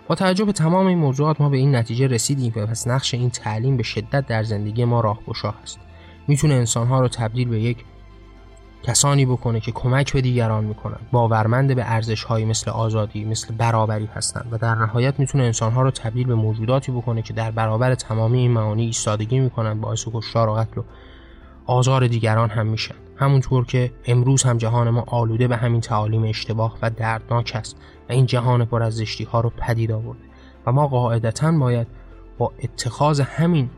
با 0.09 0.15
توجه 0.15 0.45
به 0.45 0.51
تمام 0.51 0.85
این 0.85 0.97
موضوعات 0.97 1.41
ما 1.41 1.49
به 1.49 1.57
این 1.57 1.75
نتیجه 1.75 2.07
رسیدیم 2.07 2.51
که 2.51 2.65
پس 2.65 2.87
نقش 2.87 3.13
این 3.13 3.29
تعلیم 3.29 3.77
به 3.77 3.83
شدت 3.83 4.27
در 4.27 4.43
زندگی 4.43 4.85
ما 4.85 5.01
راهگشا 5.01 5.53
است 5.63 5.79
می‌تونه 6.27 6.53
انسانها 6.53 6.99
رو 6.99 7.07
تبدیل 7.07 7.49
به 7.49 7.59
یک 7.59 7.77
کسانی 8.83 9.25
بکنه 9.25 9.59
که 9.59 9.71
کمک 9.71 10.13
به 10.13 10.21
دیگران 10.21 10.63
می‌کنن 10.63 10.97
باورمند 11.11 11.75
به 11.75 11.91
ارزش 11.91 12.23
هایی 12.23 12.45
مثل 12.45 12.71
آزادی 12.71 13.25
مثل 13.25 13.55
برابری 13.55 14.05
هستند 14.05 14.47
و 14.51 14.57
در 14.57 14.75
نهایت 14.75 15.19
می‌تونه 15.19 15.43
انسانها 15.43 15.81
رو 15.81 15.91
تبدیل 15.91 16.27
به 16.27 16.35
موجوداتی 16.35 16.91
بکنه 16.91 17.21
که 17.21 17.33
در 17.33 17.51
برابر 17.51 17.95
تمامی 17.95 18.39
این 18.39 18.51
معانی 18.51 18.85
ایستادگی 18.85 19.39
می‌کنن 19.39 19.81
باعث 19.81 20.07
کشتار 20.13 20.49
و 20.49 20.53
قتل 20.53 20.81
و 20.81 20.83
آزار 21.65 22.07
دیگران 22.07 22.49
هم 22.49 22.67
میشن. 22.67 22.95
همونطور 23.19 23.65
که 23.65 23.91
امروز 24.05 24.43
هم 24.43 24.57
جهان 24.57 24.89
ما 24.89 25.03
آلوده 25.07 25.47
به 25.47 25.57
همین 25.57 25.81
تعالیم 25.81 26.23
اشتباه 26.23 26.77
و 26.81 26.89
دردناک 26.89 27.51
است 27.55 27.77
و 28.09 28.13
این 28.13 28.25
جهان 28.25 28.65
پر 28.65 28.83
از 28.83 28.95
زشتی 28.95 29.23
ها 29.23 29.41
رو 29.41 29.49
پدید 29.49 29.91
آورده. 29.91 30.21
و 30.65 30.71
ما 30.71 30.87
قاعدتا 30.87 31.51
باید 31.51 31.87
با 32.37 32.51
اتخاذ 32.63 33.19
همین 33.19 33.69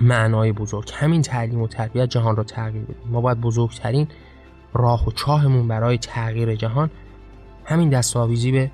معنای 0.00 0.52
بزرگ 0.52 0.90
همین 0.94 1.22
تعلیم 1.22 1.62
و 1.62 1.68
تربیت 1.68 2.08
جهان 2.08 2.36
رو 2.36 2.44
تغییر 2.44 2.84
بدیم. 2.84 3.10
ما 3.10 3.20
باید 3.20 3.40
بزرگترین 3.40 4.08
راه 4.74 5.08
و 5.08 5.10
چاهمون 5.10 5.68
برای 5.68 5.98
تغییر 5.98 6.54
جهان 6.54 6.90
همین 7.64 7.88
دستاویزی 7.88 8.52
به 8.52 8.70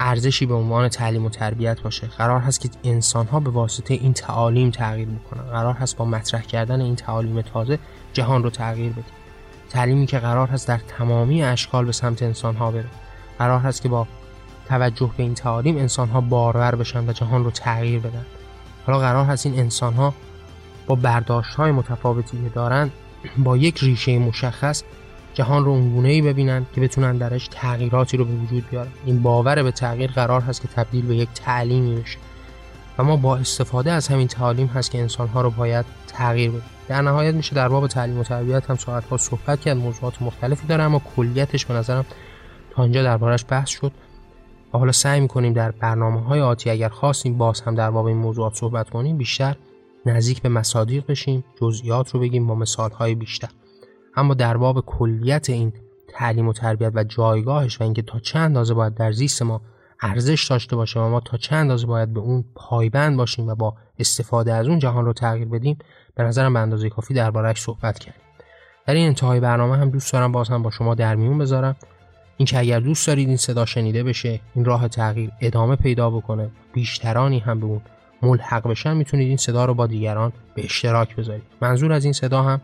ارزشی 0.00 0.46
به 0.46 0.54
عنوان 0.54 0.88
تعلیم 0.88 1.24
و 1.24 1.28
تربیت 1.28 1.80
باشه. 1.80 2.06
قرار 2.06 2.40
هست 2.40 2.60
که 2.60 2.68
انسان 2.84 3.26
ها 3.26 3.40
به 3.40 3.50
واسطه 3.50 3.94
این 3.94 4.12
تعالیم 4.12 4.70
تغییر 4.70 5.08
بکنن. 5.08 5.42
قرار 5.42 5.74
هست 5.74 5.96
با 5.96 6.04
مطرح 6.04 6.42
کردن 6.42 6.80
این 6.80 6.96
تعالیم 6.96 7.40
تازه 7.40 7.78
جهان 8.12 8.42
رو 8.42 8.50
تغییر 8.50 8.92
بدیم 8.92 9.04
تعلیمی 9.70 10.06
که 10.06 10.18
قرار 10.18 10.48
هست 10.48 10.68
در 10.68 10.80
تمامی 10.98 11.42
اشکال 11.42 11.84
به 11.84 11.92
سمت 11.92 12.22
انسان 12.22 12.56
ها 12.56 12.70
بره. 12.70 12.88
قرار 13.38 13.60
هست 13.60 13.82
که 13.82 13.88
با 13.88 14.06
توجه 14.68 15.10
به 15.16 15.22
این 15.22 15.34
تعالیم 15.34 15.78
انسان 15.78 16.08
ها 16.08 16.20
بارور 16.20 16.74
بشن 16.74 17.08
و 17.08 17.12
جهان 17.12 17.44
رو 17.44 17.50
تغییر 17.50 18.00
بدن. 18.00 18.26
حالا 18.86 18.98
قرار 18.98 19.24
هست 19.24 19.46
این 19.46 19.58
انسان 19.58 19.94
ها 19.94 20.14
با 20.86 20.94
برداشت 20.94 21.54
های 21.54 21.72
متفاوتی 21.72 22.42
که 22.42 22.48
دارن 22.48 22.90
با 23.38 23.56
یک 23.56 23.78
ریشه 23.78 24.18
مشخص 24.18 24.82
جهان 25.34 25.64
رو 25.64 25.70
اونگونه 25.70 26.08
ای 26.08 26.22
ببینن 26.22 26.66
که 26.74 26.80
بتونن 26.80 27.16
درش 27.16 27.48
تغییراتی 27.48 28.16
رو 28.16 28.24
به 28.24 28.34
وجود 28.34 28.68
بیارن. 28.70 28.90
این 29.06 29.22
باور 29.22 29.62
به 29.62 29.70
تغییر 29.70 30.10
قرار 30.10 30.40
هست 30.40 30.62
که 30.62 30.68
تبدیل 30.68 31.06
به 31.06 31.16
یک 31.16 31.28
تعلیمی 31.34 32.00
بشه. 32.00 32.18
و 32.98 33.04
ما 33.04 33.16
با 33.16 33.36
استفاده 33.36 33.92
از 33.92 34.08
همین 34.08 34.28
تعلیم 34.28 34.66
هست 34.66 34.90
که 34.90 35.00
انسان 35.00 35.28
ها 35.28 35.40
رو 35.40 35.50
باید 35.50 35.84
تغییر 36.06 36.50
بدیم 36.50 36.62
در 36.92 37.02
نهایت 37.02 37.34
میشه 37.34 37.54
در 37.54 37.68
باب 37.68 37.86
تعلیم 37.86 38.18
و 38.18 38.22
تربیت 38.22 38.70
هم 38.70 38.76
ساعت 38.76 39.04
ها 39.04 39.16
صحبت 39.16 39.60
کرد. 39.60 39.76
موضوعات 39.76 40.22
مختلفی 40.22 40.66
داره 40.66 40.82
اما 40.82 41.02
کلیتش 41.16 41.66
به 41.66 41.74
نظرم 41.74 42.04
تا 42.70 42.82
اینجا 42.82 43.02
دربارش 43.02 43.44
بحث 43.48 43.68
شد. 43.68 43.92
و 44.74 44.78
حالا 44.78 44.92
سعی 44.92 45.20
می‌کنیم 45.20 45.52
در 45.52 45.70
برنامه 45.70 46.20
های 46.20 46.40
آتی 46.40 46.70
اگر 46.70 46.88
خواستیم 46.88 47.38
باز 47.38 47.60
هم 47.60 47.74
در 47.74 47.90
باب 47.90 48.06
این 48.06 48.16
موضوعات 48.16 48.54
صحبت 48.54 48.90
کنیم 48.90 49.16
بیشتر 49.16 49.56
نزدیک 50.06 50.42
به 50.42 50.48
مصادیق 50.48 51.06
بشیم 51.06 51.44
جزئیات 51.60 52.10
رو 52.10 52.20
بگیم 52.20 52.46
با 52.46 52.54
مثال 52.54 52.90
های 52.90 53.14
بیشتر. 53.14 53.48
اما 54.16 54.34
در 54.34 54.56
باب 54.56 54.80
کلیت 54.80 55.50
این 55.50 55.72
تعلیم 56.08 56.48
و 56.48 56.52
تربیت 56.52 56.92
و 56.94 57.04
جایگاهش 57.04 57.80
و 57.80 57.84
اینکه 57.84 58.02
تا 58.02 58.18
چه 58.18 58.38
اندازه 58.38 58.74
باید 58.74 58.94
در 58.94 59.12
زیست 59.12 59.42
ما 59.42 59.60
ارزش 60.02 60.46
داشته 60.50 60.76
باشه 60.76 61.00
و 61.00 61.08
ما 61.08 61.20
تا 61.20 61.36
چه 61.36 61.56
اندازه 61.56 61.86
باید 61.86 62.14
به 62.14 62.20
اون 62.20 62.44
پایبند 62.54 63.16
باشیم 63.16 63.48
و 63.48 63.54
با 63.54 63.74
استفاده 63.98 64.52
از 64.54 64.68
اون 64.68 64.78
جهان 64.78 65.04
رو 65.04 65.12
تغییر 65.12 65.48
بدیم 65.48 65.78
به 66.14 66.22
نظرم 66.22 66.52
به 66.52 66.60
اندازه 66.60 66.90
کافی 66.90 67.14
دربارهش 67.14 67.60
صحبت 67.60 67.98
کردیم. 67.98 68.22
در 68.86 68.94
این 68.94 69.06
انتهای 69.06 69.40
برنامه 69.40 69.76
هم 69.76 69.90
دوست 69.90 70.12
دارم 70.12 70.32
باز 70.32 70.48
هم 70.48 70.62
با 70.62 70.70
شما 70.70 70.94
در 70.94 71.14
میون 71.14 71.38
بذارم. 71.38 71.76
اینکه 72.36 72.58
اگر 72.58 72.80
دوست 72.80 73.06
دارید 73.06 73.28
این 73.28 73.36
صدا 73.36 73.64
شنیده 73.64 74.02
بشه 74.02 74.40
این 74.54 74.64
راه 74.64 74.88
تغییر 74.88 75.30
ادامه 75.40 75.76
پیدا 75.76 76.10
بکنه 76.10 76.50
بیشترانی 76.72 77.38
هم 77.38 77.60
به 77.60 77.66
اون 77.66 77.80
ملحق 78.22 78.68
بشن 78.68 78.96
می‌تونید 78.96 79.28
این 79.28 79.36
صدا 79.36 79.64
رو 79.64 79.74
با 79.74 79.86
دیگران 79.86 80.32
به 80.54 80.64
اشتراک 80.64 81.16
بذارید. 81.16 81.44
منظور 81.60 81.92
از 81.92 82.04
این 82.04 82.12
صدا 82.12 82.42
هم 82.42 82.60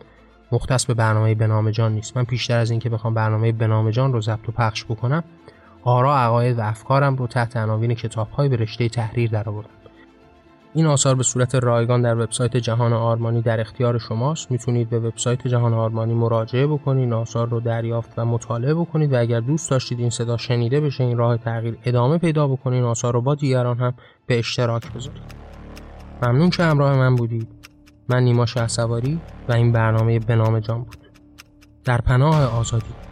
مختص 0.53 0.87
به 0.87 0.95
برنامه 0.95 1.35
بنام 1.35 1.71
جان 1.71 1.93
نیست. 1.93 2.17
من 2.17 2.25
پیشتر 2.25 2.59
از 2.59 2.71
اینکه 2.71 2.89
بخوام 2.89 3.15
برنامه 3.15 3.53
بنام 3.53 3.91
جان 3.91 4.13
رو 4.13 4.21
ضبط 4.21 4.49
و 4.49 4.53
پخش 4.53 4.85
بکنم 4.85 5.25
آرا 5.83 6.17
عقاید 6.17 6.59
و 6.59 6.63
افکارم 6.63 7.17
رو 7.17 7.27
تحت 7.27 7.57
عناوین 7.57 7.95
کتاب‌های 7.95 8.49
به 8.49 8.57
رشته 8.57 8.89
تحریر 8.89 9.31
درآوردم 9.31 9.71
این 10.75 10.87
آثار 10.87 11.15
به 11.15 11.23
صورت 11.23 11.55
رایگان 11.55 12.03
در 12.03 12.21
وبسایت 12.21 12.57
جهان 12.57 12.93
آرمانی 12.93 13.43
در 13.43 13.61
اختیار 13.61 13.99
شماست. 13.99 14.51
می‌تونید 14.51 14.91
به 14.91 14.99
وبسایت 14.99 15.49
جهان 15.49 15.75
آرمانی 15.75 16.15
مراجعه 16.15 16.67
بکنید 16.67 17.13
آثار 17.13 17.49
رو 17.49 17.61
دریافت 17.61 18.19
و 18.19 18.25
مطالعه 18.25 18.75
بکنید 18.75 19.13
و 19.13 19.21
اگر 19.21 19.41
دوست 19.41 19.71
داشتید 19.71 20.01
این 20.01 20.11
صدا 20.11 20.37
شنیده 20.37 20.81
بشه 20.81 21.05
این 21.05 21.19
راه 21.19 21.37
تغییر 21.37 21.79
ادامه 21.85 22.19
پیدا 22.19 22.49
بکنید 22.49 22.85
آثار 22.85 23.13
رو 23.13 23.21
با 23.21 23.35
دیگران 23.35 23.79
هم 23.79 23.95
به 24.27 24.39
اشتراک 24.39 24.93
بذارید. 24.93 25.23
ممنون 26.23 26.51
که 26.51 26.63
همراه 26.63 26.97
من 26.97 27.17
بودید. 27.17 27.49
من 28.09 28.23
نیما 28.23 28.47
شهسواری 28.47 29.21
و 29.49 29.53
این 29.53 29.73
برنامه 29.73 30.19
به 30.19 30.37
نام 30.37 30.61
جان 30.61 30.83
بود. 30.83 30.99
در 31.85 32.01
پناه 32.01 32.59
آزادی. 32.59 33.08